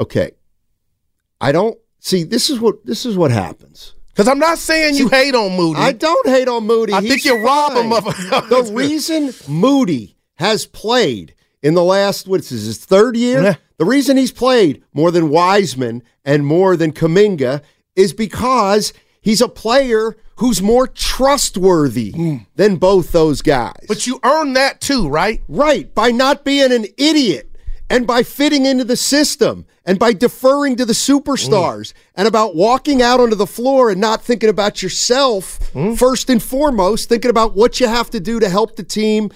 Okay. 0.00 0.32
I 1.40 1.52
don't 1.52 1.78
see. 1.98 2.24
This 2.24 2.48
is 2.48 2.58
what 2.60 2.84
this 2.86 3.04
is 3.04 3.16
what 3.16 3.30
happens. 3.30 3.94
Because 4.12 4.28
I'm 4.28 4.38
not 4.38 4.58
saying 4.58 4.96
you 4.96 5.08
hate 5.08 5.34
on 5.34 5.56
Moody. 5.56 5.80
I 5.80 5.92
don't 5.92 6.26
hate 6.26 6.48
on 6.48 6.66
Moody. 6.66 6.92
I 6.92 7.00
He's 7.00 7.10
think 7.10 7.24
you 7.24 7.42
rob 7.42 7.72
him 7.72 7.92
of- 7.92 8.04
the 8.04 8.70
reason 8.72 9.32
Moody 9.48 10.16
has 10.34 10.66
played 10.66 11.34
in 11.62 11.74
the 11.74 11.84
last 11.84 12.28
what's 12.28 12.50
this, 12.50 12.64
his 12.64 12.84
third 12.84 13.16
year. 13.16 13.42
Yeah. 13.42 13.54
The 13.78 13.84
reason 13.84 14.16
he's 14.16 14.32
played 14.32 14.82
more 14.92 15.10
than 15.10 15.30
Wiseman 15.30 16.02
and 16.24 16.46
more 16.46 16.76
than 16.76 16.92
Kuminga 16.92 17.62
is 17.96 18.12
because 18.12 18.92
he's 19.20 19.40
a 19.40 19.48
player 19.48 20.16
who's 20.36 20.60
more 20.60 20.86
trustworthy 20.86 22.10
hmm. 22.10 22.36
than 22.56 22.76
both 22.76 23.12
those 23.12 23.42
guys. 23.42 23.84
But 23.88 24.06
you 24.06 24.20
earn 24.24 24.54
that 24.54 24.80
too, 24.80 25.08
right? 25.08 25.42
Right, 25.48 25.92
by 25.94 26.10
not 26.10 26.44
being 26.44 26.72
an 26.72 26.86
idiot 26.96 27.51
and 27.90 28.06
by 28.06 28.22
fitting 28.22 28.66
into 28.66 28.84
the 28.84 28.96
system 28.96 29.66
and 29.84 29.98
by 29.98 30.12
deferring 30.12 30.76
to 30.76 30.84
the 30.84 30.92
superstars 30.92 31.92
mm. 31.92 31.94
and 32.14 32.26
about 32.26 32.54
walking 32.54 33.02
out 33.02 33.20
onto 33.20 33.34
the 33.34 33.46
floor 33.46 33.90
and 33.90 34.00
not 34.00 34.22
thinking 34.22 34.48
about 34.48 34.82
yourself 34.82 35.58
mm. 35.72 35.98
first 35.98 36.30
and 36.30 36.42
foremost, 36.42 37.08
thinking 37.08 37.30
about 37.30 37.54
what 37.54 37.80
you 37.80 37.86
have 37.86 38.10
to 38.10 38.20
do 38.20 38.40
to 38.40 38.48
help 38.48 38.76
the 38.76 38.82
team. 38.82 39.30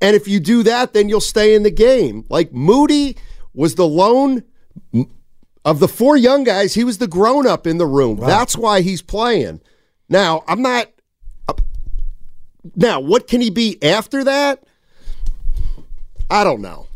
And 0.00 0.14
if 0.16 0.28
you 0.28 0.40
do 0.40 0.62
that, 0.62 0.92
then 0.92 1.08
you'll 1.08 1.20
stay 1.20 1.54
in 1.54 1.64
the 1.64 1.70
game. 1.70 2.24
Like 2.28 2.52
Moody 2.52 3.16
was 3.52 3.74
the 3.74 3.86
lone 3.86 4.44
of 5.64 5.80
the 5.80 5.88
four 5.88 6.16
young 6.16 6.44
guys, 6.44 6.74
he 6.74 6.84
was 6.84 6.98
the 6.98 7.06
grown 7.06 7.46
up 7.46 7.66
in 7.66 7.76
the 7.78 7.86
room. 7.86 8.18
That's 8.18 8.56
why 8.56 8.80
he's 8.80 9.02
playing. 9.02 9.60
Now, 10.08 10.42
I'm 10.48 10.62
not. 10.62 10.90
Uh, 11.46 11.54
now, 12.74 13.00
what 13.00 13.28
can 13.28 13.42
he 13.42 13.50
be 13.50 13.76
after 13.82 14.24
that? 14.24 14.64
I 16.30 16.44
don't 16.44 16.62
know. 16.62 16.87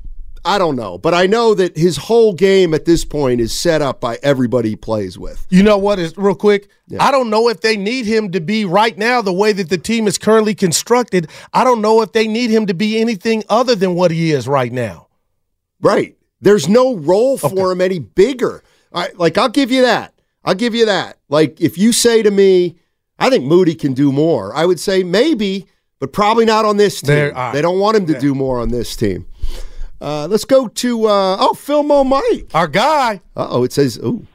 I 0.45 0.59
don't 0.59 0.77
know. 0.77 0.99
But 0.99 1.15
I 1.15 1.27
know 1.27 1.55
that 1.55 1.77
his 1.77 1.97
whole 1.97 2.33
game 2.33 2.75
at 2.75 2.85
this 2.85 3.05
point 3.05 3.41
is 3.41 3.59
set 3.59 3.81
up 3.81 4.01
by 4.01 4.19
everybody 4.23 4.71
he 4.71 4.77
plays 4.77 5.19
with. 5.19 5.47
You 5.51 5.63
know 5.63 5.79
what 5.79 5.99
is 5.99 6.17
real 6.17 6.35
quick? 6.35 6.69
I 6.99 7.11
don't 7.11 7.31
know 7.31 7.49
if 7.49 7.61
they 7.61 7.77
need 7.77 8.07
him 8.07 8.33
to 8.33 8.41
be 8.41 8.65
right 8.65 8.99
now 8.99 9.23
the 9.23 9.33
way 9.33 9.53
that 9.53 9.69
the 9.69 9.79
team 9.79 10.07
is 10.07 10.19
currently 10.19 10.55
constructed. 10.55 11.31
I 11.53 11.65
don't 11.65 11.81
know 11.81 12.03
if 12.03 12.13
they 12.13 12.27
need 12.27 12.51
him 12.51 12.67
to 12.67 12.75
be 12.75 13.01
anything 13.01 13.45
other 13.49 13.75
than 13.75 13.95
what 13.95 14.11
he 14.11 14.33
is 14.33 14.49
right 14.49 14.73
now. 14.73 15.09
Right. 15.81 16.17
There's 16.41 16.69
no 16.69 16.97
role 16.97 17.39
for 17.39 17.73
him 17.73 17.81
any 17.81 18.01
bigger. 18.01 18.63
I, 18.93 19.11
like, 19.15 19.39
I'll 19.39 19.49
give 19.49 19.71
you 19.71 19.83
that. 19.83 20.13
I'll 20.45 20.57
give 20.57 20.75
you 20.75 20.87
that. 20.87 21.19
Like, 21.29 21.61
if 21.61 21.79
you 21.79 21.93
say 21.93 22.23
to 22.23 22.31
me, 22.31 22.77
I 23.19 23.31
think 23.31 23.45
Moody 23.45 23.77
can 23.77 23.95
do 23.95 24.11
more, 24.11 24.55
I 24.55 24.67
would 24.67 24.81
say 24.81 25.05
maybe, 25.05 25.67
but 26.01 26.13
probably 26.13 26.45
not 26.45 26.65
on 26.65 26.77
this 26.79 27.01
team. 27.01 27.33
They 27.53 27.63
don't 27.63 27.79
want 27.79 27.97
him 27.97 28.07
to 28.07 28.19
do 28.19 28.35
more 28.35 28.59
on 28.59 28.71
this 28.71 28.97
team. 28.97 29.27
Uh, 30.03 30.27
let's 30.27 30.45
go 30.45 30.67
to, 30.67 31.07
uh, 31.07 31.37
oh, 31.39 31.55
Philmo 31.57 32.05
Mike. 32.05 32.51
Our 32.55 32.67
guy. 32.67 33.21
Uh 33.37 33.47
oh, 33.51 33.63
it 33.65 33.73
says, 33.73 33.99
ooh. 33.99 34.27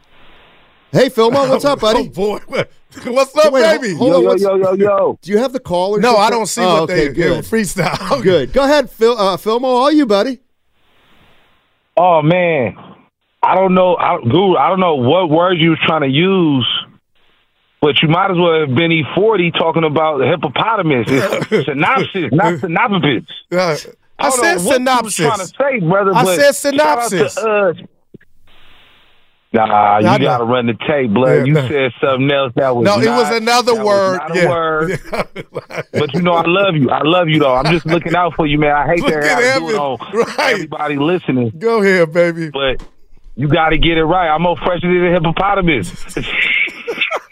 Hey, 0.93 1.10
Philmo, 1.10 1.49
what's 1.49 1.65
up, 1.71 1.82
buddy? 1.82 2.08
Oh 2.08 2.10
boy, 2.10 2.39
what's 3.08 3.36
up, 3.36 3.51
Wait, 3.51 3.63
baby? 3.63 3.93
Hold 3.95 4.13
on, 4.15 4.23
what's- 4.23 4.41
yo, 4.41 4.56
yo. 4.75 5.19
Do 5.21 5.32
you 5.32 5.38
have 5.39 5.51
the 5.51 5.60
callers? 5.60 6.01
No, 6.01 6.15
I 6.15 6.30
don't 6.30 6.45
see 6.45 6.62
Oh, 6.62 6.82
what 6.82 6.84
okay, 6.91 7.10
they 7.10 7.13
good. 7.13 7.43
freestyle. 7.43 8.23
Good. 8.23 8.53
Go 8.53 8.63
ahead, 8.63 8.89
Phil. 8.89 9.17
Uh, 9.17 9.36
Philmo, 9.36 9.65
all 9.65 9.91
you, 9.91 10.06
buddy. 10.06 10.39
Oh 11.97 12.21
man, 12.21 12.77
I 13.43 13.56
don't 13.56 13.73
know, 13.73 13.95
I, 13.97 14.19
Guru. 14.21 14.56
I 14.56 14.69
don't 14.69 14.80
know 14.80 14.95
what 14.95 15.30
words 15.30 15.60
you 15.60 15.71
was 15.71 15.80
trying 15.86 16.01
to 16.03 16.08
use, 16.08 16.67
but 17.82 18.01
you 18.01 18.08
might 18.08 18.32
as 18.32 18.38
well 18.38 18.62
have 18.62 18.75
been 18.75 18.91
E40 18.91 19.51
talking 19.58 19.84
about 19.84 20.19
the 20.19 20.27
hippopotamus. 20.27 21.08
It's 21.51 21.65
synopsis, 21.65 22.32
not 22.32 22.60
synopsis. 22.60 23.95
Uh, 24.19 24.23
I, 24.25 24.30
don't 24.30 24.39
said 24.39 24.56
what 24.65 24.73
synopsis. 24.75 25.19
You 25.19 25.25
trying 25.27 25.39
to 25.39 25.47
say, 25.47 25.80
brother. 25.88 26.15
I 26.15 26.23
but 26.23 26.36
said 26.53 26.75
shout 26.75 26.97
out 26.99 27.10
to 27.12 27.30
synopsis. 27.30 27.38
us. 27.38 27.75
Nah, 29.53 29.97
you 29.99 30.03
know. 30.06 30.17
gotta 30.19 30.43
run 30.43 30.67
the 30.67 30.73
tape, 30.88 31.12
blood. 31.12 31.30
Yeah, 31.39 31.43
you 31.45 31.53
no. 31.53 31.67
said 31.67 31.91
something 32.01 32.30
else 32.32 32.51
that 32.58 32.75
was 32.75 32.86
no, 32.86 32.99
it 32.99 33.08
was 33.10 33.36
another 33.36 33.73
that 33.75 33.84
was 33.84 33.86
word. 33.88 34.17
not 34.17 34.36
a 34.36 34.41
yeah. 34.41 34.49
word. 34.49 34.99
But 35.93 36.13
you 36.13 36.21
know, 36.21 36.34
I 36.34 36.43
love 36.45 36.75
you. 36.75 36.89
I 36.89 37.01
love 37.03 37.27
you, 37.30 37.39
though. 37.39 37.56
I'm 37.56 37.71
just 37.71 37.86
looking 37.86 38.13
out 38.15 38.36
for 38.36 38.45
you, 38.45 38.60
man. 38.60 38.71
I 38.75 38.88
hate 38.88 38.99
Look 39.01 39.13
that 39.13 39.23
at 39.23 39.38
I 39.38 39.60
do 39.60 39.69
it 39.69 39.69
Evan. 39.69 39.80
on 39.80 39.97
Right. 40.13 40.53
everybody 40.53 40.97
listening, 40.97 41.51
Go 41.58 41.82
ahead, 41.82 42.12
baby. 42.13 42.49
but 42.51 42.86
you 43.36 43.47
got 43.47 43.69
to 43.69 43.77
get 43.77 43.97
it 43.97 44.03
right. 44.03 44.27
I'm 44.30 44.41
more 44.43 44.58
fresher 44.58 44.88
than 44.88 45.08
a 45.08 45.12
hippopotamus. 45.13 46.15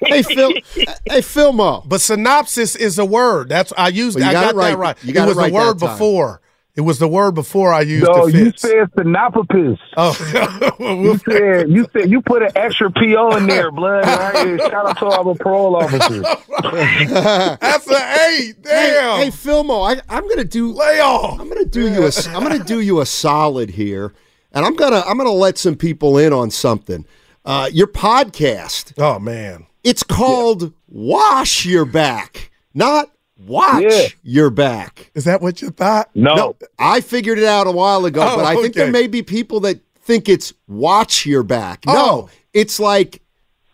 Hey, 0.06 0.22
Phil. 0.22 0.52
hey, 0.76 1.22
Philmo. 1.22 1.88
But 1.88 2.00
synopsis 2.00 2.76
is 2.76 3.00
a 3.00 3.06
word. 3.06 3.50
That's 3.50 3.74
I 3.76 3.88
used. 3.88 4.16
Well, 4.20 4.24
you 4.26 4.30
I 4.30 4.34
got 4.34 4.42
got 4.42 4.54
it 4.54 4.58
right. 4.58 4.70
that 4.72 4.78
right. 4.78 5.04
You 5.04 5.10
it 5.10 5.14
got 5.14 5.26
it 5.26 5.28
was 5.30 5.38
right 5.38 5.52
the 5.52 5.56
word 5.56 5.80
that 5.80 5.86
time. 5.88 5.96
before. 5.96 6.42
It 6.76 6.82
was 6.82 7.00
the 7.00 7.08
word 7.08 7.36
before 7.36 7.72
I 7.74 7.82
used 7.82 8.06
no, 8.06 8.26
the 8.28 8.38
you 8.38 8.46
fits. 8.52 8.64
said 8.64 8.90
synopsis. 8.98 9.80
oh, 9.96 10.76
You 10.80 11.18
said 11.20 11.70
you 11.70 11.88
said 11.94 12.10
you 12.10 12.22
put 12.22 12.44
an 12.44 12.52
extra 12.56 12.92
PO 12.92 13.38
in 13.38 13.48
there, 13.48 13.72
blood. 13.72 14.04
Right? 14.06 14.60
Shout 14.70 14.86
out 14.86 14.98
to 14.98 15.06
all 15.06 15.34
the 15.34 15.42
parole 15.42 15.78
officers. 15.78 16.26
that's 17.62 17.88
an 17.88 17.96
eight. 17.96 18.02
Hey, 18.28 18.54
Damn. 18.62 19.20
hey, 19.22 19.28
Philmo. 19.30 19.90
I, 19.90 20.02
I'm 20.10 20.28
gonna 20.28 20.44
do. 20.44 20.72
Lay 20.74 21.00
off. 21.00 21.40
I'm 21.40 21.48
gonna 21.48 21.64
do 21.66 21.90
you 21.90 22.06
a. 22.06 22.12
I'm 22.30 22.44
gonna 22.44 22.64
do 22.64 22.82
you 22.82 23.00
a 23.00 23.06
solid 23.06 23.70
here, 23.70 24.14
and 24.52 24.66
I'm 24.66 24.76
gonna. 24.76 25.02
I'm 25.06 25.18
gonna 25.18 25.30
let 25.32 25.58
some 25.58 25.76
people 25.76 26.18
in 26.18 26.34
on 26.34 26.52
something. 26.52 27.06
Uh, 27.46 27.70
your 27.72 27.88
podcast. 27.88 28.94
Oh 28.98 29.18
man. 29.20 29.68
It's 29.84 30.02
called 30.04 30.74
Wash 30.88 31.64
Your 31.66 31.86
Back, 31.86 32.50
not 32.74 33.12
Watch 33.38 33.84
Yeah. 33.84 34.08
Your 34.24 34.50
Back. 34.50 35.12
Is 35.14 35.26
that 35.26 35.42
what 35.42 35.62
you 35.62 35.70
thought? 35.70 36.10
No, 36.16 36.56
I 36.80 37.02
figured 37.02 37.38
it 37.38 37.44
out 37.46 37.68
a 37.68 37.72
while 37.72 38.06
ago, 38.06 38.22
Oh, 38.22 38.38
but 38.38 38.46
I 38.46 38.56
think 38.62 38.74
there 38.76 38.92
may 38.92 39.08
be 39.08 39.22
people 39.24 39.60
that 39.62 39.80
think 40.02 40.30
it's 40.30 40.54
watch 40.68 41.26
your 41.26 41.44
back. 41.44 41.86
No, 41.86 41.94
Oh. 41.96 42.30
it's 42.54 42.80
like 42.80 43.22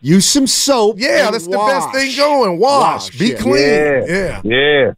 use 0.01 0.25
some 0.25 0.47
soap. 0.47 0.95
Yeah, 0.99 1.25
and 1.27 1.33
that's 1.35 1.45
the 1.45 1.57
best 1.57 1.91
thing 1.91 2.15
going. 2.17 2.57
Wash. 2.59 3.09
Wash, 3.11 3.19
Be 3.19 3.27
yeah. 3.29 3.37
clean. 3.37 3.55
Yeah. 3.55 4.05
Yeah. 4.07 4.41
yeah. 4.43 4.91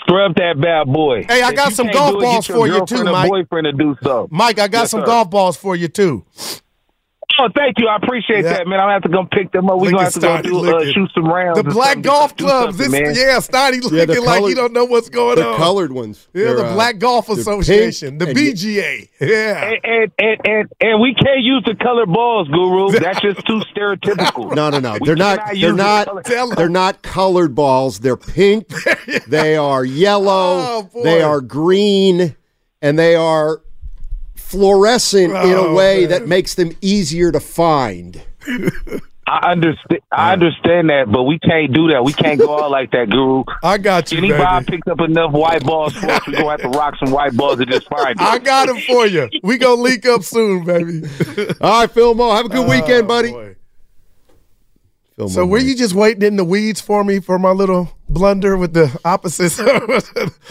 Scrub 0.00 0.34
that 0.36 0.60
bad 0.60 0.92
boy. 0.92 1.24
Hey, 1.28 1.42
I 1.42 1.52
got 1.52 1.70
you 1.70 1.74
some 1.76 1.86
golf 1.88 2.20
balls 2.20 2.46
for 2.46 2.66
you 2.66 2.84
too, 2.86 3.04
girlfriend 3.04 3.08
or 3.08 3.12
Mike. 3.12 3.30
Boyfriend 3.30 3.64
to 3.66 3.72
do 3.72 3.96
so. 4.02 4.28
Mike, 4.30 4.58
I 4.58 4.68
got 4.68 4.80
Yes, 4.82 4.90
some 4.90 5.00
sir. 5.00 5.06
golf 5.06 5.30
balls 5.30 5.56
for 5.56 5.74
you 5.76 5.88
too. 5.88 6.24
Oh, 7.38 7.48
thank 7.56 7.78
you. 7.78 7.88
I 7.88 7.96
appreciate 7.96 8.44
Yeah. 8.44 8.58
that, 8.58 8.66
man. 8.68 8.78
I'm 8.78 8.84
gonna 8.84 8.92
have 8.92 9.02
to 9.04 9.08
go 9.08 9.24
pick 9.24 9.50
them 9.52 9.70
up. 9.70 9.78
We're 9.80 9.90
gonna 9.90 10.04
have 10.04 10.12
to 10.12 10.20
go 10.20 10.42
do, 10.42 10.58
look 10.58 10.74
uh, 10.74 10.86
at- 10.86 10.92
shoot 10.92 11.10
some 11.14 11.24
rounds. 11.24 11.56
The 11.56 11.64
black 11.64 12.02
golf 12.02 12.36
clubs. 12.36 12.76
This, 12.76 12.90
man. 12.90 13.14
yeah, 13.14 13.38
Snotty 13.40 13.80
looking 13.80 13.98
Yeah, 13.98 14.04
the 14.04 14.20
like 14.20 14.44
he 14.44 14.54
don't 14.54 14.72
know 14.74 14.84
what's 14.84 15.08
going 15.08 15.36
The 15.36 15.48
on. 15.48 15.56
colored 15.56 15.92
ones. 15.92 16.28
Yeah, 16.34 16.44
They're, 16.44 16.56
the 16.56 16.66
uh, 16.66 16.74
Black 16.74 16.98
Golf 16.98 17.30
Association, 17.30 18.18
the 18.18 18.26
BGA. 18.26 19.08
Yeah. 19.20 19.64
And, 19.64 19.80
and, 19.82 20.12
and, 20.18 20.40
and, 20.46 20.68
and 20.82 21.00
we 21.00 21.14
can't 21.14 21.40
use 21.40 21.62
the 21.64 21.74
colored 21.74 22.12
balls, 22.12 22.48
Guru. 22.48 22.90
That's 23.00 23.20
just 23.22 23.44
too 23.46 23.62
stereotypical. 23.74 24.54
No, 24.54 24.68
no, 24.68 24.78
no. 24.78 24.98
We 25.00 25.06
They're 25.06 25.16
not. 25.16 25.40
They're 25.46 25.54
use 25.54 25.70
the 25.70 25.76
not. 25.76 26.06
color- 26.08 26.22
Tell 26.22 26.50
'em. 26.50 26.56
They're 26.56 26.68
not 26.68 27.02
colored 27.02 27.54
balls. 27.54 28.00
They're 28.00 28.16
pink. 28.18 28.68
they 29.26 29.56
are 29.56 29.84
yellow. 29.84 30.28
Oh, 30.32 30.90
boy. 30.92 31.02
they 31.02 31.22
are 31.22 31.40
green, 31.40 32.36
and 32.82 32.98
they 32.98 33.14
are 33.16 33.62
fluorescent 34.52 35.30
in 35.30 35.52
a 35.52 35.56
Oh, 35.56 35.74
way 35.74 36.00
man. 36.02 36.10
that 36.10 36.28
makes 36.28 36.54
them 36.54 36.76
easier 36.80 37.32
to 37.32 37.40
find. 37.40 38.22
I 39.26 39.52
understand. 39.52 40.00
I 40.10 40.32
understand 40.32 40.90
that, 40.90 41.10
but 41.10 41.22
we 41.22 41.38
can't 41.38 41.72
do 41.72 41.88
that. 41.92 42.04
We 42.04 42.12
can't 42.12 42.38
go 42.40 42.62
out 42.62 42.70
like 42.70 42.90
that, 42.90 43.08
Guru. 43.08 43.44
I 43.62 43.78
got 43.78 44.10
you, 44.12 44.18
Anybody 44.18 44.64
baby. 44.66 44.76
picks 44.76 44.88
up 44.88 45.00
enough 45.00 45.32
white 45.32 45.64
balls 45.64 45.94
for 45.94 46.10
us, 46.10 46.26
we 46.26 46.34
gonna 46.34 46.50
have 46.50 46.60
to 46.60 46.68
rock 46.68 46.94
some 47.02 47.12
white 47.12 47.34
balls 47.36 47.58
to 47.58 47.66
just 47.66 47.88
find 47.88 48.16
I 48.18 48.38
got 48.38 48.66
them 48.66 48.78
for 48.80 49.06
you. 49.06 49.28
We 49.42 49.58
gonna 49.58 49.80
link 49.80 50.04
up 50.06 50.22
soon, 50.24 50.64
baby. 50.64 51.02
All 51.60 51.80
right, 51.80 51.90
Phil 51.90 52.14
Mo. 52.14 52.32
Have 52.34 52.46
a 52.46 52.48
good 52.48 52.66
oh, 52.66 52.70
weekend, 52.70 53.04
Oh, 53.04 53.08
buddy. 53.08 53.30
boy. 53.30 53.56
So 55.28 55.44
were 55.46 55.58
you 55.58 55.76
just 55.76 55.94
waiting 55.94 56.22
in 56.22 56.36
the 56.36 56.44
weeds 56.44 56.80
for 56.80 57.04
me 57.04 57.20
for 57.20 57.38
my 57.38 57.50
little 57.50 57.90
blunder 58.08 58.56
with 58.56 58.72
the 58.72 58.98
opposites? 59.04 59.60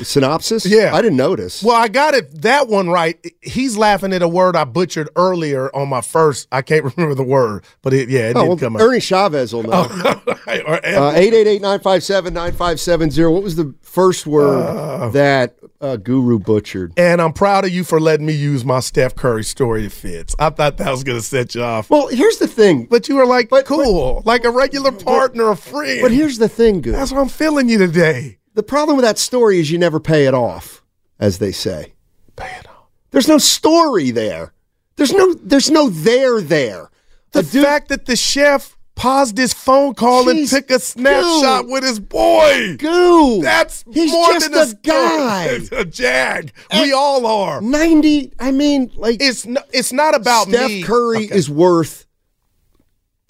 synopsis? 0.07 0.65
Yeah. 0.65 0.91
I 0.93 1.01
didn't 1.01 1.17
notice. 1.17 1.63
well, 1.63 1.75
I 1.75 1.87
got 1.87 2.13
it 2.13 2.41
that 2.43 2.67
one 2.67 2.87
right. 2.89 3.17
He's 3.41 3.75
laughing 3.75 4.13
at 4.13 4.21
a 4.21 4.27
word 4.27 4.55
I 4.55 4.63
butchered 4.63 5.09
earlier 5.15 5.75
on 5.75 5.89
my 5.89 6.01
first. 6.01 6.47
I 6.51 6.61
can't 6.61 6.85
remember 6.95 7.15
the 7.15 7.23
word, 7.23 7.65
but 7.81 7.93
it 7.93 8.09
yeah, 8.09 8.29
it 8.29 8.37
Oh, 8.37 8.41
didn't 8.41 8.47
well, 8.49 8.57
come 8.57 8.75
out. 8.77 8.81
Ernie 8.83 8.99
Chavez 8.99 9.53
will 9.53 9.63
know. 9.63 9.87
Or- 9.87 10.21
Uh, 10.47 11.13
888-957-9570. 11.15 13.33
What 13.33 13.43
was 13.43 13.55
the 13.55 13.73
first 13.81 14.27
word 14.27 15.11
that 15.13 15.55
uh, 15.81 15.97
Guru 15.97 16.39
butchered? 16.39 16.93
and 16.97 17.21
I'm 17.21 17.33
proud 17.33 17.65
of 17.65 17.71
you 17.71 17.83
for 17.83 17.99
letting 17.99 18.25
me 18.25 18.33
use 18.33 18.63
my 18.63 18.79
Steph 18.79 19.15
Curry 19.15 19.43
story 19.43 19.85
it 19.85 19.91
fits. 19.91 20.35
I 20.39 20.49
thought 20.51 20.77
that 20.77 20.89
was 20.91 21.03
gonna 21.03 21.21
set 21.21 21.55
you 21.55 21.63
off. 21.63 21.89
Well, 21.89 22.07
here's 22.07 22.37
the 22.37 22.47
thing. 22.47 22.85
But 22.85 23.09
you 23.09 23.15
were 23.15 23.25
like 23.25 23.49
But- 23.49 23.65
cool, 23.65 24.21
like 24.25 24.45
a 24.45 24.49
regular 24.51 24.91
partner, 24.91 25.49
a 25.49 25.55
friend. 25.57 26.01
But 26.01 26.11
here's 26.11 26.37
the 26.37 26.47
thing, 26.49 26.81
Guru. 26.81 26.95
That's 26.95 27.11
what 27.11 27.19
I'm 27.21 27.29
feeling 27.29 27.67
you 27.69 27.77
today. 27.77 28.37
The 28.53 28.63
problem 28.63 28.97
with 28.97 29.05
that 29.05 29.17
story 29.17 29.59
is 29.59 29.71
you 29.71 29.77
never 29.77 29.99
pay 29.99 30.25
it 30.27 30.33
off, 30.33 30.83
as 31.19 31.39
they 31.39 31.51
say. 31.51 31.93
Pay 32.35 32.51
it 32.59 32.67
off. 32.67 32.89
There's 33.11 33.27
no 33.27 33.37
story 33.37 34.11
there. 34.11 34.53
There's 34.97 35.13
no 35.13 35.33
there's 35.33 35.71
no 35.71 35.89
there 35.89 36.41
there. 36.41 36.89
The 37.31 37.43
dude- 37.43 37.63
fact 37.63 37.89
that 37.89 38.05
the 38.05 38.15
chef 38.15 38.77
paused 39.01 39.35
his 39.37 39.51
phone 39.53 39.95
call 39.95 40.29
and 40.29 40.39
Jeez, 40.41 40.49
took 40.51 40.69
a 40.69 40.79
snapshot 40.79 41.63
dude. 41.63 41.71
with 41.71 41.83
his 41.83 41.99
boy. 41.99 42.75
Goo. 42.77 43.41
That's 43.41 43.83
He's 43.91 44.11
more 44.11 44.39
than 44.39 44.53
a 44.53 44.65
story. 44.67 44.81
guy. 44.83 45.45
It's 45.51 45.71
a 45.71 45.85
jag. 45.85 46.51
we 46.71 46.93
all 46.93 47.25
are. 47.25 47.61
90, 47.61 48.33
I 48.39 48.51
mean, 48.51 48.91
like 48.95 49.17
It's 49.19 49.45
no, 49.45 49.61
it's 49.73 49.91
not 49.91 50.13
about 50.15 50.47
Steph 50.49 50.69
me. 50.69 50.83
Curry 50.83 51.25
Okay. 51.25 51.35
is 51.35 51.49
worth 51.49 52.05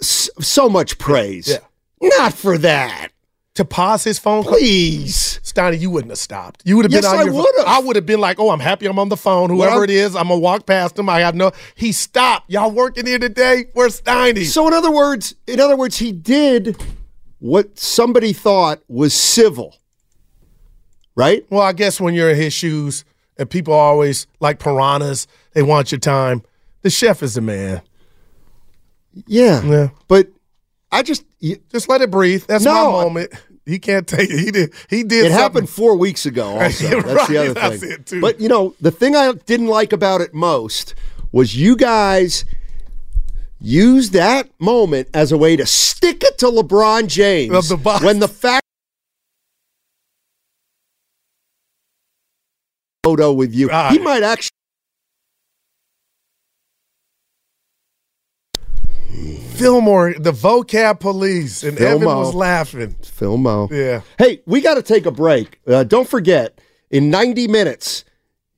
so 0.00 0.68
much 0.68 0.98
praise. 0.98 1.48
Yeah. 1.48 1.58
Not 2.18 2.34
for 2.34 2.58
that. 2.58 3.11
To 3.56 3.66
pause 3.66 4.02
his 4.02 4.18
phone, 4.18 4.44
please, 4.44 5.38
Steiny, 5.44 5.78
you 5.78 5.90
wouldn't 5.90 6.10
have 6.10 6.18
stopped. 6.18 6.62
You 6.64 6.76
would 6.76 6.86
have 6.86 6.92
Yes, 6.92 7.02
been 7.04 7.10
on 7.12 7.18
I 7.18 7.24
your. 7.24 7.34
would've. 7.34 7.64
I 7.66 7.80
would 7.80 7.96
have 7.96 8.06
been 8.06 8.18
like, 8.20 8.40
"Oh, 8.40 8.48
I'm 8.50 8.60
happy 8.60 8.86
I'm 8.86 8.98
on 8.98 9.10
the 9.10 9.16
phone. 9.16 9.50
Whoever 9.50 9.74
I'm- 9.74 9.84
it 9.84 9.90
is, 9.90 10.16
I'm 10.16 10.28
gonna 10.28 10.38
walk 10.40 10.64
past 10.64 10.98
him. 10.98 11.10
I 11.10 11.20
have 11.20 11.34
no." 11.34 11.52
He 11.74 11.92
stopped. 11.92 12.50
Y'all 12.50 12.70
working 12.70 13.04
here 13.04 13.18
today? 13.18 13.66
Where's 13.74 14.00
Steiny? 14.00 14.46
So 14.46 14.66
in 14.68 14.72
other 14.72 14.90
words, 14.90 15.34
in 15.46 15.60
other 15.60 15.76
words, 15.76 15.98
he 15.98 16.12
did 16.12 16.82
what 17.40 17.78
somebody 17.78 18.32
thought 18.32 18.80
was 18.88 19.12
civil. 19.12 19.76
Right? 21.14 21.44
Well, 21.50 21.60
I 21.60 21.74
guess 21.74 22.00
when 22.00 22.14
you're 22.14 22.30
in 22.30 22.36
his 22.36 22.54
shoes 22.54 23.04
and 23.36 23.50
people 23.50 23.74
are 23.74 23.80
always 23.90 24.26
like 24.40 24.60
piranhas, 24.60 25.26
they 25.52 25.62
want 25.62 25.92
your 25.92 25.98
time. 25.98 26.40
The 26.80 26.88
chef 26.88 27.22
is 27.22 27.34
the 27.34 27.42
man. 27.42 27.82
Yeah. 29.26 29.62
Yeah. 29.62 29.88
But 30.08 30.28
I 30.90 31.02
just 31.02 31.24
you, 31.42 31.58
Just 31.70 31.88
let 31.90 32.00
it 32.00 32.10
breathe. 32.10 32.44
That's 32.46 32.64
No, 32.64 32.72
my 32.92 33.04
moment. 33.04 33.32
He 33.66 33.78
can't 33.78 34.06
take 34.08 34.30
it. 34.30 34.38
He 34.40 34.50
did. 34.50 34.72
He 34.88 35.02
did. 35.04 35.12
it 35.26 35.30
something. 35.30 35.32
happened 35.32 35.68
four 35.68 35.96
weeks 35.96 36.24
ago. 36.26 36.58
Also, 36.60 36.90
Right, 36.90 37.04
that's 37.06 37.28
the 37.28 37.36
other 37.36 37.52
that's 37.54 37.80
thing. 37.80 37.90
it, 37.92 38.06
too. 38.06 38.20
But 38.20 38.40
you 38.40 38.48
know, 38.48 38.74
the 38.80 38.90
thing 38.90 39.14
I 39.14 39.32
didn't 39.32 39.68
like 39.68 39.92
about 39.92 40.20
it 40.20 40.32
most 40.34 40.94
was 41.30 41.54
you 41.54 41.76
guys 41.76 42.44
used 43.60 44.12
that 44.14 44.48
moment 44.58 45.08
as 45.14 45.30
a 45.30 45.36
way 45.38 45.54
to 45.56 45.64
stick 45.66 46.24
it 46.24 46.38
to 46.38 46.46
LeBron 46.46 47.06
James 47.06 47.54
Of 47.54 47.68
the 47.68 47.76
box. 47.76 48.02
when 48.04 48.18
the 48.18 48.26
fact 48.28 48.62
photo 53.04 53.32
with 53.32 53.54
you, 53.54 53.68
Ah. 53.70 53.90
he 53.90 53.98
might 53.98 54.22
actually. 54.22 54.50
Fillmore, 59.54 60.14
the 60.18 60.32
vocab 60.32 61.00
police, 61.00 61.62
and 61.62 61.78
Evan 61.78 62.00
Fillmore. 62.00 62.16
was 62.24 62.34
laughing. 62.34 62.94
Filmo. 63.02 63.70
Yeah. 63.70 64.00
Hey, 64.18 64.42
we 64.46 64.60
got 64.60 64.74
to 64.74 64.82
take 64.82 65.06
a 65.06 65.10
break. 65.10 65.60
Uh, 65.66 65.84
don't 65.84 66.08
forget, 66.08 66.60
in 66.90 67.10
90 67.10 67.48
minutes, 67.48 68.04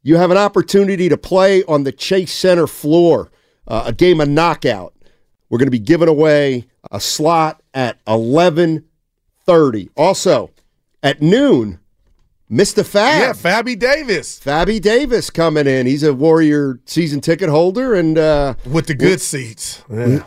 you 0.03 0.17
have 0.17 0.31
an 0.31 0.37
opportunity 0.37 1.09
to 1.09 1.17
play 1.17 1.65
on 1.65 1.85
the 1.85 1.93
Chase 1.93 2.33
Center 2.33 2.67
floor, 2.67 3.31
uh, 3.67 3.85
a 3.87 3.93
game 3.93 4.21
of 4.21 4.29
knockout. 4.29 4.95
We're 5.49 5.59
going 5.59 5.67
to 5.67 5.73
be 5.73 5.79
giving 5.79 6.09
away 6.09 6.67
a 6.91 7.01
slot 7.01 7.63
at 7.73 8.03
11:30. 8.07 9.89
Also, 9.97 10.51
at 11.03 11.21
noon, 11.21 11.79
Mr. 12.51 12.85
Fab. 12.85 13.21
Yeah, 13.21 13.33
Fabby 13.33 13.79
Davis 13.79 14.41
Fabby 14.41 14.81
Davis 14.81 15.31
coming 15.31 15.67
in. 15.67 15.87
He's 15.87 16.03
a 16.03 16.15
Warrior 16.15 16.81
season 16.87 17.21
ticket 17.21 17.49
holder, 17.49 17.95
and 17.95 18.17
uh, 18.19 18.55
with 18.67 18.87
the 18.87 18.95
good 18.95 19.21
seats. 19.21 19.83
Yeah. 19.91 20.25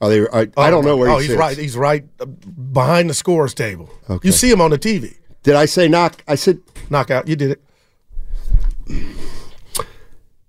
Are 0.00 0.08
they? 0.10 0.20
I, 0.32 0.48
I 0.56 0.70
don't 0.70 0.84
know 0.84 0.96
where 0.96 1.10
Oh, 1.10 1.16
he 1.18 1.22
he's 1.22 1.30
sits. 1.30 1.38
right. 1.40 1.56
He's 1.58 1.76
right 1.76 2.04
uh, 2.20 2.26
behind 2.26 3.08
the 3.10 3.14
scores 3.14 3.54
table. 3.54 3.88
Okay. 4.10 4.28
You 4.28 4.32
see 4.32 4.50
him 4.50 4.60
on 4.60 4.70
the 4.70 4.78
TV. 4.78 5.16
Did 5.42 5.54
I 5.54 5.66
say 5.66 5.88
knock? 5.88 6.22
I 6.28 6.34
said 6.34 6.58
Knockout. 6.90 7.28
You 7.28 7.36
did 7.36 7.52
it. 7.52 7.62
You 8.88 9.14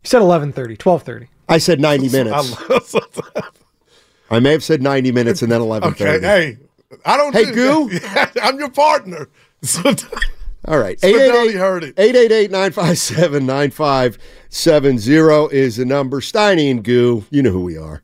said 0.03 0.21
11:30, 0.21 0.77
12:30. 0.77 1.27
I 1.49 1.57
said 1.59 1.79
90 1.79 2.09
minutes. 2.09 2.55
I 4.29 4.39
may 4.39 4.51
have 4.51 4.63
said 4.63 4.81
90 4.81 5.11
minutes 5.13 5.41
and 5.41 5.51
then 5.51 5.61
11:30. 5.61 5.83
Okay. 5.91 6.19
Hey, 6.19 6.57
I 7.05 7.15
don't. 7.17 7.33
Hey, 7.33 7.45
do 7.45 7.53
Goo. 7.53 7.89
that. 7.99 8.33
I'm 8.41 8.59
your 8.59 8.69
partner. 8.69 9.29
So, 9.61 9.81
All 10.65 10.79
right. 10.79 10.99
Spinelli 10.99 11.53
heard 11.53 11.83
it. 11.83 11.93
888 11.97 12.51
957 12.51 13.45
9570 13.45 15.55
is 15.55 15.77
the 15.77 15.85
number. 15.85 16.19
Steiny 16.19 16.69
and 16.69 16.83
Goo, 16.83 17.23
you 17.29 17.41
know 17.41 17.51
who 17.51 17.61
we 17.61 17.77
are. 17.77 18.03